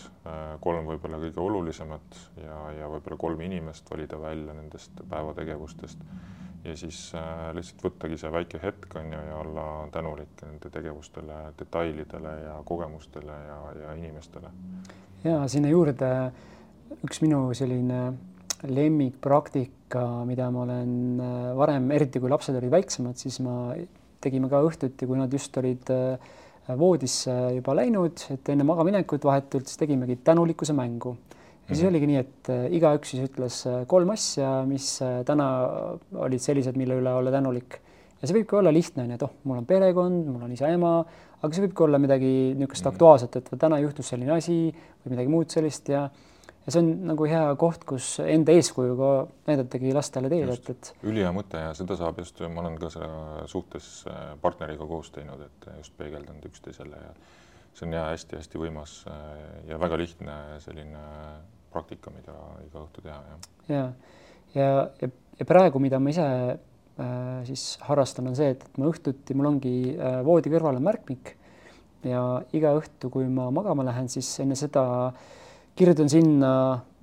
kolm 0.63 0.87
võib-olla 0.89 1.19
kõige 1.21 1.41
olulisemat 1.43 2.15
ja, 2.39 2.55
ja 2.79 2.87
võib-olla 2.89 3.17
kolm 3.19 3.41
inimest 3.45 3.91
valida 3.91 4.17
välja 4.17 4.55
nendest 4.57 5.03
päevategevustest 5.11 6.01
ja 6.65 6.75
siis 6.77 6.99
äh, 7.17 7.49
lihtsalt 7.55 7.83
võttagi 7.85 8.17
see 8.19 8.31
väike 8.33 8.59
hetk 8.63 8.95
on 8.99 9.11
ju 9.13 9.21
ja 9.29 9.37
olla 9.37 9.65
tänulik 9.93 10.41
nende 10.43 10.71
tegevustele, 10.73 11.39
detailidele 11.59 12.35
ja 12.41 12.55
kogemustele 12.65 13.35
ja, 13.47 13.59
ja 13.81 13.97
inimestele. 13.97 14.51
ja 15.23 15.43
sinna 15.51 15.69
juurde 15.69 16.09
üks 17.05 17.21
minu 17.21 17.47
selline 17.57 17.99
lemmikpraktika, 18.65 20.05
mida 20.25 20.49
ma 20.53 20.63
olen 20.65 20.95
äh, 21.21 21.51
varem, 21.57 21.91
eriti 21.93 22.21
kui 22.23 22.31
lapsed 22.31 22.57
olid 22.57 22.73
väiksemad, 22.73 23.19
siis 23.21 23.39
ma 23.45 23.75
tegime 24.23 24.49
ka 24.49 24.63
õhtuti, 24.65 25.05
kui 25.05 25.19
nad 25.19 25.33
just 25.33 25.57
olid 25.61 25.91
äh, 25.93 26.33
voodisse 26.79 27.33
juba 27.59 27.75
läinud, 27.77 28.25
et 28.33 28.49
enne 28.49 28.65
magamaminekut 28.65 29.27
vahetult 29.27 29.69
siis 29.69 29.77
tegimegi 29.77 30.17
tänulikkuse 30.25 30.73
mängu 30.73 31.13
ja 31.65 31.73
siis 31.73 31.83
mhm. 31.83 31.89
oligi 31.93 32.09
nii, 32.09 32.21
et 32.21 32.51
äh, 32.53 32.65
igaüks 32.77 33.13
siis 33.13 33.25
ütles 33.25 33.63
äh, 33.69 33.81
kolm 33.89 34.11
asja, 34.13 34.49
mis 34.69 34.89
äh, 35.01 35.21
täna 35.25 35.47
olid 36.27 36.43
sellised, 36.43 36.77
mille 36.77 36.99
üle 37.01 37.13
olla 37.17 37.33
tänulik. 37.33 37.79
ja 38.21 38.27
see 38.27 38.37
võibki 38.37 38.59
olla 38.59 38.73
lihtne, 38.73 39.05
onju, 39.05 39.17
et 39.17 39.25
oh, 39.25 39.33
mul 39.49 39.63
on 39.63 39.65
perekond, 39.69 40.29
mul 40.29 40.45
on 40.45 40.53
isa-ema, 40.53 40.93
aga 41.41 41.49
see 41.53 41.65
võibki 41.65 41.85
olla 41.87 41.99
midagi 42.01 42.29
niisugust 42.53 42.85
mm. 42.85 42.93
aktuaalset, 42.93 43.39
et 43.41 43.49
täna 43.61 43.81
juhtus 43.81 44.13
selline 44.13 44.37
asi 44.37 44.59
või 44.69 45.15
midagi 45.15 45.33
muud 45.33 45.57
sellist 45.57 45.89
ja 45.93 46.07
ja 46.65 46.73
see 46.73 46.81
on 46.81 46.87
nagu 47.05 47.27
hea 47.29 47.41
koht, 47.61 47.83
kus 47.85 48.15
enda 48.23 48.53
eeskujuga 48.57 49.09
näidatagi 49.45 49.91
lastele 49.93 50.31
teed, 50.33 50.49
et, 50.49 50.69
et. 50.73 50.87
ülihea 51.05 51.29
mõte 51.33 51.61
ja 51.61 51.73
seda 51.77 51.97
saab 51.99 52.21
just, 52.21 52.41
ma 52.49 52.63
olen 52.63 52.77
ka 52.81 52.89
seda 52.93 53.09
suhtes 53.49 53.89
partneriga 54.41 54.87
koos 54.89 55.11
teinud, 55.13 55.43
et 55.45 55.67
just 55.77 55.93
peegeldanud 55.99 56.45
üksteisele 56.49 57.01
ja 57.03 57.11
see 57.75 57.85
on 57.85 57.93
ja 57.93 58.07
hästi-hästi 58.07 58.61
võimas 58.61 58.95
ja 59.67 59.77
väga 59.81 59.99
lihtne 59.99 60.39
selline 60.63 61.03
praktika, 61.75 62.13
mida 62.15 62.35
iga 62.65 62.81
õhtu 62.85 63.03
teha, 63.03 63.19
jah. 63.29 63.49
ja, 63.69 63.83
ja, 64.55 64.69
ja, 65.01 65.11
ja 65.39 65.47
praegu, 65.47 65.81
mida 65.83 65.99
ma 65.99 66.13
ise 66.13 66.25
äh, 66.25 67.39
siis 67.49 67.75
harrastan, 67.85 68.31
on 68.31 68.37
see, 68.39 68.53
et, 68.55 68.63
et 68.63 68.81
ma 68.81 68.89
õhtuti, 68.91 69.37
mul 69.37 69.51
ongi 69.53 69.75
äh, 69.95 70.21
voodi 70.25 70.53
kõrval 70.53 70.79
on 70.79 70.87
märkmik 70.87 71.35
ja 72.05 72.21
iga 72.55 72.75
õhtu, 72.77 73.09
kui 73.13 73.27
ma 73.31 73.49
magama 73.53 73.85
lähen, 73.87 74.09
siis 74.11 74.29
enne 74.43 74.57
seda 74.59 74.85
kirjutan 75.75 76.09
sinna 76.09 76.51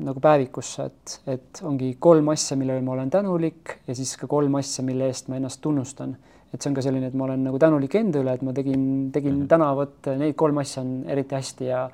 nagu 0.02 0.20
päevikusse, 0.22 0.86
et, 0.88 1.16
et 1.34 1.62
ongi 1.68 1.92
kolm 2.02 2.32
asja, 2.32 2.56
millele 2.58 2.82
ma 2.84 2.94
olen 2.96 3.10
tänulik 3.12 3.78
ja 3.86 3.96
siis 3.96 4.14
ka 4.20 4.28
kolm 4.30 4.56
asja, 4.60 4.84
mille 4.86 5.10
eest 5.10 5.28
ma 5.28 5.38
ennast 5.40 5.60
tunnustan. 5.64 6.16
et 6.52 6.60
see 6.60 6.68
on 6.68 6.74
ka 6.76 6.82
selline, 6.84 7.08
et 7.08 7.14
ma 7.16 7.24
olen 7.24 7.46
nagu 7.46 7.56
tänulik 7.56 7.94
enda 7.96 8.20
üle, 8.20 8.32
et 8.36 8.42
ma 8.44 8.52
tegin, 8.52 8.82
tegin 9.12 9.32
mm 9.32 9.42
-hmm. 9.42 9.48
täna 9.48 9.70
vot 9.76 10.08
neid 10.20 10.34
kolm 10.36 10.58
asja 10.60 10.82
on 10.82 11.04
eriti 11.08 11.34
hästi 11.34 11.64
ja 11.64 11.86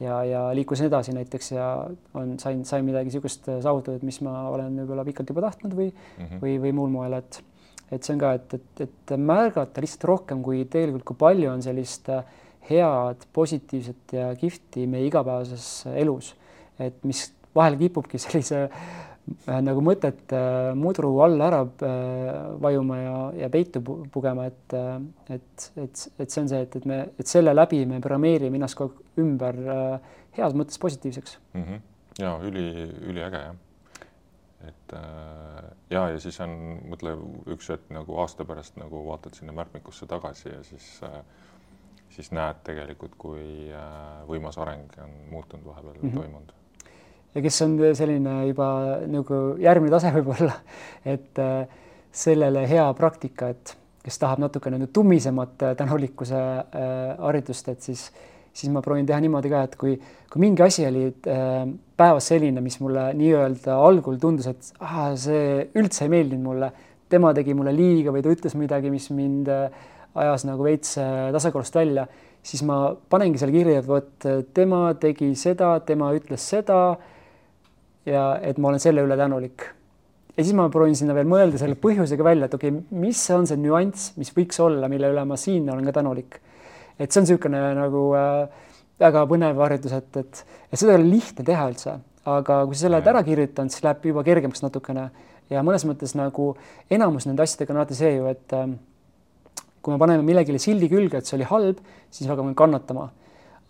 ja, 0.00 0.18
ja 0.24 0.42
liikusin 0.56 0.88
edasi 0.90 1.14
näiteks 1.16 1.52
ja 1.52 1.68
on, 2.14 2.38
sain, 2.40 2.64
sain 2.64 2.84
midagi 2.84 3.10
niisugust 3.10 3.48
saavutatud, 3.48 4.02
mis 4.06 4.20
ma 4.26 4.48
olen 4.50 4.80
võib-olla 4.82 5.04
pikalt 5.06 5.30
juba 5.30 5.46
tahtnud 5.46 5.76
või 5.76 5.90
mm, 5.90 6.24
-hmm. 6.24 6.40
või, 6.42 6.56
või 6.66 6.72
muul 6.80 6.94
moel, 6.94 7.18
et, 7.20 7.40
et 7.92 8.02
see 8.02 8.16
on 8.16 8.24
ka, 8.24 8.32
et, 8.40 8.58
et, 8.58 8.84
et 8.88 9.14
märgata 9.18 9.84
lihtsalt 9.84 10.08
rohkem, 10.10 10.42
kui 10.42 10.64
tegelikult, 10.64 11.06
kui 11.12 11.22
palju 11.24 11.52
on 11.52 11.62
sellist 11.62 12.10
head, 12.70 13.26
positiivset 13.32 14.18
ja 14.18 14.28
kihvti 14.40 14.86
meie 14.90 15.06
igapäevases 15.10 15.86
elus, 15.94 16.34
et 16.80 17.02
mis 17.04 17.26
vahel 17.54 17.76
kipubki 17.78 18.18
sellise 18.24 18.68
Äh, 18.68 19.13
nagu 19.64 19.80
mõtet 19.84 20.32
äh, 20.36 20.70
mudru 20.76 21.14
alla 21.24 21.48
ära 21.48 21.60
äh, 21.64 22.30
vajuma 22.60 22.96
ja, 22.98 23.16
ja 23.44 23.50
peitu 23.52 23.80
pugema, 24.12 24.48
et, 24.50 24.74
et, 25.32 25.68
et, 25.80 26.02
et 26.20 26.30
see 26.30 26.42
on 26.42 26.50
see, 26.50 26.64
et, 26.66 26.76
et 26.80 26.88
me, 26.88 26.98
et 27.18 27.30
selle 27.30 27.54
läbi 27.54 27.84
me 27.88 28.02
programmeerime 28.04 28.60
ennast 28.60 28.76
kogu 28.78 28.92
aeg 28.92 29.22
ümber 29.24 29.60
heas 30.36 30.56
mõttes 30.56 30.80
positiivseks 30.82 31.38
mm. 31.54 31.62
-hmm. 31.62 31.84
ja 32.20 32.34
üli, 32.44 32.66
üliäge 33.08 33.40
jah. 33.46 33.54
et 34.68 34.94
ja, 35.90 36.02
ja 36.12 36.18
siis 36.20 36.40
on, 36.44 36.52
mõtle 36.92 37.14
üks 37.54 37.70
hetk 37.72 37.88
nagu 37.96 38.18
aasta 38.20 38.44
pärast 38.44 38.76
nagu 38.80 39.06
vaatad 39.06 39.38
sinna 39.38 39.56
märkmikusse 39.56 40.06
tagasi 40.10 40.50
ja 40.50 40.60
siis 40.64 40.90
siis 42.14 42.28
näed 42.30 42.60
tegelikult, 42.62 43.16
kui 43.18 43.72
võimas 44.28 44.60
areng 44.60 44.92
on 45.02 45.16
muutunud 45.30 45.64
vahepeal 45.64 45.96
mm 45.96 46.10
-hmm. 46.10 46.20
toimunud 46.20 46.52
ja 47.34 47.42
kes 47.42 47.62
on 47.66 47.78
selline 47.98 48.34
juba 48.48 48.68
nagu 49.10 49.40
järgmine 49.62 49.92
tase 49.94 50.12
võib-olla, 50.14 50.54
et 51.14 51.40
äh, 51.42 51.64
sellele 52.14 52.64
hea 52.70 52.86
praktika, 52.98 53.50
et 53.50 53.74
kes 54.04 54.20
tahab 54.20 54.42
natukene 54.44 54.78
nüüd 54.78 54.92
tummisemat 54.94 55.66
äh, 55.66 55.74
tänulikkuse 55.78 56.38
äh, 56.38 56.92
haridust, 57.18 57.70
et 57.72 57.82
siis, 57.82 58.06
siis 58.54 58.70
ma 58.72 58.82
proovin 58.84 59.06
teha 59.08 59.18
niimoodi 59.24 59.50
ka, 59.52 59.64
et 59.66 59.78
kui, 59.80 59.96
kui 60.30 60.44
mingi 60.44 60.62
asi 60.66 60.86
oli 60.86 61.08
päevas 61.24 62.30
selline, 62.30 62.62
mis 62.62 62.78
mulle 62.82 63.08
nii-öelda 63.18 63.78
algul 63.82 64.20
tundus, 64.22 64.50
et 64.50 64.84
ah, 64.84 65.08
see 65.18 65.64
üldse 65.78 66.06
ei 66.06 66.12
meeldinud 66.14 66.46
mulle, 66.52 66.70
tema 67.10 67.34
tegi 67.36 67.54
mulle 67.54 67.74
liiga 67.74 68.14
või 68.14 68.22
ta 68.24 68.30
ütles 68.32 68.54
midagi, 68.58 68.90
mis 68.90 69.08
mind 69.14 69.50
ajas 69.50 70.46
nagu 70.46 70.64
veits 70.66 70.94
tasakaalust 71.34 71.74
välja, 71.76 72.06
siis 72.46 72.62
ma 72.66 72.78
panengi 73.10 73.38
selle 73.40 73.54
kirja, 73.54 73.82
et 73.82 73.88
vot 73.88 74.26
tema 74.54 74.86
tegi 75.02 75.32
seda, 75.38 75.74
tema 75.86 76.12
ütles 76.14 76.46
seda 76.54 76.78
ja 78.06 78.24
et 78.42 78.58
ma 78.58 78.70
olen 78.70 78.82
selle 78.82 79.04
üle 79.04 79.16
tänulik. 79.16 79.66
ja 80.36 80.42
siis 80.42 80.54
ma 80.56 80.68
proovin 80.68 80.96
sinna 80.98 81.14
veel 81.14 81.28
mõelda 81.30 81.60
selle 81.60 81.78
põhjusega 81.80 82.24
välja, 82.26 82.48
et 82.48 82.54
okei 82.54 82.72
okay,, 82.72 83.00
mis 83.04 83.20
on 83.34 83.46
see 83.46 83.60
nüanss, 83.60 84.12
mis 84.20 84.32
võiks 84.36 84.60
olla, 84.60 84.88
mille 84.92 85.10
üle 85.12 85.24
ma 85.28 85.38
siin 85.40 85.68
olen 85.70 85.84
ka 85.88 85.98
tänulik. 86.00 86.40
et 86.98 87.10
see 87.10 87.20
on 87.20 87.28
niisugune 87.28 87.60
nagu 87.78 88.06
äh, 88.18 88.64
väga 89.00 89.26
põnev 89.30 89.60
harjutus, 89.64 89.94
et, 89.96 90.16
et, 90.16 90.42
et 90.70 90.78
seda 90.78 90.94
ei 90.94 91.02
ole 91.02 91.10
lihtne 91.16 91.44
teha 91.46 91.68
üldse, 91.70 91.98
aga 92.24 92.64
kui 92.66 92.76
sa 92.76 92.86
selle 92.86 93.00
oled 93.00 93.12
ära 93.14 93.22
kirjutanud, 93.26 93.72
siis 93.74 93.84
läheb 93.84 94.10
juba 94.10 94.24
kergemaks 94.26 94.62
natukene 94.64 95.08
ja 95.52 95.62
mõnes 95.66 95.84
mõttes 95.88 96.14
nagu 96.16 96.54
enamus 96.92 97.26
nende 97.28 97.44
asjadega 97.44 97.74
on 97.74 97.82
alati 97.82 97.98
see 97.98 98.14
ju, 98.16 98.28
et 98.30 98.54
äh, 98.56 98.70
kui 99.84 99.92
me 99.92 100.00
paneme 100.00 100.24
millegile 100.24 100.60
sildi 100.62 100.88
külge, 100.92 101.20
et 101.20 101.28
see 101.28 101.36
oli 101.38 101.48
halb, 101.48 101.82
siis 102.10 102.26
me 102.28 102.34
hakkame 102.34 102.56
kannatama. 102.58 103.10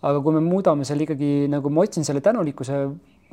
aga 0.05 0.21
kui 0.21 0.35
me 0.37 0.41
muudame 0.45 0.85
selle 0.85 1.07
ikkagi 1.07 1.49
nagu 1.49 1.71
ma 1.73 1.81
otsin 1.87 2.05
selle 2.05 2.21
tänulikkuse 2.21 2.77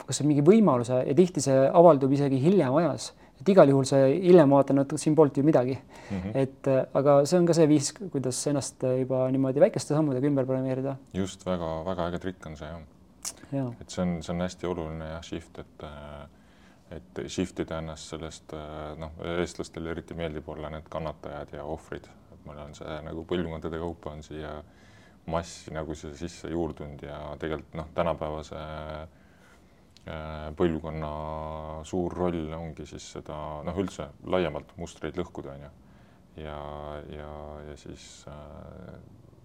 kas 0.06 0.22
mingi 0.26 0.44
võimaluse 0.46 1.02
ja 1.08 1.16
tihti 1.18 1.44
see 1.44 1.58
avaldub 1.68 2.14
isegi 2.16 2.39
hiljem 2.42 2.76
ajas, 2.82 3.12
et 3.42 3.52
igal 3.54 3.70
juhul 3.72 3.88
see 3.89 4.10
hiljem 4.28 4.54
vaatan, 4.54 4.84
et 4.84 4.96
siin 5.02 5.16
polnud 5.18 5.38
ju 5.38 5.44
midagi 5.46 5.78
mm. 5.78 6.18
-hmm. 6.18 6.32
et 6.44 6.68
äh, 6.68 6.84
aga 6.94 7.22
see 7.26 7.39
on 7.39 7.46
ka 7.46 7.54
see 7.58 7.68
viis, 7.70 7.94
kuidas 7.94 8.42
ennast 8.48 8.84
juba 9.00 9.28
niimoodi 9.32 9.64
väikeste 9.64 9.96
sammudega 9.96 10.28
ümber 10.28 10.46
programmeerida. 10.46 10.96
just 11.14 11.46
väga-väga 11.46 12.08
äge 12.10 12.20
trikk 12.20 12.46
on 12.46 12.58
see 12.58 12.68
jah 12.68 12.82
ja.. 13.52 13.72
et 13.82 13.89
see 13.89 14.02
on, 14.02 14.22
see 14.24 14.36
on 14.36 14.42
hästi 14.42 14.68
oluline 14.68 15.10
jah, 15.14 15.24
shift, 15.24 15.60
et 15.60 15.84
äh, 15.84 16.28
et 16.92 17.24
shift 17.28 17.60
ida 17.60 17.80
ennast 17.80 18.10
sellest 18.10 18.54
äh, 18.54 18.98
noh, 19.00 19.12
eestlastele 19.39 19.92
eriti 19.92 20.14
meeldib 20.14 20.50
olla 20.50 20.70
need 20.70 20.89
kannatajad 20.89 21.54
ja 21.54 21.64
ohvrid, 21.64 22.10
et 22.34 22.46
meil 22.46 22.60
on 22.60 22.76
see 22.76 23.02
nagu 23.06 23.26
põlvkondade 23.26 23.80
kaupa 23.80 24.12
on 24.12 24.24
siia 24.24 24.62
massi 25.26 25.72
nagu 25.72 25.96
see 25.96 26.14
sisse 26.18 26.50
juurdunud 26.50 27.04
ja 27.06 27.20
tegelikult 27.39 27.76
noh, 27.78 27.88
tänapäevase 27.96 28.56
Äh, 28.56 29.08
põlvkonna 30.58 31.12
suur 31.86 32.14
roll 32.18 32.54
ongi 32.58 32.88
siis 32.89 33.06
seda 33.18 33.36
noh, 33.66 33.78
üldse 33.78 34.08
laiemalt 34.26 34.74
mustreid 34.82 35.18
lõhkuda, 35.20 35.54
on 35.54 35.66
ju. 35.68 35.72
ja, 36.41 36.58
ja, 37.14 37.34
ja 37.68 37.76
siis 37.78 38.26
äh, 38.32 38.95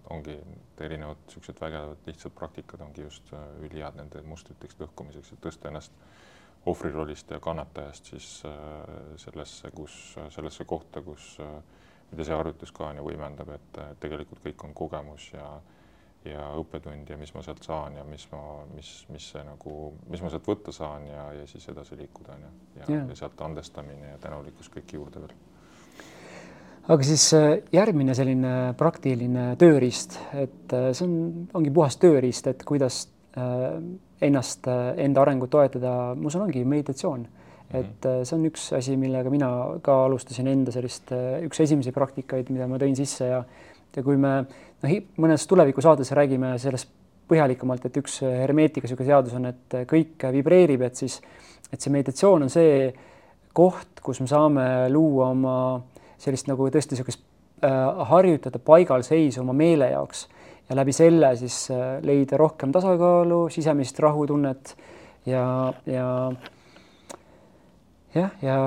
ongi 0.09 0.37
erinevad 0.81 1.21
niisugused 1.27 1.61
vägevad 1.61 2.09
lihtsad 2.09 2.33
praktikad 2.33 2.81
ongi 2.81 3.05
just 3.05 3.29
äh, 3.33 3.45
ülihead 3.61 3.99
nende 3.99 4.23
mustriteks 4.25 4.79
lõhkumiseks, 4.81 5.35
et 5.35 5.43
tõsta 5.45 5.69
ennast 5.69 5.93
ohvrirollist 6.67 7.29
ja 7.31 7.39
kannatajast 7.39 8.13
siis 8.15 8.31
äh, 8.49 9.13
sellesse, 9.21 9.71
kus, 9.77 10.17
sellesse 10.33 10.65
kohta, 10.65 11.05
kus 11.05 11.35
äh,, 11.43 11.59
mida 12.11 12.25
see 12.25 12.33
harjutus 12.33 12.73
ka 12.73 12.89
on 12.89 12.97
ju 12.97 13.09
võimendab, 13.11 13.53
et 13.53 13.81
tegelikult 14.01 14.41
kõik 14.41 14.63
on 14.65 14.73
kogemus 14.73 15.29
ja 15.35 15.51
äh, 15.53 15.76
ja 16.31 16.47
õppetund 16.59 17.09
ja 17.09 17.17
mis 17.19 17.33
ma 17.35 17.43
sealt 17.45 17.65
saan 17.65 17.97
ja 17.97 18.05
mis 18.07 18.25
ma, 18.31 18.41
mis, 18.75 18.91
mis 19.13 19.27
see 19.33 19.43
nagu, 19.45 19.75
mis 20.11 20.23
ma 20.23 20.31
sealt 20.33 20.47
võtta 20.47 20.73
saan 20.75 21.07
ja, 21.09 21.27
ja 21.39 21.45
siis 21.49 21.67
edasi 21.71 21.97
liikuda 21.99 22.35
on 22.35 22.45
ju, 22.45 22.53
ja, 22.79 22.87
ja., 22.87 23.03
ja 23.11 23.19
sealt 23.19 23.41
andestamine 23.45 24.13
ja 24.13 24.17
tänulikkus 24.23 24.71
kõik 24.73 24.95
juurde 24.97 25.23
veel. 25.23 25.35
aga 26.87 27.07
siis 27.07 27.29
äh, 27.37 27.47
järgmine 27.73 28.15
selline 28.17 28.55
praktiline 28.79 29.49
tööriist, 29.61 30.19
et 30.33 30.75
äh, 30.75 30.91
see 30.97 31.07
on, 31.07 31.47
ongi 31.57 31.73
puhas 31.73 31.99
tööriist, 32.01 32.49
et 32.51 32.67
kuidas 32.67 33.05
äh, 33.37 33.79
ennast, 34.27 34.65
enda 34.97 35.21
arengut 35.21 35.51
toetada, 35.53 36.13
ma 36.17 36.31
usun, 36.31 36.47
ongi 36.47 36.63
meditatsioon 36.65 37.27
mhm. 37.27 37.79
et 37.79 38.11
see 38.25 38.37
on 38.39 38.45
üks 38.49 38.71
asi, 38.73 38.97
millega 38.97 39.29
mina 39.29 39.49
ka 39.85 40.03
alustasin 40.07 40.49
enda 40.49 40.73
sellist, 40.73 41.13
üks 41.45 41.65
esimesi 41.67 41.93
praktikaid, 41.93 42.49
mida 42.49 42.69
ma 42.71 42.79
tõin 42.81 42.97
sisse 42.97 43.29
ja 43.29 43.43
ja 43.95 44.03
kui 44.03 44.17
me 44.19 44.33
noh, 44.43 44.95
mõnes 45.21 45.47
tulevikusaates 45.49 46.11
räägime 46.17 46.55
sellest 46.61 46.91
põhjalikumalt, 47.27 47.85
et 47.87 47.99
üks 47.99 48.21
hermeetika 48.23 48.87
niisugune 48.87 49.09
seadus 49.09 49.35
on, 49.35 49.49
et 49.49 49.77
kõik 49.89 50.27
vibreerib, 50.31 50.85
et 50.87 50.99
siis, 50.99 51.19
et 51.71 51.81
see 51.81 51.91
meditatsioon 51.91 52.47
on 52.47 52.51
see 52.51 52.91
koht, 53.57 53.99
kus 54.03 54.21
me 54.23 54.29
saame 54.31 54.65
luua 54.93 55.31
oma 55.33 55.57
sellist 56.21 56.47
nagu 56.47 56.69
tõesti 56.71 56.95
niisugust 56.95 57.23
äh, 57.65 58.03
harjutada 58.11 58.61
paigalseisu 58.63 59.43
oma 59.43 59.55
meele 59.57 59.91
jaoks 59.91 60.27
ja 60.69 60.75
läbi 60.75 60.93
selle 60.95 61.31
siis 61.39 61.67
leida 62.03 62.37
rohkem 62.39 62.71
tasakaalu, 62.75 63.47
sisemist 63.53 63.99
rahutunnet 64.03 64.75
ja, 65.27 65.73
ja 65.85 66.07
jah, 68.15 68.31
ja, 68.41 68.57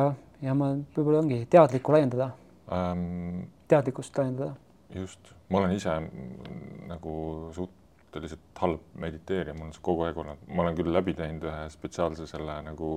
ja 0.43 0.57
ma 0.57 0.73
võib-olla 0.97 1.23
ongi 1.23 1.43
teadlikku 1.51 1.95
laiendada 1.95 2.31
ähm,, 2.73 3.47
teadlikkust 3.71 4.17
laiendada. 4.19 4.55
Just, 4.95 5.33
ma 5.49 5.59
olen 5.59 5.75
ise 5.77 5.95
nagu 6.91 7.15
suhteliselt 7.55 8.63
halb 8.63 8.85
mediteerija, 9.01 9.55
mul 9.55 9.71
on 9.71 9.75
see 9.77 9.85
kogu 9.87 10.07
aeg 10.07 10.19
olnud, 10.19 10.47
ma 10.49 10.65
olen 10.65 10.79
küll 10.79 10.93
läbi 10.95 11.15
teinud 11.19 11.47
ühe 11.49 11.67
spetsiaalse 11.73 12.27
selle 12.31 12.57
nagu 12.67 12.93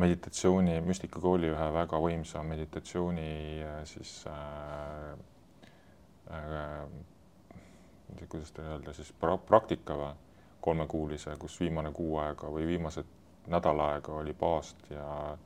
meditatsiooni, 0.00 0.78
müstikakooli 0.86 1.50
ühe 1.52 1.68
väga 1.74 2.00
võimsa 2.00 2.42
meditatsiooni 2.46 3.30
äh, 3.66 3.78
siis 3.88 4.16
äh, 4.30 5.14
äh, 6.38 8.26
kuidas 8.28 8.52
teile 8.52 8.76
öelda, 8.76 8.94
siis 8.96 9.12
pra 9.20 9.36
praktika 9.38 9.96
või 9.98 10.12
kolmekuulise, 10.60 11.36
kus 11.40 11.56
viimane 11.60 11.92
kuu 11.96 12.18
aega 12.20 12.50
või 12.52 12.66
viimased 12.68 13.08
nädal 13.50 13.80
aega 13.80 14.12
oli 14.20 14.34
baast 14.36 14.90
ja 14.92 15.38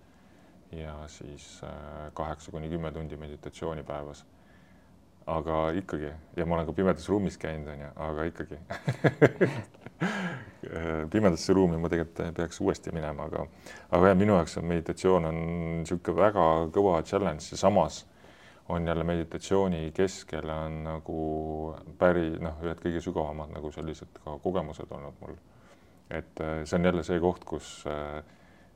ja 0.75 1.09
siis 1.09 1.61
äh, 1.65 2.13
kaheksa 2.15 2.51
kuni 2.51 2.69
kümme 2.69 2.91
tundi 2.93 3.17
meditatsiooni 3.17 3.83
päevas. 3.83 4.25
Aga 5.27 5.71
ikkagi 5.81 6.11
ja 6.37 6.47
ma 6.47 6.59
olen 6.59 6.67
ka 6.69 6.77
pimedas 6.77 7.09
ruumis 7.09 7.39
käinud, 7.41 7.71
onju, 7.73 7.91
aga 8.07 8.27
ikkagi 8.29 8.59
pimedasse 11.13 11.53
ruumi 11.57 11.79
ma 11.81 11.89
tegelikult 11.93 12.37
peaks 12.37 12.61
uuesti 12.61 12.93
minema, 12.93 13.29
aga 13.29 13.47
aga 13.91 14.11
jah, 14.11 14.19
minu 14.19 14.37
jaoks 14.37 14.59
on 14.61 14.69
meditatsioon 14.69 15.31
on 15.31 15.39
niisugune 15.81 16.21
väga 16.21 16.45
kõva 16.75 16.99
challenge 17.07 17.53
ja 17.53 17.61
samas 17.61 18.05
on 18.69 18.89
jälle 18.89 19.05
meditatsiooni 19.05 19.93
keskel 19.97 20.49
on 20.49 20.85
nagu 20.85 21.19
päri 21.99 22.31
noh, 22.41 22.61
ühed 22.65 22.81
kõige 22.81 23.03
sügavamad 23.05 23.53
nagu 23.53 23.73
sellised 23.73 24.23
ka 24.25 24.39
kogemused 24.45 24.91
olnud 24.91 25.21
mul. 25.21 25.37
et 26.11 26.41
äh, 26.41 26.63
see 26.65 26.79
on 26.79 26.85
jälle 26.85 27.05
see 27.05 27.21
koht, 27.21 27.45
kus, 27.45 27.85
äh, 27.89 28.23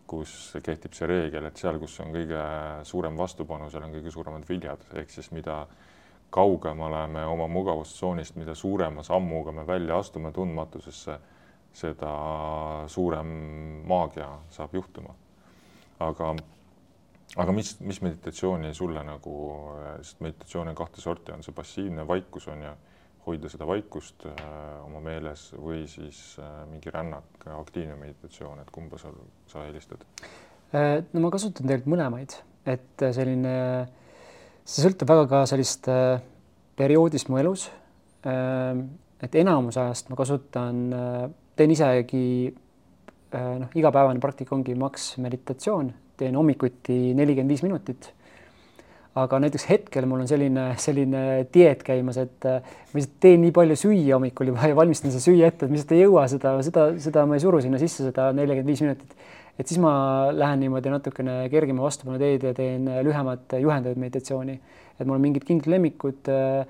kus 0.07 0.57
kehtib 0.65 0.97
see 0.97 1.09
reegel, 1.09 1.49
et 1.49 1.57
seal, 1.57 1.79
kus 1.81 1.99
on 2.05 2.13
kõige 2.13 2.43
suurem 2.89 3.17
vastupanu, 3.17 3.71
seal 3.71 3.85
on 3.85 3.97
kõige 3.97 4.13
suuremad 4.13 4.45
viljad, 4.49 4.85
ehk 4.97 5.13
siis 5.13 5.31
mida 5.33 5.63
kaugemale 6.31 7.07
me 7.07 7.25
oma 7.27 7.47
mugavustsoonist, 7.49 8.37
mida 8.37 8.55
suurema 8.55 9.03
sammuga 9.03 9.53
me 9.53 9.67
välja 9.67 9.99
astume 9.99 10.33
tundmatusesse, 10.33 11.19
seda 11.73 12.13
suurem 12.87 13.33
maagia 13.89 14.29
saab 14.51 14.75
juhtuma. 14.75 15.15
aga 16.01 16.35
aga 17.37 17.53
mis, 17.53 17.75
mis 17.81 18.01
meditatsiooni 18.03 18.75
sulle 18.75 19.03
nagu, 19.05 19.35
sest 20.03 20.21
meditatsiooni 20.25 20.73
on 20.73 20.79
kahte 20.79 21.03
sorti, 21.03 21.33
on 21.33 21.43
see 21.45 21.55
passiivne 21.55 22.07
vaikus 22.09 22.49
on 22.49 22.63
ju, 22.63 22.75
hoida 23.29 23.51
seda 23.53 23.67
vaikust 23.69 24.25
äh, 24.31 24.39
oma 24.87 25.03
meeles 25.05 25.49
või 25.59 25.83
siis 25.91 26.21
äh, 26.41 26.63
mingi 26.71 26.93
rännak, 26.93 27.45
aktiivne 27.59 27.99
meditatsioon, 28.01 28.63
et 28.63 28.71
kumba 28.73 29.01
sa, 29.01 29.13
sa 29.51 29.67
eelistad? 29.69 30.05
Äh, 30.73 31.03
no 31.13 31.25
ma 31.25 31.33
kasutan 31.35 31.69
tegelikult 31.69 31.93
mõlemaid, 31.97 32.39
et 32.69 33.05
selline, 33.17 33.53
see 34.69 34.85
sõltub 34.85 35.09
väga 35.09 35.27
ka 35.31 35.45
sellist 35.49 35.89
äh, 35.89 36.19
perioodist 36.79 37.31
mu 37.33 37.41
elus 37.41 37.69
äh,. 38.29 38.77
et 39.25 39.35
enamus 39.35 39.79
ajast 39.81 40.11
ma 40.13 40.19
kasutan 40.19 40.83
äh,, 40.93 41.23
teen 41.57 41.73
isegi 41.75 42.27
noh, 43.33 43.73
igapäevane 43.77 44.21
praktika 44.23 44.55
ongi 44.57 44.77
maks 44.79 45.17
meditatsioon 45.21 45.91
teen 46.19 46.39
hommikuti 46.39 47.15
nelikümmend 47.19 47.55
viis 47.55 47.65
minutit. 47.67 48.15
aga 49.19 49.39
näiteks 49.43 49.65
hetkel 49.67 50.05
mul 50.07 50.21
on 50.23 50.29
selline, 50.31 50.65
selline 50.79 51.21
dieet 51.51 51.81
käimas, 51.83 52.21
et 52.23 52.45
ma 52.45 52.61
lihtsalt 52.95 53.17
teen 53.25 53.41
nii 53.43 53.51
palju 53.57 53.75
süüa 53.81 54.15
hommikul 54.15 54.53
juba 54.53 54.69
ja 54.71 54.77
valmistan 54.79 55.11
seda 55.11 55.25
süüa 55.25 55.49
ette, 55.49 55.67
et 55.67 55.73
ma 55.73 55.75
lihtsalt 55.75 55.95
ei 55.97 56.05
jõua 56.05 56.27
seda, 56.31 56.53
seda, 56.63 56.85
seda 57.03 57.25
ma 57.27 57.35
ei 57.35 57.43
suru 57.43 57.59
sinna 57.65 57.81
sisse, 57.83 58.05
seda 58.07 58.29
nelikümmend 58.37 58.71
viis 58.71 58.85
minutit. 58.85 59.17
Et 59.59 59.67
siis 59.67 59.81
ma 59.83 59.93
lähen 60.33 60.61
niimoodi 60.63 60.93
natukene 60.93 61.39
kergema 61.51 61.83
vastupanu 61.83 62.19
teed 62.19 62.45
ja 62.47 62.55
teen 62.55 62.87
lühemat 63.05 63.59
juhendatud 63.61 63.99
meditatsiooni. 63.99 64.61
et 64.99 65.07
mul 65.07 65.17
on 65.17 65.25
mingid 65.25 65.45
kindlad 65.45 65.77
lemmikud 65.77 66.31
äh, 66.31 66.67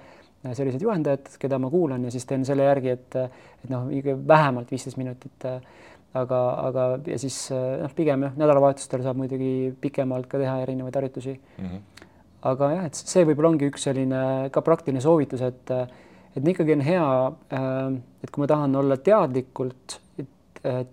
sellised 0.53 0.83
juhendajad, 0.83 1.29
keda 1.39 1.59
ma 1.59 1.71
kuulan 1.71 2.05
ja 2.05 2.11
siis 2.15 2.25
teen 2.25 2.45
selle 2.47 2.65
järgi, 2.65 2.95
et, 2.95 3.17
et 3.65 3.71
noh, 3.71 3.89
vähemalt 4.29 4.71
viisteist 4.71 4.97
minutit 4.97 5.45
äh, 5.45 5.61
aga, 6.17 6.41
aga 6.69 6.87
ja 7.07 7.19
siis 7.21 7.37
eh, 7.55 7.79
noh, 7.83 7.93
pigem 7.97 8.27
jah, 8.27 8.37
nädalavahetustel 8.41 9.05
saab 9.05 9.19
muidugi 9.21 9.73
pikemalt 9.83 10.29
ka 10.31 10.41
teha 10.41 10.59
erinevaid 10.65 10.97
harjutusi 10.97 11.35
mm. 11.37 11.65
-hmm. 11.65 12.09
aga 12.51 12.71
jah, 12.75 12.85
et 12.89 13.01
see 13.01 13.25
võib-olla 13.29 13.53
ongi 13.53 13.69
üks 13.71 13.89
selline 13.89 14.23
ka 14.55 14.65
praktiline 14.65 15.03
soovitus, 15.05 15.43
et 15.43 15.75
et 16.37 16.49
ikkagi 16.49 16.77
on 16.77 16.83
hea, 16.87 17.07
et 18.23 18.31
kui 18.31 18.43
ma 18.43 18.47
tahan 18.47 18.77
olla 18.79 18.97
teadlikult, 18.97 19.97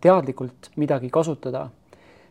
teadlikult 0.02 0.72
midagi 0.82 1.10
kasutada, 1.14 1.68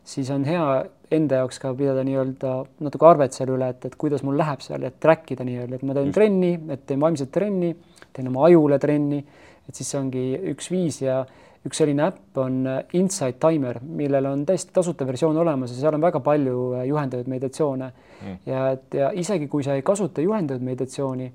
siis 0.04 0.30
on 0.30 0.44
hea 0.44 0.66
enda 1.14 1.42
jaoks 1.42 1.60
ka 1.62 1.72
pidada 1.76 2.02
nii-öelda 2.06 2.54
natuke 2.84 3.06
arvet 3.08 3.36
selle 3.36 3.54
üle, 3.56 3.70
et, 3.74 3.86
et 3.88 3.96
kuidas 4.00 4.24
mul 4.26 4.36
läheb 4.38 4.62
seal, 4.64 4.84
et 4.86 4.98
track 5.02 5.32
ida 5.34 5.46
nii-öelda, 5.46 5.78
et 5.78 5.86
ma 5.86 5.96
teen 5.96 6.10
Just. 6.10 6.18
trenni, 6.18 6.52
et 6.74 6.84
teen 6.88 7.00
vaimset 7.02 7.32
trenni, 7.34 7.72
teen 8.14 8.28
oma 8.30 8.46
ajule 8.48 8.78
trenni, 8.82 9.22
et 9.68 9.78
siis 9.78 9.90
see 9.90 10.00
ongi 10.00 10.26
üks 10.52 10.70
viis 10.72 11.00
ja 11.04 11.22
üks 11.64 11.80
selline 11.80 12.04
äpp 12.04 12.38
on 12.42 12.60
Insight 12.98 13.38
Timer, 13.40 13.78
millel 13.80 14.28
on 14.28 14.44
täiesti 14.48 14.74
tasuta 14.76 15.06
versioon 15.08 15.38
olemas 15.40 15.72
ja 15.72 15.80
seal 15.80 15.96
on 15.96 16.04
väga 16.04 16.20
palju 16.24 16.58
äh, 16.74 16.86
juhendatud 16.90 17.30
meditatsioone 17.32 17.88
mm.. 17.88 18.38
ja 18.50 18.66
et 18.74 18.96
ja 19.00 19.10
isegi 19.16 19.48
kui 19.48 19.64
sa 19.64 19.76
ei 19.78 19.84
kasuta 19.86 20.24
juhendatud 20.24 20.64
meditatsiooni, 20.66 21.30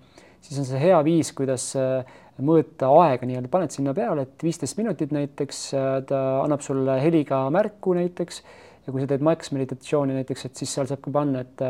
siis 0.45 0.61
on 0.61 0.69
see 0.69 0.81
hea 0.83 0.99
viis, 1.05 1.33
kuidas 1.37 1.71
äh, 1.79 2.19
mõõta 2.45 2.89
aega 3.03 3.27
nii-öelda, 3.27 3.51
paned 3.51 3.73
sinna 3.73 3.93
peale, 3.97 4.25
et 4.27 4.43
viisteist 4.45 4.77
minutit 4.79 5.13
näiteks, 5.15 5.61
ta 6.09 6.23
annab 6.43 6.63
sulle 6.65 6.99
heliga 7.03 7.43
märku 7.53 7.95
näiteks 7.97 8.41
ja 8.85 8.93
kui 8.93 9.03
sa 9.03 9.09
teed 9.11 9.25
max 9.25 9.51
meditatsiooni 9.55 10.15
näiteks, 10.17 10.45
et 10.47 10.61
siis 10.61 10.73
seal 10.73 10.89
saab 10.89 11.03
ka 11.05 11.13
panna, 11.13 11.45
et 11.45 11.65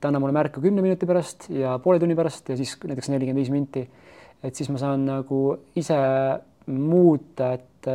et 0.00 0.06
anna 0.08 0.16
mulle 0.16 0.32
märku 0.32 0.62
kümne 0.64 0.80
minuti 0.80 1.04
pärast 1.04 1.50
ja 1.52 1.74
poole 1.84 2.00
tunni 2.00 2.14
pärast 2.16 2.48
ja 2.48 2.54
siis 2.56 2.72
näiteks 2.80 3.10
nelikümmend 3.12 3.42
viis 3.42 3.50
minti. 3.52 3.88
et 4.42 4.56
siis 4.56 4.70
ma 4.72 4.78
saan 4.80 5.04
nagu 5.04 5.40
ise 5.76 5.96
muuta, 6.66 7.52
et, 7.52 7.88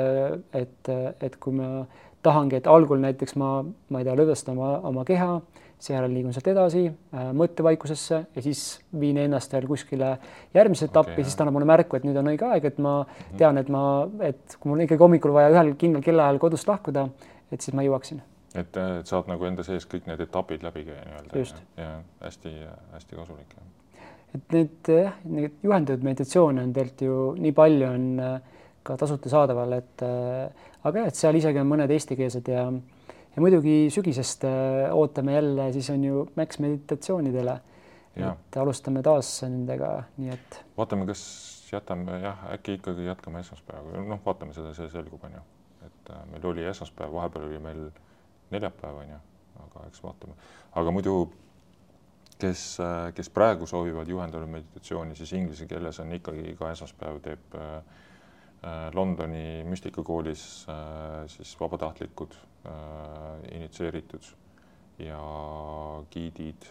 et, 0.53 0.89
et 1.21 1.37
kui 1.41 1.55
ma 1.57 1.85
tahangi, 2.21 2.59
et 2.59 2.67
algul 2.69 3.01
näiteks 3.01 3.33
ma, 3.41 3.63
ma 3.89 4.01
ei 4.01 4.05
tea, 4.05 4.13
lõdvestan 4.19 4.53
oma, 4.53 4.75
oma 4.85 5.05
keha, 5.05 5.39
seejärel 5.85 6.13
liigun 6.13 6.33
sealt 6.35 6.47
edasi 6.51 6.85
äh, 6.89 7.27
mõttevaikusesse 7.37 8.19
ja 8.35 8.43
siis 8.43 8.63
viin 8.99 9.17
ennast 9.21 9.53
veel 9.53 9.67
kuskile 9.69 10.15
järgmisse 10.55 10.89
etappi 10.89 11.13
okay,, 11.13 11.27
siis 11.27 11.37
ta 11.37 11.45
annab 11.45 11.59
mulle 11.59 11.69
märku, 11.69 11.97
et 11.97 12.07
nüüd 12.07 12.17
on 12.19 12.31
õige 12.31 12.47
aeg, 12.49 12.65
et 12.71 12.79
ma 12.81 12.95
mhm. 13.03 13.37
tean, 13.41 13.59
et 13.61 13.69
ma, 13.73 13.83
et 14.25 14.57
kui 14.59 14.71
mul 14.71 14.85
ikkagi 14.85 15.05
hommikul 15.05 15.35
vaja 15.35 15.53
ühel 15.53 15.75
kindlal 15.81 16.05
kellaajal 16.05 16.41
kodust 16.41 16.69
lahkuda, 16.69 17.07
et 17.53 17.61
siis 17.61 17.77
ma 17.77 17.85
jõuaksin. 17.85 18.23
et 18.55 18.77
saad 19.05 19.27
nagu 19.27 19.45
enda 19.45 19.63
sees 19.67 19.85
kõik 19.91 20.09
need 20.09 20.21
etapid 20.23 20.63
läbi 20.63 20.85
käia 20.87 21.05
nii-öelda 21.05 21.45
ja, 21.77 21.89
hästi-hästi 22.23 23.21
kasulik. 23.21 23.55
et 24.35 24.57
need 24.57 24.91
jah, 24.91 25.17
neid 25.23 25.63
juhendatud 25.63 26.05
meditatsioone 26.07 26.63
on 26.63 26.73
tegelikult 26.73 27.07
ju 27.07 27.21
nii 27.45 27.55
palju 27.55 27.89
on 27.91 28.11
äh, 28.23 28.37
ka 28.85 28.97
tasuta 29.01 29.29
saadaval, 29.29 29.79
et 29.79 30.05
äh, 30.05 30.69
aga 30.83 31.03
jah, 31.03 31.09
et 31.09 31.19
seal 31.19 31.37
isegi 31.39 31.61
on 31.61 31.71
mõned 31.71 31.91
eestikeelsed 31.91 32.51
ja 32.53 32.67
ja 33.35 33.43
muidugi 33.43 33.89
sügisest 33.91 34.45
äh, 34.47 34.93
ootame 34.95 35.33
jälle, 35.33 35.71
siis 35.73 35.89
on 35.89 36.03
ju 36.03 36.27
Max 36.35 36.59
meditatsioonidele. 36.59 37.59
et 38.15 38.57
alustame 38.57 39.01
taas 39.03 39.29
nendega, 39.43 39.89
nii 40.17 40.29
et. 40.31 40.59
vaatame, 40.77 41.03
kas 41.05 41.21
jätame 41.71 42.19
jah, 42.21 42.45
äkki 42.53 42.77
ikkagi 42.77 43.09
jätkame 43.09 43.41
esmaspäeva, 43.43 44.03
noh, 44.07 44.21
vaatame 44.25 44.55
seda, 44.55 44.71
see 44.77 44.87
selgub, 44.93 45.23
on 45.27 45.35
ju, 45.35 45.41
et 45.83 46.11
äh, 46.15 46.21
meil 46.31 46.47
oli 46.47 46.63
esmaspäev, 46.63 47.11
vahepeal 47.11 47.49
oli 47.49 47.59
meil 47.59 47.81
neljapäev, 48.55 49.01
on 49.01 49.11
ju, 49.11 49.19
aga 49.65 49.83
eks 49.89 50.03
vaatame, 50.03 50.37
aga 50.79 50.95
muidu 50.95 51.17
kes, 52.39 52.63
kes 53.19 53.29
praegu 53.35 53.67
soovivad 53.67 54.07
juhendatud 54.07 54.47
meditatsiooni, 54.47 55.15
siis 55.15 55.35
inglise 55.35 55.67
keeles 55.67 55.99
on 55.99 56.15
ikkagi 56.15 56.47
iga 56.53 56.71
esmaspäev 56.71 57.19
teeb 57.27 57.59
äh, 57.59 57.75
Äh, 57.75 58.04
Londoni 58.93 59.63
müstikakoolis 59.67 60.65
äh, 60.69 61.25
siis 61.31 61.55
vabatahtlikud 61.59 62.35
äh, 62.65 63.55
initsieeritud 63.57 64.31
ja 64.99 65.19
giidid, 66.11 66.69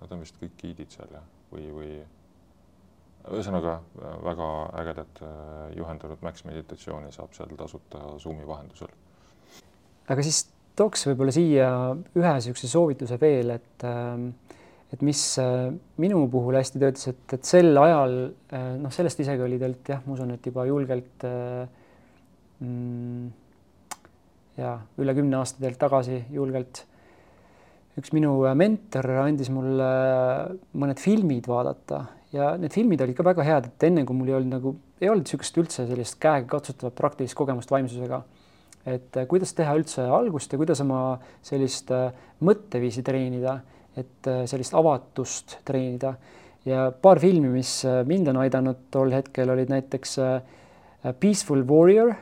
nad 0.00 0.14
on 0.14 0.24
vist 0.24 0.38
kõik 0.40 0.56
giidid 0.60 0.94
seal 0.94 1.12
jah, 1.12 1.26
või, 1.52 1.66
või 1.74 1.90
ühesõnaga 3.30 3.74
väga 4.24 4.46
ägedat 4.80 5.20
juhendatud 5.76 6.22
Max 6.24 6.46
meditatsiooni 6.48 7.12
saab 7.12 7.34
seal 7.36 7.52
tasuta 7.58 8.00
Zoomi 8.18 8.46
vahendusel. 8.48 8.88
aga 10.08 10.24
siis 10.24 10.46
tooks 10.80 11.04
võib-olla 11.10 11.34
siia 11.34 11.68
ühe 12.16 12.32
niisuguse 12.36 12.70
soovituse 12.70 13.18
veel, 13.20 13.52
et 13.58 13.84
äh, 13.84 14.49
et 14.90 15.02
mis 15.06 15.22
äh, 15.38 15.70
minu 16.02 16.24
puhul 16.30 16.58
hästi 16.58 16.80
töötas, 16.82 17.10
et, 17.12 17.22
et 17.36 17.46
sel 17.46 17.76
ajal 17.78 18.16
äh, 18.50 18.72
noh, 18.80 18.92
sellest 18.94 19.22
isegi 19.22 19.44
oli 19.44 19.58
tegelikult 19.60 19.92
jah, 19.94 20.02
ma 20.06 20.16
usun, 20.16 20.34
et 20.34 20.46
juba 20.50 20.66
julgelt 20.66 21.26
äh, 21.28 21.66
mm, 22.64 23.28
ja 24.58 24.76
üle 25.00 25.16
kümne 25.16 25.38
aasta 25.38 25.60
tegelikult 25.60 25.84
tagasi 25.86 26.22
julgelt 26.34 26.84
üks 28.00 28.14
minu 28.16 28.34
mentor 28.56 29.06
andis 29.22 29.50
mulle 29.52 29.90
mõned 30.78 31.00
filmid 31.02 31.46
vaadata 31.50 32.04
ja 32.34 32.52
need 32.58 32.74
filmid 32.74 33.02
olid 33.02 33.18
ka 33.18 33.26
väga 33.26 33.46
head, 33.46 33.70
et 33.70 33.88
enne 33.88 34.04
kui 34.06 34.16
mul 34.16 34.30
ei 34.30 34.36
olnud 34.38 34.54
nagu, 34.54 34.74
ei 35.02 35.10
olnud 35.10 35.26
niisugust 35.26 35.58
üldse 35.62 35.86
sellist 35.88 36.18
käega 36.22 36.46
katsutavat 36.50 36.96
praktilist 36.98 37.38
kogemust 37.38 37.70
vaimsusega. 37.70 38.22
et 38.90 39.16
kuidas 39.28 39.52
teha 39.52 39.74
üldse 39.76 40.06
algust 40.08 40.52
ja 40.52 40.58
kuidas 40.58 40.80
oma 40.80 41.20
sellist 41.44 41.90
mõtteviisi 42.40 43.02
treenida, 43.04 43.58
et 43.96 44.30
äh, 44.30 44.44
sellist 44.50 44.74
avatust 44.74 45.58
treenida 45.64 46.14
ja 46.64 46.90
paar 46.92 47.18
filmi, 47.18 47.48
mis 47.48 47.80
mind 48.06 48.28
on 48.28 48.42
aidanud 48.42 48.86
tol 48.92 49.12
hetkel, 49.16 49.48
olid 49.50 49.70
näiteks 49.72 50.18
Peaceful 51.18 51.64
Warrior 51.64 52.12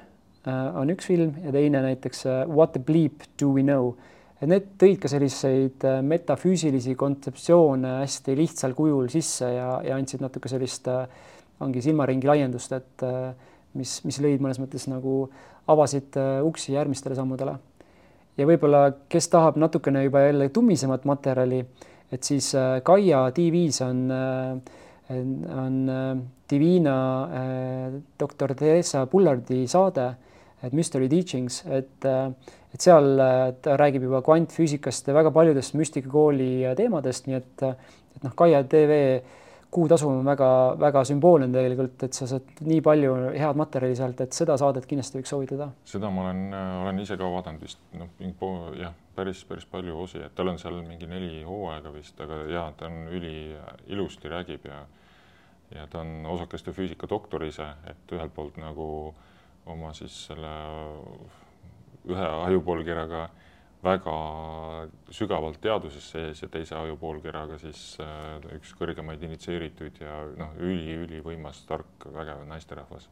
on 0.49 0.93
üks 0.95 1.09
film 1.11 1.33
ja 1.43 1.51
teine 1.53 1.81
näiteks 1.83 2.23
What 2.47 2.77
the 2.77 2.81
bleep 2.81 3.27
do 3.41 3.51
we 3.57 3.65
know 3.67 3.97
et 4.39 4.47
need 4.51 4.67
tõid 4.79 5.01
ka 5.03 5.11
selliseid 5.11 5.85
äh, 5.87 5.99
metafüüsilisi 6.07 6.95
kontseptsioone 6.99 7.99
hästi 8.05 8.37
lihtsal 8.39 8.75
kujul 8.79 9.11
sisse 9.13 9.51
ja, 9.51 9.71
ja 9.85 9.99
andsid 9.99 10.23
natuke 10.23 10.51
sellist, 10.51 10.87
äh, 10.93 11.09
ongi 11.65 11.83
silmaringi 11.83 12.31
laiendust, 12.31 12.75
et 12.77 13.07
äh, 13.07 13.33
mis, 13.79 13.99
mis 14.07 14.21
lõid 14.23 14.43
mõnes 14.45 14.61
mõttes 14.63 14.87
nagu, 14.91 15.25
avasid 15.69 16.17
uksi 16.49 16.73
järgmistele 16.73 17.13
sammudele. 17.19 17.59
Ja 18.39 18.47
võib-olla, 18.47 18.85
kes 19.11 19.29
tahab 19.33 19.59
natukene 19.59 20.05
juba 20.05 20.23
jälle 20.29 20.49
tummisemat 20.55 21.05
materjali, 21.09 21.65
et 22.13 22.25
siis 22.25 22.53
Kaia 22.85 23.25
TV-s 23.35 23.83
on, 23.85 24.05
on 25.11 25.77
Divina 26.51 26.95
doktor 28.21 28.55
Theresa 28.55 29.03
Bullardi 29.11 29.67
saade, 29.69 30.07
et 30.63 30.73
Mystery 30.73 31.09
Teachings, 31.11 31.65
et 31.67 32.07
et 32.75 32.85
seal 32.85 33.17
äh, 33.21 33.51
ta 33.65 33.77
räägib 33.81 34.05
juba 34.09 34.21
kvantfüüsikast 34.25 35.09
ja 35.09 35.17
väga 35.17 35.33
paljudest 35.35 35.77
müstikakooli 35.79 36.51
äh, 36.69 36.77
teemadest, 36.79 37.29
nii 37.29 37.39
et, 37.39 37.65
äh, 37.65 37.95
et 38.17 38.27
noh, 38.27 38.35
Kaia 38.37 38.63
tv 38.69 38.99
kuutasu 39.71 40.09
on 40.09 40.25
väga-väga 40.25 41.03
sümboolne 41.05 41.49
tegelikult, 41.53 42.03
et 42.07 42.17
sa 42.17 42.27
saad 42.31 42.63
nii 42.65 42.81
palju 42.85 43.15
head 43.35 43.59
materjali 43.61 43.97
sealt, 43.99 44.21
et 44.25 44.37
seda 44.37 44.57
saadet 44.61 44.87
kindlasti 44.89 45.21
võiks 45.21 45.33
soovitada. 45.35 45.71
seda 45.89 46.11
ma 46.11 46.25
olen, 46.27 46.45
olen 46.85 47.03
ise 47.05 47.19
ka 47.21 47.29
vaadanud 47.35 47.65
vist 47.67 47.83
noh, 47.99 48.13
jah, 48.79 48.95
päris, 49.17 49.45
päris 49.49 49.67
palju 49.69 49.99
osi, 50.05 50.23
et 50.25 50.35
tal 50.35 50.53
on 50.53 50.61
seal 50.61 50.81
mingi 50.87 51.09
neli 51.11 51.43
hooaega 51.45 51.93
vist, 51.93 52.21
aga 52.25 52.41
ja 52.49 52.65
ta 52.79 52.89
on 52.89 53.11
üliilusti 53.19 54.33
räägib 54.33 54.71
ja 54.71 54.85
ja 55.75 55.87
ta 55.87 56.01
on 56.01 56.27
osakeste 56.27 56.73
füüsika 56.73 57.09
doktor 57.11 57.45
ise, 57.45 57.67
et 57.87 58.13
ühelt 58.17 58.33
poolt 58.35 58.57
nagu 58.57 59.15
oma 59.69 59.93
siis 59.93 60.15
selle 60.31 60.53
ühe 62.09 62.29
ajupoolkeraga 62.47 63.29
väga 63.85 64.15
sügavalt 65.15 65.61
teaduses 65.63 66.11
sees 66.11 66.43
ja 66.43 66.49
teise 66.51 66.75
ajupoolkeraga 66.79 67.59
siis 67.63 67.83
äh, 68.03 68.41
üks 68.57 68.75
kõrgemaid 68.79 69.23
initsieerituid 69.23 70.01
ja 70.03 70.17
noh, 70.39 70.57
üli-ülivõimas, 70.59 71.63
tark, 71.69 72.09
vägev 72.15 72.43
naisterahvas. 72.51 73.09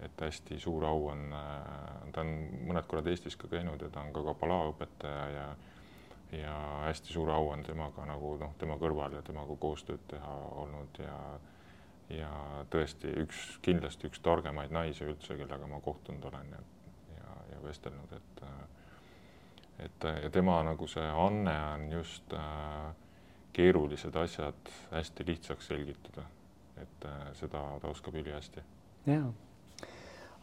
et 0.00 0.20
hästi 0.20 0.58
suur 0.60 0.84
au 0.84 1.06
on 1.08 1.32
äh,, 1.32 2.10
ta 2.12 2.20
on 2.20 2.32
mõned 2.68 2.84
korrad 2.86 3.06
Eestis 3.08 3.36
ka 3.36 3.48
käinud 3.48 3.80
ja 3.80 3.88
ta 3.88 4.02
on 4.02 4.12
ka 4.12 4.22
Kabala 4.26 4.66
õpetaja 4.72 5.26
ja 5.32 5.48
ja 6.34 6.54
hästi 6.84 7.12
suur 7.12 7.30
au 7.30 7.48
on 7.48 7.62
temaga 7.62 8.04
nagu 8.04 8.36
noh, 8.36 8.54
tema 8.58 8.74
kõrval 8.76 9.14
ja 9.14 9.22
temaga 9.22 9.56
koostööd 9.56 10.02
teha 10.10 10.34
olnud 10.62 10.98
ja 10.98 11.18
ja 12.10 12.30
tõesti 12.70 13.10
üks, 13.22 13.58
kindlasti 13.62 14.06
üks 14.06 14.20
targemaid 14.22 14.70
naisi 14.70 15.04
üldse, 15.04 15.34
kellega 15.38 15.66
ma 15.66 15.80
kohtunud 15.80 16.24
olen 16.24 16.52
ja 16.54 17.62
vestelnud, 17.62 18.12
et 18.12 18.42
et 19.78 20.06
ja 20.22 20.30
tema 20.32 20.60
nagu 20.64 20.86
see 20.88 21.04
anne 21.04 21.56
on 21.74 21.90
just 21.92 22.32
äh, 22.32 22.94
keerulised 23.56 24.16
asjad 24.16 24.72
hästi 24.92 25.26
lihtsaks 25.26 25.68
selgitada. 25.72 26.26
et 26.76 27.04
äh, 27.04 27.32
seda 27.32 27.62
ta 27.80 27.88
oskab 27.88 28.14
ülihästi. 28.14 28.60
ja, 29.06 29.22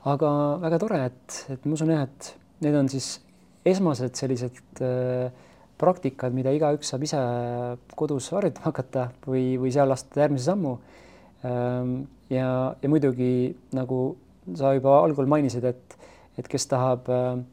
aga 0.05 0.29
väga 0.61 0.79
tore, 0.79 1.05
et, 1.05 1.45
et 1.49 1.65
ma 1.65 1.77
usun 1.77 1.93
jah, 1.93 2.07
et 2.07 2.35
need 2.65 2.75
on 2.75 2.89
siis 2.89 3.19
esmased 3.65 4.17
sellised 4.17 4.81
äh, 4.81 5.29
praktikad, 5.77 6.33
mida 6.33 6.51
igaüks 6.53 6.89
saab 6.93 7.05
ise 7.05 7.19
kodus 7.97 8.31
harjutama 8.33 8.69
hakata 8.69 9.07
või, 9.27 9.55
või 9.61 9.71
seal 9.73 9.93
astuda 9.93 10.27
järgmise 10.27 10.49
sammu 10.51 10.77
ähm,. 11.45 11.95
ja, 12.29 12.75
ja 12.81 12.89
muidugi 12.89 13.53
nagu 13.77 14.15
sa 14.57 14.73
juba 14.73 14.99
algul 15.03 15.29
mainisid, 15.29 15.65
et 15.69 15.99
et 16.37 16.47
kes 16.49 16.65
tahab 16.65 17.09
äh, 17.13 17.43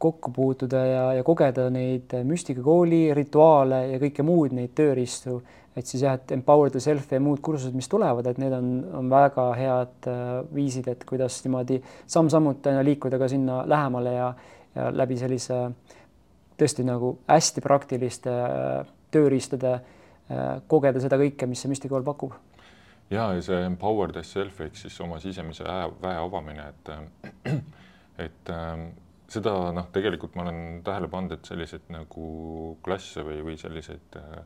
kokku 0.00 0.32
puutuda 0.32 0.80
ja, 0.86 1.02
ja 1.18 1.24
kogeda 1.24 1.66
neid 1.72 2.14
müstikakooli 2.24 3.10
rituaale 3.16 3.82
ja 3.90 3.98
kõike 4.00 4.24
muud, 4.24 4.54
neid 4.56 4.72
tööriistu, 4.76 5.36
et 5.76 5.86
siis 5.86 6.04
jah, 6.06 6.16
et 6.16 6.32
empower 6.32 6.72
the 6.72 6.80
self 6.80 7.12
ja 7.12 7.20
muud 7.20 7.42
kursused, 7.44 7.76
mis 7.76 7.88
tulevad, 7.90 8.26
et 8.30 8.40
need 8.40 8.54
on, 8.56 8.70
on 8.96 9.10
väga 9.12 9.46
head 9.58 10.08
äh, 10.08 10.24
viisid, 10.56 10.88
et 10.88 11.04
kuidas 11.08 11.42
niimoodi 11.44 11.80
samm-sammult 12.10 12.70
aina 12.72 12.84
liikuda 12.86 13.20
ka 13.20 13.28
sinna 13.28 13.62
lähemale 13.68 14.14
ja, 14.16 14.30
ja 14.74 14.90
läbi 14.96 15.20
sellise 15.20 15.62
tõesti 16.60 16.84
nagu 16.88 17.18
hästi 17.28 17.64
praktiliste 17.64 18.36
äh, 18.40 18.94
tööriistade 19.12 19.80
kogeda 20.70 21.00
seda 21.02 21.16
kõike, 21.18 21.46
mis 21.50 21.58
see 21.58 21.70
müstikakool 21.72 22.04
pakub. 22.06 22.36
Ja, 23.10 23.32
ja 23.34 23.42
see 23.42 23.58
empower 23.66 24.12
the 24.14 24.22
self 24.22 24.60
ehk 24.62 24.76
siis 24.78 24.94
oma 25.02 25.18
sisemise 25.18 25.66
väe 25.66 26.18
avamine, 26.22 26.68
et 26.70 26.90
et 28.26 28.52
ähm, 28.54 28.90
seda 29.30 29.52
noh, 29.74 29.88
tegelikult 29.94 30.34
ma 30.36 30.44
olen 30.46 30.80
tähele 30.86 31.08
pannud, 31.10 31.36
et 31.36 31.46
selliseid 31.46 31.90
nagu 31.94 32.24
klasse 32.84 33.24
või, 33.26 33.40
või 33.46 33.56
selliseid 33.60 34.18
äh, 34.18 34.40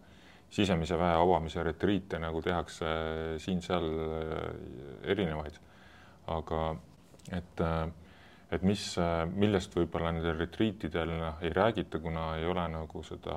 sisemise 0.55 0.99
väe 1.01 1.15
avamise 1.19 1.65
retriite 1.67 2.21
nagu 2.23 2.43
tehakse 2.45 2.89
siin-seal 3.43 3.87
äh, 4.07 4.49
erinevaid. 5.15 5.61
aga 6.27 6.61
et 7.33 7.61
äh,, 7.61 7.89
et 8.53 8.63
mis 8.63 8.83
äh,, 8.99 9.25
millest 9.29 9.75
võib-olla 9.77 10.13
nendel 10.13 10.39
retriitidel 10.39 11.17
noh, 11.19 11.41
ei 11.43 11.53
räägita, 11.53 11.99
kuna 11.99 12.35
ei 12.39 12.47
ole 12.47 12.69
nagu 12.73 13.03
seda 13.03 13.37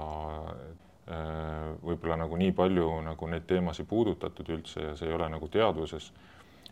äh, 1.08 1.74
võib-olla 1.82 2.20
nagu 2.24 2.38
nii 2.38 2.52
palju 2.52 2.90
nagu 3.08 3.28
neid 3.32 3.48
teemasid 3.48 3.88
puudutatud 3.88 4.50
üldse 4.56 4.90
ja 4.90 4.96
see 4.96 5.08
ei 5.08 5.16
ole 5.16 5.30
nagu 5.32 5.48
teadvuses 5.48 6.12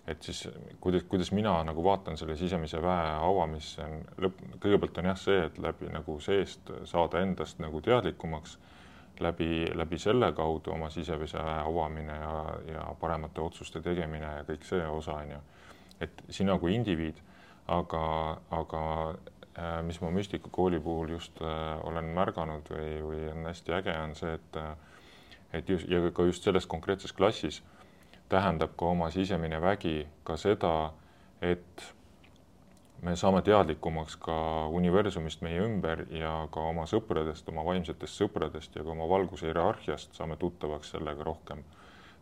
et 0.07 0.23
siis 0.23 0.49
kuidas, 0.81 1.03
kuidas 1.03 1.31
mina 1.31 1.63
nagu 1.63 1.83
vaatan 1.83 2.17
selle 2.17 2.35
sisemise 2.37 2.81
väe 2.81 3.11
avamisse 3.15 3.83
on 3.83 4.01
lõpp, 4.25 4.41
kõigepealt 4.61 5.01
on 5.01 5.09
jah 5.09 5.19
see, 5.19 5.41
et 5.47 5.57
läbi 5.61 5.89
nagu 5.93 6.19
seest 6.21 6.71
saada 6.85 7.23
endast 7.25 7.59
nagu 7.63 7.81
teadlikumaks, 7.81 8.57
läbi, 9.19 9.65
läbi 9.73 9.99
selle 10.01 10.31
kaudu 10.37 10.75
oma 10.75 10.89
sisemise 10.93 11.41
väe 11.41 11.59
avamine 11.65 12.17
ja, 12.21 12.33
ja 12.73 12.87
paremate 12.99 13.41
otsuste 13.41 13.81
tegemine 13.81 14.33
ja 14.39 14.43
kõik 14.47 14.67
see 14.67 14.85
osa 14.87 15.19
on 15.23 15.37
ju. 15.37 15.43
et 16.05 16.23
sina 16.29 16.57
kui 16.59 16.75
indiviid, 16.75 17.21
aga, 17.71 18.05
aga 18.51 18.81
äh, 19.09 19.79
mis 19.87 20.01
ma 20.01 20.11
müstikakooli 20.11 20.79
puhul 20.79 21.15
just 21.15 21.41
äh, 21.41 21.87
olen 21.87 22.11
märganud 22.13 22.69
või, 22.69 22.91
või 23.01 23.23
on 23.31 23.47
hästi 23.49 23.73
äge, 23.79 23.95
on 24.03 24.15
see, 24.15 24.35
et 24.35 24.59
äh, 24.61 24.75
et 25.55 25.69
just 25.69 25.87
ja 25.89 26.01
ka 26.11 26.25
just 26.27 26.43
selles 26.43 26.65
konkreetses 26.67 27.13
klassis 27.13 27.61
tähendab 28.29 28.73
ka 28.77 28.85
oma 28.85 29.09
sisemine 29.11 29.61
vägi 29.61 30.07
ka 30.23 30.37
seda, 30.37 30.91
et 31.41 31.95
me 33.05 33.15
saame 33.15 33.41
teadlikumaks 33.45 34.15
ka 34.17 34.35
universumist 34.73 35.43
meie 35.45 35.61
ümber 35.61 36.05
ja 36.13 36.31
ka 36.51 36.63
oma 36.71 36.87
sõpradest, 36.89 37.49
oma 37.51 37.65
vaimsetest 37.67 38.21
sõpradest 38.21 38.77
ja 38.77 38.83
ka 38.83 38.93
oma 38.95 39.07
valguse 39.09 39.49
hierarhiast 39.49 40.15
saame 40.17 40.37
tuttavaks 40.41 40.95
sellega 40.95 41.23
rohkem. 41.23 41.63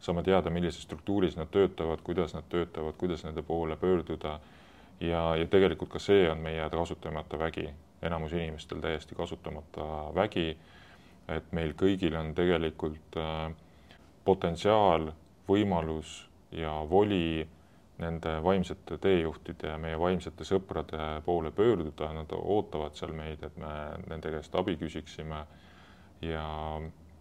saame 0.04 0.24
teada, 0.24 0.50
millises 0.50 0.84
struktuuris 0.84 1.38
nad 1.40 1.48
töötavad, 1.48 2.02
kuidas 2.04 2.34
nad 2.34 2.44
töötavad, 2.50 2.98
kuidas 3.00 3.24
nende 3.24 3.42
poole 3.42 3.76
pöörduda. 3.76 4.40
ja, 5.00 5.36
ja 5.36 5.48
tegelikult 5.48 5.90
ka 5.90 6.00
see 6.00 6.30
on 6.32 6.38
meie 6.38 6.70
kasutamata 6.70 7.40
vägi, 7.40 7.70
enamus 8.02 8.34
inimestel 8.34 8.80
täiesti 8.80 9.16
kasutamata 9.16 9.86
vägi. 10.16 10.58
et 11.28 11.52
meil 11.52 11.72
kõigil 11.74 12.16
on 12.20 12.36
tegelikult 12.36 13.18
äh, 13.18 13.52
potentsiaal 14.26 15.12
võimalus 15.48 16.24
ja 16.52 16.72
voli 16.90 17.48
nende 17.98 18.44
vaimsete 18.44 18.98
teejuhtide 18.98 19.70
ja 19.70 19.78
meie 19.78 20.00
vaimsete 20.00 20.46
sõprade 20.48 21.22
poole 21.26 21.52
pöörduda, 21.52 22.10
nad 22.14 22.32
ootavad 22.36 22.96
seal 22.98 23.14
meid, 23.16 23.44
et 23.46 23.58
me 23.62 23.74
nende 24.10 24.32
käest 24.34 24.56
abi 24.58 24.76
küsiksime 24.82 25.44
ja, 26.26 26.48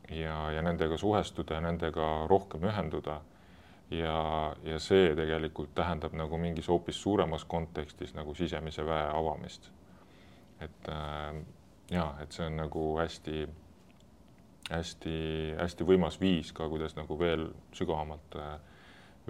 ja, 0.09 0.37
ja 0.57 0.63
nendega 0.65 0.97
suhestuda 0.99 1.59
ja 1.59 1.65
nendega 1.67 2.09
rohkem 2.31 2.65
ühenduda. 2.71 3.21
ja, 3.91 4.57
ja 4.65 4.79
see 4.81 5.15
tegelikult 5.17 5.75
tähendab 5.75 6.15
nagu 6.17 6.39
mingis 6.39 6.69
hoopis 6.69 7.03
suuremas 7.03 7.45
kontekstis 7.45 8.15
nagu 8.15 8.35
sisemise 8.35 8.87
väe 8.87 9.09
avamist. 9.13 9.71
et 10.61 10.89
äh, 10.89 11.43
ja, 11.91 12.15
et 12.23 12.33
see 12.33 12.47
on 12.47 12.57
nagu 12.57 12.87
hästi 12.99 13.49
hästi-hästi 14.71 15.87
võimas 15.87 16.19
viis 16.21 16.53
ka, 16.55 16.69
kuidas 16.71 16.95
nagu 16.97 17.17
veel 17.19 17.49
sügavamalt 17.75 18.37
äh, 18.39 18.55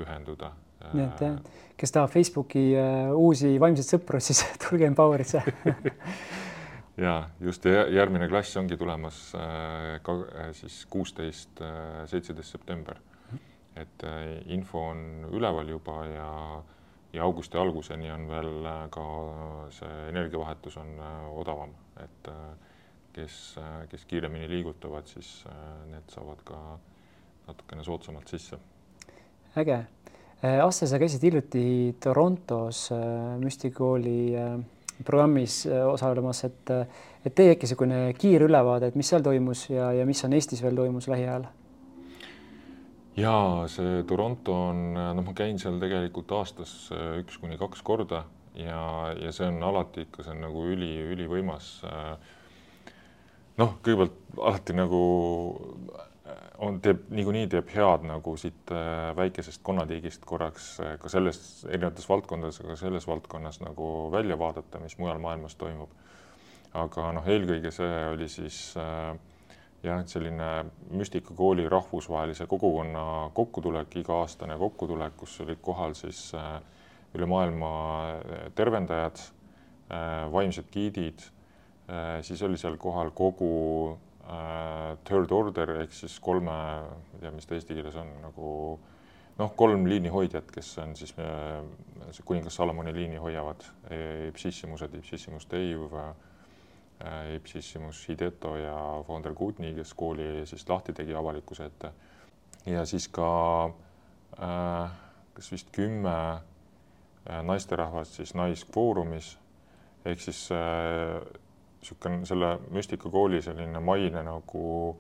ühenduda. 0.01 0.53
nii 0.93 1.05
et 1.05 1.21
jah, 1.23 1.37
kes 1.79 1.95
tahab 1.95 2.11
Facebooki 2.11 2.73
uh, 2.75 3.13
uusi 3.15 3.55
vaimseid 3.63 3.87
sõpru, 3.87 4.21
siis 4.21 4.43
tulge 4.65 4.89
Empowerisse 4.89 5.43
ja 7.07 7.15
just 7.41 7.65
järgmine 7.71 8.29
klass 8.29 8.59
ongi 8.59 8.77
tulemas 8.77 9.21
äh, 9.39 9.97
ka 10.03 10.19
siis 10.59 10.83
kuusteist, 10.91 11.63
seitseteist 12.11 12.59
september. 12.59 12.99
et 13.77 14.03
info 14.53 14.83
on 14.91 15.31
üleval 15.33 15.69
juba 15.69 16.03
ja, 16.05 16.33
ja 17.15 17.23
augusti 17.25 17.57
alguseni 17.57 18.11
on 18.13 18.27
veel 18.29 18.67
ka 18.93 19.05
see 19.73 19.95
energiavahetus 20.11 20.77
on 20.77 20.91
odavam, 21.41 21.73
et 22.03 22.29
kes, 23.13 23.39
kes 23.91 24.05
kiiremini 24.11 24.49
liigutavad, 24.51 25.07
siis 25.11 25.43
need 25.91 26.13
saavad 26.13 26.43
ka 26.45 26.59
natukene 27.49 27.85
soodsamalt 27.85 28.29
sisse. 28.29 28.59
äge. 29.57 29.83
Asse, 30.43 30.87
sa 30.91 30.99
käisid 30.99 31.23
hiljuti 31.23 31.97
Torontos 32.03 32.89
Müstikooli 33.39 34.33
programmis 35.05 35.67
osalemas, 35.71 36.45
et 36.45 36.71
et 37.25 37.35
teie 37.35 37.55
äkki 37.55 37.69
niisugune 37.69 37.99
kiirülevaade, 38.19 38.91
et 38.91 38.97
mis 38.99 39.09
seal 39.09 39.23
toimus 39.23 39.69
ja, 39.71 39.93
ja 39.95 40.07
mis 40.07 40.25
on 40.27 40.33
Eestis 40.35 40.63
veel 40.65 40.75
toimus 40.77 41.07
lähiajal? 41.11 41.47
ja 43.17 43.65
see 43.69 44.03
Toronto 44.09 44.55
on, 44.71 44.85
noh, 44.95 45.25
ma 45.25 45.35
käin 45.37 45.59
seal 45.61 45.79
tegelikult 45.83 46.33
aastas 46.39 46.73
äh, 46.95 47.19
üks 47.21 47.39
kuni 47.41 47.59
kaks 47.61 47.83
korda 47.85 48.25
ja, 48.57 49.13
ja 49.21 49.33
see 49.35 49.49
on 49.49 49.61
alati 49.65 50.07
ikka, 50.07 50.25
see 50.25 50.35
on 50.35 50.43
nagu 50.47 50.65
üli, 50.73 50.95
ülivõimas. 51.13 51.75
Äh, 51.89 52.39
noh, 53.63 53.79
kõigepealt 53.85 54.19
alati 54.43 54.77
nagu 54.77 55.03
äh, 55.97 56.45
on, 56.67 56.79
teeb 56.85 57.09
niikuinii 57.15 57.49
teeb 57.53 57.73
head 57.75 58.07
nagu 58.09 58.37
siit 58.41 58.73
väikesest 59.17 59.63
konnatiigist 59.67 60.27
korraks 60.29 60.75
ka 61.03 61.11
selles 61.13 61.41
erinevates 61.71 62.09
valdkondades, 62.11 62.61
aga 62.65 62.79
selles 62.81 63.09
valdkonnas 63.09 63.63
nagu 63.65 63.89
välja 64.13 64.39
vaadata, 64.39 64.83
mis 64.83 64.99
mujal 65.01 65.23
maailmas 65.23 65.59
toimub. 65.61 65.91
Aga 66.73 67.11
noh, 67.13 67.27
eelkõige 67.29 67.71
see 67.75 67.97
oli 68.15 68.31
siis 68.33 68.59
äh, 68.81 69.13
jah, 69.83 70.03
selline 70.07 70.65
müstikakooli 70.91 71.69
rahvusvahelise 71.69 72.47
kogukonna 72.47 73.31
kokkutulek, 73.35 73.97
iga-aastane 74.03 74.57
kokkutulek, 74.59 75.17
kus 75.17 75.41
olid 75.45 75.61
kohal 75.63 75.97
siis 75.99 76.31
äh, 76.39 76.57
üle 77.17 77.27
maailma 77.29 77.73
äh, 78.15 78.45
tervendajad 78.55 79.19
äh,, 79.19 80.33
vaimsed 80.33 80.71
giidid 80.73 81.27
äh,, 81.27 81.42
siis 82.23 82.43
oli 82.43 82.57
seal 82.61 82.77
kohal 82.81 83.11
kogu 83.15 83.53
äh, 84.25 84.97
third 85.05 85.33
order 85.35 85.75
ehk 85.83 85.93
siis 85.93 86.19
kolme, 86.21 86.47
ma 86.47 86.97
ei 87.15 87.25
tea, 87.25 87.33
mis 87.35 87.49
ta 87.49 87.57
eesti 87.59 87.77
keeles 87.77 87.97
on 88.01 88.13
nagu 88.23 88.51
noh, 89.39 89.55
kolm 89.57 89.89
liinihoidjat, 89.91 90.53
kes 90.55 90.77
on 90.85 90.95
siis 90.97 91.15
äh, 91.19 91.63
kuningas 92.25 92.57
Salomoni 92.57 92.95
liini 92.95 93.19
hoiavad, 93.21 93.65
Ipsissimused, 94.29 94.95
Ipsissimus 95.01 95.49
Deiv 95.51 95.91
Äh, 97.05 97.35
Ipsissimus 97.37 98.09
Hideto 98.09 98.57
ja 98.57 99.03
Founder 99.07 99.35
Gudni, 99.35 99.75
kes 99.75 99.95
kooli 99.95 100.47
siis 100.47 100.69
lahti 100.69 100.93
tegi 100.93 101.15
avalikkuse 101.15 101.65
ette. 101.65 101.91
ja 102.67 102.85
siis 102.87 103.09
ka 103.09 103.65
äh, 104.39 104.91
kas 105.35 105.53
vist 105.53 105.73
kümme 105.73 106.15
äh, 106.15 107.43
naisterahvast 107.43 108.21
siis 108.21 108.35
Naisfoorumis 108.35 109.39
ehk 110.05 110.21
siis 110.21 110.49
niisugune 111.83 112.23
äh, 112.23 112.27
selle 112.31 112.53
müstikakooli 112.71 113.43
selline 113.43 113.81
maine 113.81 114.23
nagu 114.27 114.97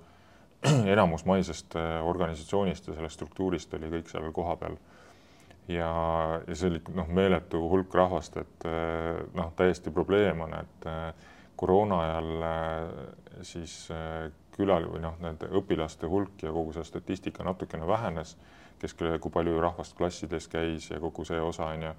enamus 0.95 1.25
maisest 1.25 1.77
äh, 1.79 1.99
organisatsioonist 2.07 2.89
ja 2.89 2.99
sellest 2.99 3.21
struktuurist 3.21 3.75
oli 3.79 3.91
kõik 3.97 4.13
seal 4.13 4.31
kohapeal. 4.35 4.77
ja, 5.69 5.91
ja 6.47 6.55
see 6.55 6.71
oli 6.71 6.83
noh, 6.95 7.09
meeletu 7.09 7.63
hulk 7.71 7.95
rahvast, 7.95 8.37
et 8.37 8.65
noh, 9.35 9.53
täiesti 9.57 9.91
probleem 9.95 10.41
on, 10.43 10.59
et 10.59 10.89
koroona 11.63 12.01
ajal 12.01 12.43
äh, 12.43 13.43
siis 13.47 13.75
äh, 13.91 14.33
külal 14.57 14.89
või 14.91 15.05
noh, 15.05 15.15
nende 15.23 15.47
õpilaste 15.61 16.09
hulk 16.11 16.43
ja 16.43 16.51
kogu 16.53 16.75
see 16.75 16.85
statistika 16.89 17.47
natukene 17.47 17.87
vähenes, 17.89 18.35
kes, 18.83 18.97
kui 18.97 19.33
palju 19.33 19.61
rahvast 19.63 19.95
klassides 19.97 20.49
käis 20.51 20.91
ja 20.91 20.99
kogu 21.01 21.25
see 21.29 21.41
osa 21.41 21.71
on 21.71 21.87
ju. 21.87 21.93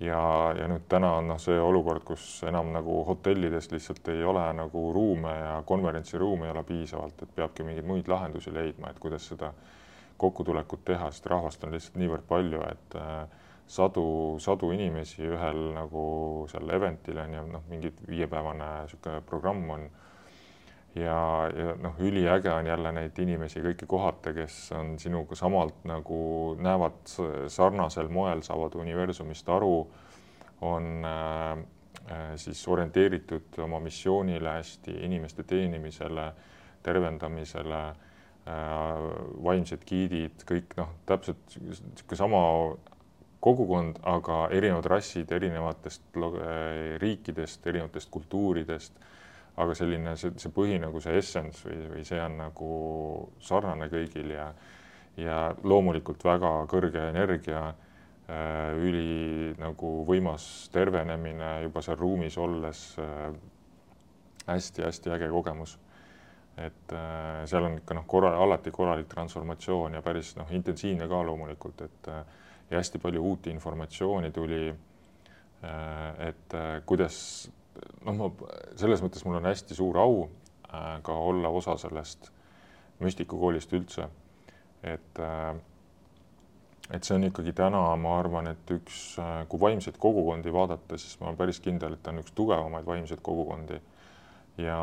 Ja, 0.00 0.20
ja 0.58 0.68
nüüd 0.68 0.84
täna 0.88 1.14
on 1.20 1.30
noh, 1.32 1.40
see 1.40 1.56
olukord, 1.60 2.04
kus 2.04 2.42
enam 2.48 2.72
nagu 2.74 3.00
hotellides 3.08 3.70
lihtsalt 3.72 4.08
ei 4.12 4.24
ole 4.24 4.44
nagu 4.58 4.90
ruume 4.92 5.32
ja 5.32 5.56
konverentsiruume 5.66 6.46
ei 6.46 6.52
ole 6.52 6.62
piisavalt, 6.68 7.22
et 7.22 7.34
peabki 7.34 7.64
mingeid 7.64 7.88
muid 7.88 8.08
lahendusi 8.12 8.54
leidma, 8.54 8.90
et 8.90 9.00
kuidas 9.02 9.28
seda 9.32 9.52
kokkutulekut 10.16 10.84
teha, 10.84 11.10
sest 11.12 11.26
rahvast 11.32 11.64
on 11.64 11.74
lihtsalt 11.76 11.98
niivõrd 12.00 12.24
palju, 12.28 12.62
et 12.68 12.96
äh, 13.00 13.44
sadu, 13.66 14.06
sadu 14.40 14.70
inimesi 14.72 15.26
ühel 15.26 15.62
nagu 15.76 16.02
seal 16.50 16.70
event'il 16.76 17.20
on 17.22 17.34
ju 17.34 17.46
noh, 17.52 17.64
mingi 17.70 17.92
viiepäevane 18.08 18.72
niisugune 18.82 19.22
programm 19.26 19.70
on. 19.76 19.88
Ja, 20.96 21.20
ja 21.56 21.74
noh, 21.82 21.98
üliäge 22.00 22.50
on 22.52 22.66
jälle 22.66 22.92
neid 22.96 23.18
inimesi 23.22 23.62
kõiki 23.64 23.88
kohata, 23.88 24.32
kes 24.36 24.72
on 24.76 24.96
sinuga 25.00 25.38
samalt 25.38 25.84
nagu 25.88 26.18
näevad 26.62 27.02
sarnasel 27.52 28.10
moel, 28.12 28.42
saavad 28.46 28.74
universumist 28.80 29.48
aru, 29.52 29.78
on 30.66 31.06
äh, 31.06 31.62
siis 32.40 32.62
orienteeritud 32.68 33.58
oma 33.64 33.80
missioonile 33.82 34.58
hästi, 34.58 34.98
inimeste 35.06 35.44
teenimisele, 35.44 36.30
tervendamisele 36.86 37.80
äh,, 37.86 39.06
vaimsed 39.44 39.84
giidid, 39.88 40.44
kõik 40.48 40.76
noh, 40.78 40.92
täpselt 41.06 41.58
niisugune 41.60 42.20
sama 42.20 42.42
kogukond, 43.46 44.00
aga 44.06 44.46
erinevad 44.54 44.88
rassid 44.90 45.30
erinevatest 45.34 46.16
eh, 46.16 46.96
riikidest, 47.02 47.66
erinevatest 47.66 48.10
kultuuridest. 48.10 49.04
Aga 49.56 49.74
selline 49.76 50.16
see, 50.20 50.34
see 50.40 50.52
põhi 50.52 50.76
nagu 50.82 51.00
see 51.00 51.16
essence 51.16 51.64
või, 51.64 51.80
või 51.94 52.04
see 52.04 52.20
on 52.20 52.36
nagu 52.40 52.70
sarnane 53.44 53.88
kõigil 53.92 54.34
ja, 54.34 54.50
ja 55.20 55.40
loomulikult 55.64 56.24
väga 56.26 56.52
kõrge 56.70 57.08
energia 57.10 57.62
äh,, 57.70 58.76
üli 58.76 59.54
nagu 59.60 59.92
võimas 60.08 60.68
tervenemine 60.74 61.58
juba 61.66 61.84
seal 61.84 62.00
ruumis 62.00 62.38
olles 62.38 62.86
äh,. 63.00 63.30
hästi-hästi 64.46 65.10
äge 65.16 65.30
kogemus 65.32 65.78
et 66.56 66.92
äh, 66.92 67.44
seal 67.48 67.66
on 67.68 67.80
ikka 67.80 67.96
noh, 67.96 68.04
korra, 68.08 68.30
alati 68.40 68.70
korralik 68.72 69.08
transformatsioon 69.12 69.98
ja 69.98 70.02
päris 70.02 70.36
noh, 70.38 70.48
intensiivne 70.56 71.08
ka 71.08 71.20
loomulikult, 71.26 71.82
et 71.84 72.12
ja 72.70 72.78
hästi 72.78 72.98
palju 72.98 73.22
uut 73.22 73.46
informatsiooni 73.46 74.30
tuli. 74.34 74.74
Et 76.26 76.54
kuidas 76.86 77.16
noh, 78.06 78.16
ma 78.16 78.30
selles 78.78 79.02
mõttes 79.04 79.24
mul 79.26 79.38
on 79.40 79.48
hästi 79.50 79.76
suur 79.78 79.98
au 80.02 80.26
äh, 80.26 80.96
ka 81.06 81.16
olla 81.30 81.52
osa 81.52 81.76
sellest 81.80 82.30
müstikakoolist 83.00 83.72
üldse. 83.76 84.08
et, 84.86 85.18
et 86.94 87.04
see 87.04 87.16
on 87.16 87.26
ikkagi 87.26 87.52
täna, 87.56 87.80
ma 88.00 88.14
arvan, 88.20 88.46
et 88.52 88.70
üks, 88.72 89.16
kui 89.50 89.60
vaimseid 89.60 89.98
kogukondi 90.00 90.52
vaadata, 90.54 90.98
siis 91.00 91.18
ma 91.20 91.28
olen 91.28 91.38
päris 91.40 91.60
kindel, 91.60 91.96
et 91.96 92.02
ta 92.04 92.14
on 92.14 92.22
üks 92.22 92.32
tugevamaid 92.36 92.86
vaimseid 92.86 93.20
kogukondi. 93.24 93.80
ja 94.62 94.78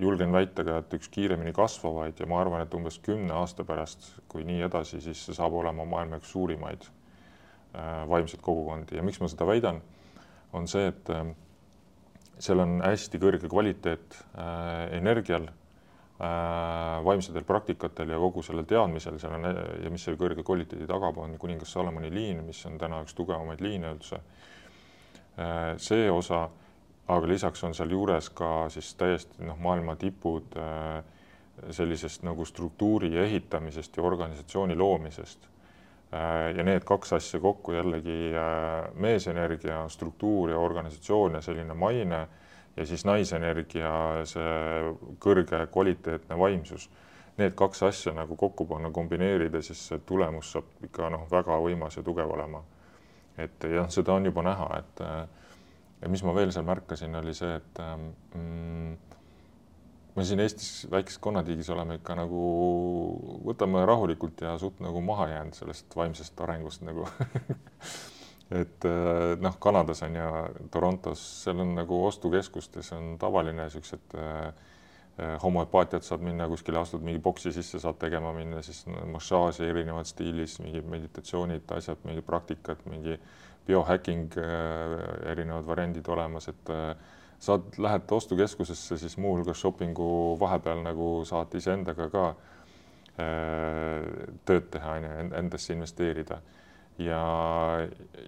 julgen 0.00 0.32
väita 0.32 0.64
ka, 0.64 0.78
et 0.80 0.94
üks 0.96 1.10
kiiremini 1.12 1.52
kasvavaid 1.56 2.18
ja 2.20 2.26
ma 2.30 2.40
arvan, 2.42 2.64
et 2.64 2.74
umbes 2.74 2.98
kümne 3.04 3.34
aasta 3.36 3.64
pärast, 3.68 4.08
kui 4.28 4.44
nii 4.48 4.64
edasi, 4.66 5.00
siis 5.04 5.20
see 5.26 5.36
saab 5.36 5.54
olema 5.60 5.84
maailma 5.88 6.18
üks 6.22 6.32
suurimaid 6.32 6.88
äh, 6.88 8.02
vaimseid 8.08 8.42
kogukondi 8.42 8.98
ja 8.98 9.04
miks 9.06 9.20
ma 9.20 9.30
seda 9.30 9.46
väidan, 9.48 9.82
on 10.56 10.68
see, 10.70 10.88
et 10.90 11.12
äh, 11.12 11.34
seal 12.42 12.62
on 12.62 12.80
hästi 12.82 13.20
kõrge 13.22 13.50
kvaliteet 13.50 14.16
äh, 14.18 14.96
energial 14.98 15.46
äh,, 15.48 16.96
vaimsetel 17.06 17.46
praktikatel 17.46 18.10
ja 18.14 18.18
kogu 18.22 18.42
sellel 18.42 18.66
teadmisel, 18.68 19.20
seal 19.22 19.36
on 19.38 19.46
ja 19.84 19.92
mis 19.92 20.06
selle 20.06 20.18
kõrge 20.20 20.42
kvaliteedi 20.46 20.88
tagab, 20.90 21.20
on 21.22 21.38
kuningas 21.38 21.74
Salomoni 21.74 22.10
liin, 22.10 22.42
mis 22.46 22.64
on 22.66 22.80
täna 22.82 23.02
üks 23.06 23.14
tugevamaid 23.18 23.62
liine 23.62 23.94
üldse 23.94 24.18
äh,. 24.18 25.78
see 25.78 26.10
osa 26.10 26.48
aga 27.10 27.28
lisaks 27.28 27.64
on 27.66 27.74
sealjuures 27.74 28.28
ka 28.36 28.68
siis 28.72 28.92
täiesti 28.98 29.44
noh, 29.46 29.58
maailma 29.60 29.96
tipud 29.98 30.54
äh, 30.58 31.02
sellisest 31.70 32.24
nagu 32.26 32.44
struktuuri 32.48 33.12
ehitamisest 33.24 33.96
ja 33.96 34.02
organisatsiooni 34.02 34.76
loomisest. 34.76 35.48
Äh, 36.12 36.50
ja 36.56 36.64
need 36.64 36.84
kaks 36.84 37.12
asja 37.16 37.40
kokku 37.40 37.72
jällegi 37.72 38.34
äh, 38.36 38.90
meesenergia, 38.94 39.86
struktuur 39.88 40.50
ja 40.50 40.58
organisatsioon 40.58 41.38
ja 41.38 41.40
selline 41.40 41.74
maine 41.74 42.26
ja 42.76 42.86
siis 42.86 43.04
naisenergia, 43.08 43.92
see 44.28 44.92
kõrge 45.20 45.66
kvaliteetne 45.72 46.38
vaimsus. 46.38 46.90
Need 47.40 47.56
kaks 47.56 47.82
asja 47.88 48.12
nagu 48.12 48.36
kokku 48.36 48.66
panna, 48.68 48.90
kombineerida, 48.92 49.62
siis 49.64 49.80
see 49.88 50.02
tulemus 50.08 50.52
saab 50.52 50.84
ikka 50.84 51.08
noh, 51.12 51.24
väga 51.30 51.56
võimas 51.64 51.96
ja 51.96 52.04
tugev 52.04 52.32
olema. 52.32 52.60
et 53.40 53.64
jah, 53.64 53.88
seda 53.88 54.12
on 54.12 54.28
juba 54.28 54.42
näha, 54.44 54.66
et 54.78 55.00
ja 56.02 56.08
mis 56.12 56.22
ma 56.26 56.34
veel 56.36 56.52
seal 56.52 56.66
märkasin, 56.68 57.14
oli 57.16 57.32
see, 57.34 57.54
et 57.56 57.80
ähm, 57.80 58.10
mm, 58.36 59.11
me 60.14 60.24
siin 60.24 60.40
Eestis 60.44 60.86
väikses 60.90 61.18
konnatiigis 61.22 61.70
oleme 61.72 61.96
ikka 62.00 62.16
nagu, 62.18 62.40
võtame 63.46 63.84
rahulikult 63.88 64.42
ja 64.44 64.56
suht 64.60 64.82
nagu 64.84 65.00
maha 65.04 65.28
jäänud 65.32 65.56
sellest 65.56 65.96
vaimsest 65.96 66.40
arengust 66.44 66.84
nagu. 66.86 67.06
Et 68.52 68.84
äh, 68.84 69.38
noh, 69.40 69.54
Kanadas 69.62 70.02
on 70.04 70.18
ju, 70.18 70.32
Torontos, 70.74 71.22
seal 71.44 71.62
on 71.64 71.72
nagu 71.78 72.02
ostukeskustes 72.04 72.92
on 72.92 73.14
tavaline 73.20 73.64
siuksed 73.72 74.16
äh, 74.20 74.52
homoöpaatiat 75.42 76.04
saad 76.04 76.24
minna 76.24 76.48
kuskile, 76.48 76.80
astud 76.80 77.04
mingi 77.04 77.20
boksi 77.22 77.52
sisse, 77.52 77.80
saad 77.80 77.96
tegema 78.00 78.32
minna, 78.36 78.60
siis 78.64 78.84
massaaži 78.88 79.68
erinevad 79.68 80.08
stiilis, 80.08 80.58
mingid 80.64 80.88
meditatsioonid, 80.88 81.64
asjad, 81.76 82.00
mingi 82.08 82.24
praktikad, 82.24 82.80
mingi 82.88 83.18
biohacking, 83.66 84.32
erinevad 85.30 85.68
variandid 85.68 86.08
olemas, 86.10 86.48
et 86.50 86.72
saad, 87.42 87.74
lähed 87.82 88.12
ostukeskusesse, 88.14 88.96
siis 88.98 89.16
muuhulgas 89.18 89.60
shopping'u 89.60 90.38
vahepeal 90.40 90.82
nagu 90.86 91.12
saad 91.28 91.54
iseendaga 91.58 92.08
ka 92.12 92.26
tööd 94.48 94.68
teha, 94.72 94.92
on 94.96 95.04
ju, 95.04 95.24
endasse 95.36 95.74
investeerida. 95.74 96.38
ja, 96.98 97.18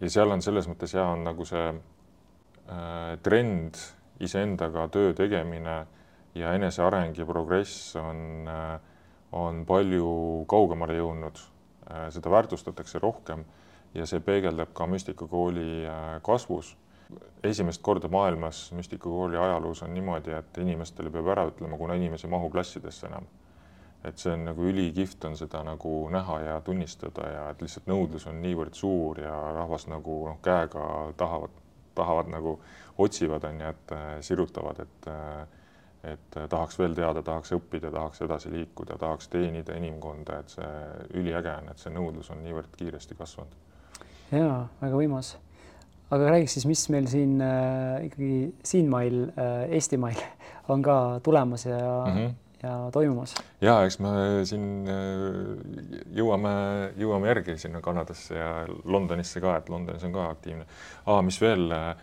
ja 0.01 0.11
seal 0.13 0.35
on 0.35 0.43
selles 0.45 0.67
mõttes 0.69 0.93
hea 0.93 1.05
on 1.09 1.25
nagu 1.25 1.47
see 1.49 1.71
äh, 1.73 3.15
trend 3.23 3.81
iseendaga 4.21 4.89
töö 4.93 5.13
tegemine 5.17 5.87
ja 6.35 6.53
eneseareng 6.55 7.19
ja 7.19 7.27
progress 7.27 7.97
on, 7.97 8.49
äh, 8.49 8.81
on 9.33 9.65
palju 9.67 10.45
kaugemale 10.51 10.97
jõudnud. 10.99 11.39
Äh, 11.91 12.09
seda 12.15 12.31
väärtustatakse 12.31 12.99
rohkem 12.99 13.45
ja 13.95 14.07
see 14.07 14.21
peegeldab 14.25 14.73
ka 14.75 14.87
müstikakooli 14.91 15.85
äh, 15.87 16.23
kasvus. 16.23 16.75
Esimest 17.45 17.83
korda 17.83 18.09
maailmas 18.09 18.73
müstikakooli 18.73 19.37
ajaloos 19.37 19.83
on 19.83 19.95
niimoodi, 19.95 20.33
et 20.33 20.59
inimestele 20.59 21.11
peab 21.11 21.33
ära 21.35 21.47
ütlema, 21.51 21.79
kuna 21.79 21.95
inimesi 21.95 22.27
ei 22.27 22.31
mahu 22.31 22.51
klassidesse 22.51 23.07
enam. 23.07 23.27
et 24.05 24.19
see 24.21 24.33
on 24.37 24.43
nagu 24.45 24.65
ülikihvt 24.69 25.25
on 25.25 25.37
seda 25.37 25.63
nagu 25.65 25.91
näha 26.13 26.35
ja 26.41 26.61
tunnistada 26.61 27.29
ja 27.29 27.45
et 27.51 27.63
lihtsalt 27.65 27.87
nõudlus 27.89 28.27
on 28.29 28.43
niivõrd 28.43 28.77
suur 28.77 29.21
ja 29.21 29.33
rahvas 29.57 29.87
nagu 29.89 30.17
noh, 30.29 30.41
käega 30.45 30.83
tahavad, 31.17 31.55
tahavad 31.95 32.29
nagu 32.29 32.59
otsivad, 32.99 33.45
on 33.49 33.61
ju, 33.61 33.71
et 33.73 33.95
sirutavad, 34.21 34.83
et 34.85 35.09
et 36.05 36.37
äh, 36.37 36.49
tahaks 36.49 36.79
veel 36.79 36.95
teada, 36.95 37.23
tahaks 37.25 37.55
õppida, 37.57 37.91
tahaks 37.93 38.23
edasi 38.27 38.53
liikuda, 38.53 38.99
tahaks 39.01 39.29
teenida 39.33 39.77
inimkonda, 39.79 40.39
et 40.43 40.53
see 40.57 40.73
üliäge 41.21 41.55
on, 41.55 41.71
et 41.73 41.81
see 41.81 41.93
nõudlus 41.95 42.31
on 42.35 42.43
niivõrd 42.45 42.77
kiiresti 42.77 43.17
kasvanud. 43.19 43.57
ja 44.33 44.67
väga 44.83 45.01
võimas. 45.01 45.35
Aga 46.15 46.31
räägiks 46.35 46.57
siis, 46.59 46.67
mis 46.71 46.87
meil 46.95 47.09
siin 47.11 47.37
äh, 47.43 48.07
ikkagi 48.09 48.39
siinmail 48.67 49.21
äh,, 49.35 49.75
Eestimail 49.79 50.21
on 50.73 50.83
ka 50.85 51.21
tulemas 51.23 51.67
ja 51.67 51.79
mm, 52.07 52.17
-hmm. 52.17 52.33
ja 52.63 52.75
toimumas. 52.93 53.35
ja 53.61 53.83
eks 53.85 53.99
me 53.99 54.15
siin 54.45 54.89
äh, 54.89 56.01
jõuame, 56.17 56.55
jõuame 56.97 57.31
järgi 57.33 57.59
sinna 57.59 57.81
Kanadasse 57.81 58.39
ja 58.39 58.51
Londonisse 58.85 59.41
ka, 59.41 59.57
et 59.57 59.69
Londonis 59.69 60.05
on 60.05 60.13
ka 60.13 60.29
aktiivne 60.31 60.67
ah,. 61.07 61.23
mis 61.23 61.41
veel 61.41 61.73
äh, 61.73 61.95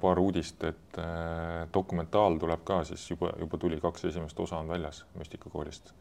paar 0.00 0.18
uudist, 0.18 0.64
et 0.64 0.98
äh, 0.98 1.68
dokumentaal 1.74 2.38
tuleb 2.38 2.64
ka 2.64 2.84
siis 2.84 3.10
juba, 3.10 3.32
juba 3.38 3.58
tuli, 3.58 3.80
kaks 3.80 4.04
esimest 4.04 4.40
osa 4.40 4.58
on 4.58 4.68
väljas 4.68 5.04
müstikakoolist, 5.18 5.92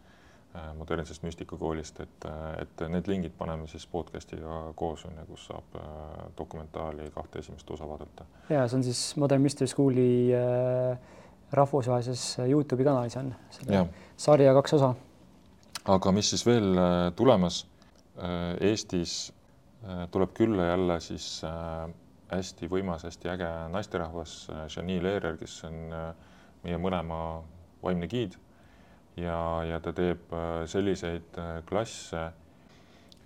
äh, 0.59 0.69
modernsest 0.77 1.23
müstikakoolist, 1.23 2.01
et, 2.03 2.27
et 2.61 2.83
need 2.91 3.07
lingid 3.11 3.35
paneme 3.37 3.67
siis 3.71 3.87
podcast'iga 3.87 4.59
koos 4.79 5.05
on 5.09 5.17
ju, 5.21 5.25
kus 5.31 5.47
saab 5.49 5.79
dokumentaali 6.37 7.09
kahte 7.15 7.39
esimest 7.43 7.71
osa 7.71 7.87
vaadata. 7.89 8.27
ja 8.49 8.67
see 8.67 8.79
on 8.81 8.85
siis 8.87 9.03
Modern 9.17 9.41
Mystery 9.41 9.71
School'i 9.71 10.11
rahvusvahelises 11.55 12.37
Youtube'i 12.45 12.85
kanalis 12.85 13.17
on 13.17 13.33
sarja 14.17 14.53
kaks 14.59 14.77
osa. 14.77 14.93
aga 15.85 16.11
mis 16.11 16.29
siis 16.35 16.45
veel 16.45 16.75
tulemas? 17.15 17.65
Eestis 18.59 19.29
tuleb 20.11 20.33
külla 20.33 20.65
jälle 20.65 20.99
siis 20.99 21.41
äh, 21.43 21.89
hästi 22.31 22.67
võimas, 22.69 23.05
hästi 23.07 23.31
äge 23.31 23.49
naisterahvas, 23.73 24.35
Janine 24.75 25.03
Leerer, 25.03 25.37
kes 25.39 25.63
on 25.69 25.79
äh, 25.95 26.11
meie 26.63 26.77
mõlema 26.81 27.39
vaimne 27.83 28.09
giid 28.11 28.35
ja, 29.19 29.39
ja 29.67 29.79
ta 29.83 29.93
teeb 29.95 30.33
äh, 30.35 30.63
selliseid 30.69 31.39
äh, 31.39 31.59
klasse, 31.69 32.29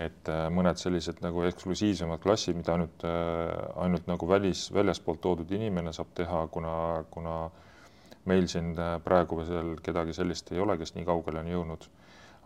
et 0.02 0.30
mõned 0.50 0.80
sellised 0.82 1.20
nagu 1.22 1.44
eksklusiivsemad 1.46 2.22
klassid, 2.24 2.58
mida 2.58 2.74
ainult, 2.74 3.04
ainult 3.78 4.08
nagu 4.10 4.26
välis, 4.28 4.64
väljaspoolt 4.74 5.22
toodud 5.22 5.52
inimene 5.54 5.94
saab 5.94 6.10
teha, 6.18 6.40
kuna, 6.52 6.72
kuna 7.14 7.36
meil 8.26 8.50
siin 8.50 8.72
praegu 9.06 9.38
veel 9.38 9.76
kedagi 9.86 10.16
sellist 10.18 10.50
ei 10.52 10.64
ole, 10.66 10.80
kes 10.82 10.96
nii 10.96 11.06
kaugele 11.06 11.44
on 11.44 11.52
jõudnud. 11.52 11.86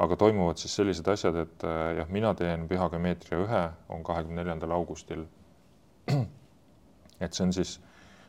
aga 0.03 0.17
toimuvad 0.19 0.59
siis 0.59 0.75
sellised 0.75 1.07
asjad, 1.07 1.39
et 1.39 1.63
jah, 2.01 2.11
mina 2.13 2.33
teen 2.35 2.67
pühageomeetria 2.67 3.39
ühe, 3.45 3.63
on 3.95 4.03
kahekümne 4.03 4.43
neljandal 4.43 4.75
augustil 4.75 5.23
et 7.23 7.33
see 7.33 7.45
on 7.47 7.53
siis, 7.55 7.77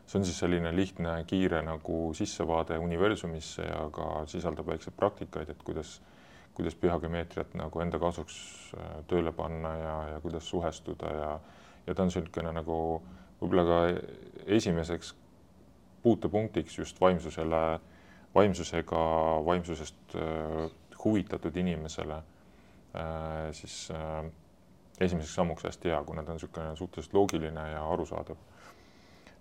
see 0.09 0.19
on 0.19 0.25
siis 0.25 0.39
selline 0.41 0.71
lihtne, 0.77 1.13
kiire 1.29 1.61
nagu 1.63 1.99
sissevaade 2.17 2.79
universumisse 2.81 3.67
ja 3.67 3.83
ka 3.93 4.25
sisaldab 4.31 4.71
väikseid 4.71 4.97
praktikaid, 4.97 5.51
et 5.53 5.63
kuidas, 5.63 5.99
kuidas 6.57 6.77
pühageomeetriat 6.81 7.53
nagu 7.61 7.83
enda 7.85 8.01
kasuks 8.01 8.39
äh, 8.79 8.97
tööle 9.11 9.35
panna 9.37 9.75
ja, 9.77 9.95
ja 10.15 10.21
kuidas 10.25 10.49
suhestuda 10.49 11.13
ja, 11.13 11.31
ja 11.87 11.95
ta 11.95 12.07
on 12.07 12.13
niisugune 12.13 12.55
nagu 12.57 12.79
võib-olla 13.43 13.67
ka 13.69 13.79
esimeseks 14.59 15.13
puutepunktiks 16.03 16.79
just 16.79 17.01
vaimsusele, 17.01 17.63
vaimsusega, 18.35 19.05
vaimsusest 19.45 20.17
äh, 20.17 20.69
huvitatud 21.05 21.57
inimesele 21.57 22.17
äh, 22.17 23.51
siis 23.53 23.91
esimeseks 25.01 25.35
sammuks 25.37 25.69
hästi 25.69 25.93
hea, 25.93 26.01
kuna 26.05 26.25
ta 26.25 26.33
on 26.33 26.41
niisugune 26.41 26.77
suhteliselt 26.81 27.15
loogiline 27.15 27.73
ja 27.75 27.85
arusaadav 27.93 28.48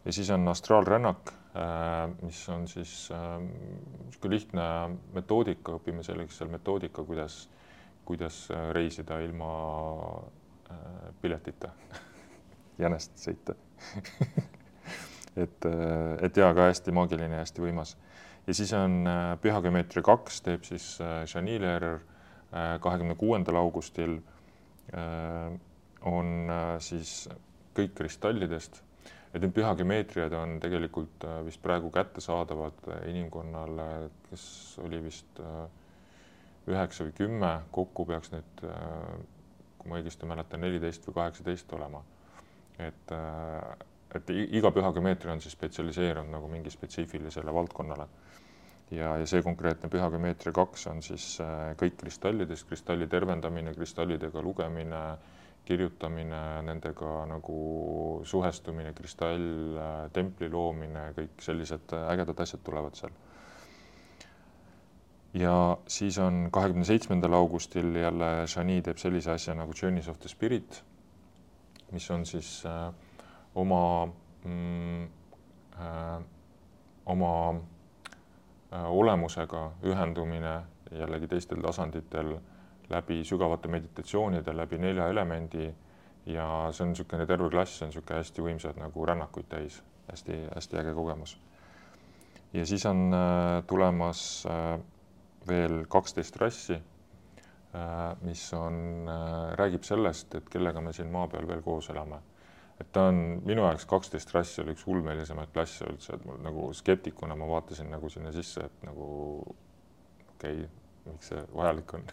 ja 0.08 0.14
siis 0.14 0.30
on 0.30 0.48
astraalrännak, 0.48 1.30
äh, 1.56 2.10
mis 2.22 2.50
on 2.50 2.68
siis 2.68 3.10
niisugune 3.12 4.26
äh, 4.26 4.30
lihtne 4.32 4.68
metoodika, 5.14 5.76
õpime 5.76 6.04
selleks 6.04 6.38
seal 6.40 6.52
metoodika, 6.52 7.04
kuidas, 7.04 7.50
kuidas 8.08 8.46
äh, 8.52 8.70
reisida 8.76 9.20
ilma 9.20 9.52
piletita 11.22 11.70
jänest 12.84 13.20
sõita 13.20 13.56
et, 15.44 15.68
et 16.28 16.40
ja 16.40 16.50
ka 16.56 16.66
hästi 16.68 16.92
maagiline 16.92 17.40
hästi 17.40 17.64
võimas. 17.64 17.94
ja 18.48 18.56
siis 18.56 18.74
on 18.76 19.08
pühageomeetria 19.44 20.04
kaks 20.04 20.42
teeb 20.44 20.68
siis 20.68 20.90
Janine 21.00 21.62
Lehrer 21.64 22.02
kahekümne 22.84 23.16
kuuendal 23.16 23.62
augustil 23.62 24.18
on 26.12 26.52
siis 26.84 27.16
kõik 27.80 27.96
kristallidest 27.96 28.84
et 29.34 29.44
need 29.44 29.54
pühagemeetriad 29.56 30.34
on 30.38 30.58
tegelikult 30.64 31.26
äh, 31.28 31.42
vist 31.46 31.62
praegu 31.64 31.92
kättesaadavad 31.94 32.88
äh, 32.88 33.02
inimkonnale, 33.12 33.88
kes 34.30 34.46
oli 34.84 35.02
vist 35.04 35.42
äh, 35.44 35.66
üheksa 36.68 37.08
või 37.08 37.16
kümme, 37.16 37.52
kokku 37.72 38.04
peaks 38.08 38.34
need, 38.34 38.64
kui 39.80 39.88
ma 39.88 40.00
õigesti 40.02 40.28
mäletan, 40.28 40.60
neliteist 40.60 41.06
või 41.08 41.16
kaheksateist 41.16 41.72
olema. 41.78 42.02
et, 42.84 43.14
et 44.20 44.34
iga 44.36 44.72
pühagemeetria 44.76 45.32
on 45.32 45.40
siis 45.42 45.56
spetsialiseerunud 45.56 46.34
nagu 46.34 46.50
mingi 46.52 46.70
spetsiifilisele 46.70 47.54
valdkonnale. 47.56 48.08
ja, 48.92 49.14
ja 49.16 49.26
see 49.26 49.40
konkreetne 49.48 49.88
pühagemeetria 49.90 50.52
kaks 50.52 50.88
on 50.92 51.00
siis 51.02 51.38
kõik 51.80 51.96
kristallidest, 52.04 52.68
kristalli 52.68 53.08
tervendamine, 53.08 53.74
kristallidega 53.74 54.44
lugemine 54.44 55.02
kirjutamine, 55.68 56.42
nendega 56.68 57.26
nagu 57.30 57.58
suhestumine, 58.28 58.94
kristall, 58.98 59.78
templi 60.16 60.50
loomine, 60.52 61.10
kõik 61.18 61.44
sellised 61.44 61.96
ägedad 62.08 62.46
asjad 62.46 62.64
tulevad 62.66 63.00
seal. 63.00 63.16
ja 65.38 65.78
siis 65.88 66.18
on 66.24 66.48
kahekümne 66.52 66.86
seitsmendal 66.88 67.34
augustil 67.38 67.96
jälle 67.96 68.48
Shani 68.48 68.82
teeb 68.82 68.98
sellise 68.98 69.32
asja 69.32 69.54
nagu 69.54 69.74
Journeys 69.82 70.08
of 70.08 70.20
the 70.20 70.30
Spirit, 70.32 70.84
mis 71.92 72.12
on 72.12 72.26
siis 72.26 72.64
äh, 72.66 72.94
oma 73.56 74.08
mm, 74.46 75.04
äh, 75.76 76.24
oma 77.06 77.56
äh, 78.74 78.92
olemusega 78.92 79.72
ühendumine 79.84 80.62
jällegi 80.92 81.28
teistel 81.28 81.62
tasanditel 81.64 82.38
läbi 82.90 83.24
sügavate 83.28 83.68
meditatsioonide, 83.68 84.56
läbi 84.56 84.78
nelja 84.78 85.08
elemendi 85.12 85.68
ja 86.26 86.48
see 86.72 86.86
on 86.86 86.94
niisugune 86.94 87.26
terve 87.28 87.50
klass, 87.52 87.82
on 87.82 87.92
niisugune 87.92 88.22
hästi 88.22 88.44
võimsad 88.44 88.80
nagu 88.82 89.06
rännakuid 89.06 89.48
täis 89.52 89.82
hästi,, 90.12 90.32
hästi-hästi 90.34 90.80
äge 90.82 90.94
kogemus. 90.94 91.38
ja 92.54 92.66
siis 92.66 92.86
on 92.86 93.14
äh, 93.14 93.64
tulemas 93.68 94.46
äh, 94.46 94.80
veel 95.48 95.86
kaksteist 95.90 96.36
rassi 96.36 96.74
äh,, 96.74 98.16
mis 98.22 98.54
on 98.54 99.10
äh,, 99.10 99.54
räägib 99.60 99.84
sellest, 99.84 100.36
et 100.36 100.50
kellega 100.50 100.82
me 100.82 100.94
siin 100.94 101.12
maa 101.12 101.28
peal 101.28 101.48
veel 101.48 101.62
koos 101.62 101.90
elame. 101.90 102.20
et 102.80 102.92
ta 102.92 103.08
on 103.12 103.42
minu 103.46 103.64
jaoks 103.66 103.86
kaksteist 103.86 104.34
rassi 104.34 104.62
oli 104.62 104.76
üks 104.76 104.88
ulmelisemaid 104.88 105.52
klasse 105.54 105.86
üldse, 105.86 106.16
et 106.16 106.26
mul 106.26 106.40
nagu 106.44 106.74
skeptikuna 106.74 107.36
ma 107.36 107.48
vaatasin 107.48 107.92
nagu 107.92 108.10
sinna 108.10 108.32
sisse, 108.32 108.66
et 108.66 108.84
nagu 108.84 109.08
okei 110.36 110.62
okay,, 110.62 110.68
miks 111.12 111.32
see 111.32 111.42
vajalik 111.56 111.94
on 111.98 112.06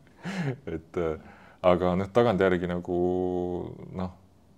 et 0.74 1.00
äh, 1.02 1.34
aga 1.66 1.94
noh, 1.98 2.10
tagantjärgi 2.14 2.70
nagu 2.70 2.98
noh, 3.96 4.14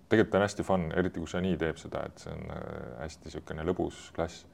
tegelikult 0.09 0.39
on 0.39 0.45
hästi 0.45 0.65
fun, 0.65 0.87
eriti 0.97 1.21
kui 1.21 1.29
Shani 1.29 1.55
teeb 1.61 1.79
seda, 1.81 2.05
et 2.09 2.23
see 2.23 2.33
on 2.33 2.53
äh, 2.55 2.65
hästi 3.03 3.29
niisugune 3.29 3.67
lõbus 3.69 4.09
klass. 4.15 4.45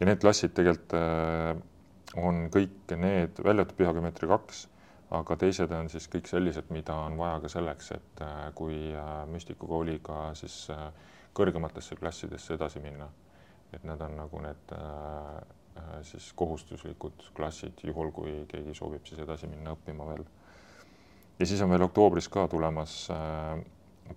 ja 0.00 0.08
need 0.08 0.22
klassid 0.22 0.56
tegelikult 0.56 0.96
äh, 0.98 1.54
on 2.20 2.48
kõik 2.50 2.96
need, 2.98 3.38
välja 3.38 3.60
arvatud 3.60 3.78
pühageomeetria 3.78 4.32
kaks, 4.32 4.64
aga 5.14 5.36
teised 5.38 5.70
on 5.74 5.90
siis 5.92 6.08
kõik 6.10 6.26
sellised, 6.30 6.72
mida 6.74 6.96
on 7.06 7.16
vaja 7.18 7.38
ka 7.44 7.50
selleks, 7.50 7.92
et 7.94 8.22
kui 8.58 8.80
müstikukooliga 9.30 10.32
siis 10.38 10.64
kõrgematesse 11.38 11.98
klassidesse 11.98 12.54
edasi 12.54 12.82
minna. 12.82 13.06
et 13.70 13.84
need 13.86 14.00
on 14.02 14.16
nagu 14.18 14.40
need 14.42 14.72
siis 16.02 16.32
kohustuslikud 16.36 17.30
klassid, 17.36 17.80
juhul 17.84 18.10
kui 18.14 18.32
keegi 18.48 18.74
soovib 18.74 19.06
siis 19.06 19.20
edasi 19.22 19.48
minna 19.50 19.74
õppima 19.76 20.06
veel. 20.08 20.24
ja 21.38 21.46
siis 21.46 21.62
on 21.62 21.70
veel 21.70 21.86
oktoobris 21.86 22.28
ka 22.28 22.48
tulemas 22.48 23.08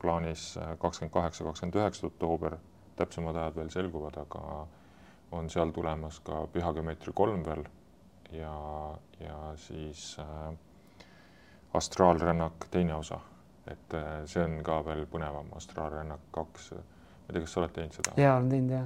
plaanis 0.02 0.58
kakskümmend 0.80 1.14
kaheksa, 1.14 1.44
kakskümmend 1.44 1.78
üheksa 1.82 2.08
oktoober, 2.08 2.58
täpsemad 2.98 3.38
ajad 3.38 3.56
veel 3.62 3.70
selguvad, 3.70 4.18
aga 4.18 4.68
on 5.34 5.50
seal 5.50 5.72
tulemas 5.74 6.20
ka 6.26 6.46
pühageomeetria 6.54 7.14
kolm 7.16 7.46
veel 7.46 7.64
ja, 8.34 8.98
ja 9.20 9.54
siis 9.56 10.18
äh, 10.20 10.54
astraalrännak 11.74 12.68
teine 12.72 12.96
osa, 12.96 13.20
et 13.68 13.94
äh, 13.94 14.26
see 14.26 14.44
on 14.44 14.60
ka 14.66 14.80
veel 14.86 15.06
põnevam, 15.10 15.50
astraalrännak 15.58 16.30
kaks. 16.32 16.72
ma 16.74 17.30
ei 17.30 17.34
tea, 17.34 17.46
kas 17.46 17.56
sa 17.56 17.62
oled 17.62 17.74
teinud 17.78 17.98
seda? 17.98 18.16
ja 18.22 18.36
olen 18.36 18.50
teinud 18.50 18.76
ja. 18.78 18.84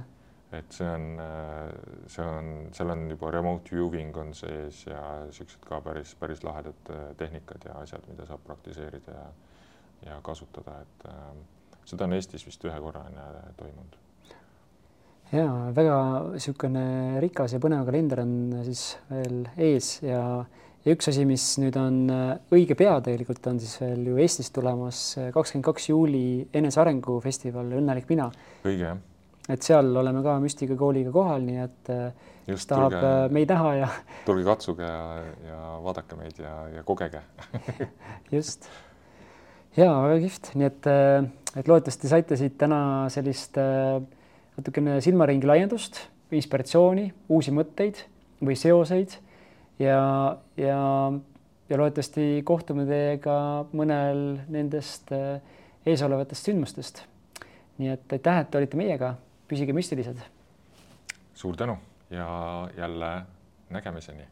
Et 0.52 0.72
see 0.72 0.88
on, 0.88 1.18
äh, 1.20 1.68
see 2.08 2.24
on, 2.24 2.46
seal 2.72 2.92
on 2.94 3.04
juba 3.10 3.30
remote 3.34 3.68
viewing 3.74 4.16
on 4.16 4.32
sees 4.36 4.84
ja 4.86 5.00
siuksed 5.34 5.64
ka 5.68 5.82
päris, 5.84 6.14
päris 6.20 6.40
lahedad 6.44 6.92
äh, 6.94 7.08
tehnikad 7.20 7.66
ja 7.68 7.76
asjad, 7.82 8.06
mida 8.08 8.24
saab 8.28 8.40
praktiseerida 8.46 9.12
ja, 9.12 9.26
ja 10.06 10.20
kasutada, 10.24 10.78
et 10.86 11.08
äh, 11.12 11.82
seda 11.88 12.08
on 12.08 12.16
Eestis 12.16 12.46
vist 12.48 12.64
ühe 12.64 12.78
korra 12.80 13.04
enne 13.10 13.26
toimunud 13.60 13.98
ja 15.36 15.44
väga 15.76 15.98
niisugune 16.30 16.86
rikas 17.20 17.52
ja 17.52 17.60
põnev 17.60 17.84
kalender 17.84 18.24
on 18.24 18.32
siis 18.64 18.86
veel 19.10 19.42
ees 19.60 19.98
ja, 20.00 20.22
ja 20.86 20.94
üks 20.96 21.10
asi, 21.12 21.26
mis 21.28 21.44
nüüd 21.60 21.76
on 21.76 22.00
õige 22.56 22.78
pea 22.78 22.96
tegelikult 23.04 23.50
on 23.52 23.60
siis 23.60 23.76
veel 23.84 24.08
ju 24.08 24.16
Eestis 24.24 24.48
tulemas 24.56 25.02
kakskümmend 25.36 25.68
kaks 25.68 25.90
juuli 25.90 26.24
enesearengu 26.56 27.20
festival 27.20 27.76
Õnnelik 27.82 28.08
mina. 28.08 28.30
õige 28.64 28.86
jah. 28.86 29.04
Et 29.48 29.64
seal 29.64 29.88
oleme 29.96 30.22
ka 30.24 30.36
Müstika 30.42 30.76
kooliga 30.78 31.12
kohal, 31.14 31.44
nii 31.46 31.62
et 31.62 31.92
äh, 31.92 32.34
kes 32.48 32.66
tahab 32.68 32.92
tulge, 32.92 33.12
meid 33.36 33.52
näha 33.52 33.72
ja. 33.78 33.88
tulge 34.28 34.44
katsuge 34.48 34.84
ja, 34.84 35.22
ja 35.46 35.62
vaadake 35.84 36.18
meid 36.20 36.42
ja, 36.42 36.52
ja 36.76 36.84
kogege 36.86 37.22
just 38.36 38.68
ja 39.78 39.90
väga 40.04 40.20
kihvt, 40.26 40.52
nii 40.58 40.68
et, 40.68 40.90
et 41.56 41.70
loodetavasti 41.70 42.10
saite 42.10 42.38
siit 42.40 42.58
täna 42.60 42.80
sellist 43.12 43.56
äh, 43.60 43.96
natukene 44.58 44.98
silmaringi 45.04 45.48
laiendust, 45.48 46.02
inspiratsiooni, 46.34 47.08
uusi 47.32 47.54
mõtteid 47.54 48.02
või 48.44 48.56
seoseid 48.58 49.16
ja, 49.80 50.00
ja, 50.60 50.80
ja 51.70 51.78
loodetavasti 51.80 52.42
kohtume 52.48 52.84
teiega 52.88 53.38
mõnel 53.72 54.42
nendest 54.52 55.14
eesolevatest 55.88 56.50
sündmustest. 56.50 57.00
nii 57.78 57.94
et 57.94 58.12
aitäh, 58.12 58.42
et 58.42 58.54
olite 58.58 58.76
meiega, 58.76 59.14
püsige 59.48 59.72
müstilised. 59.72 60.18
suur 61.34 61.56
tänu 61.56 61.78
ja 62.10 62.68
jälle 62.76 63.22
nägemiseni. 63.70 64.26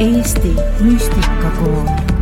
Eesti 0.00 0.54
Müstikakool 0.80 2.15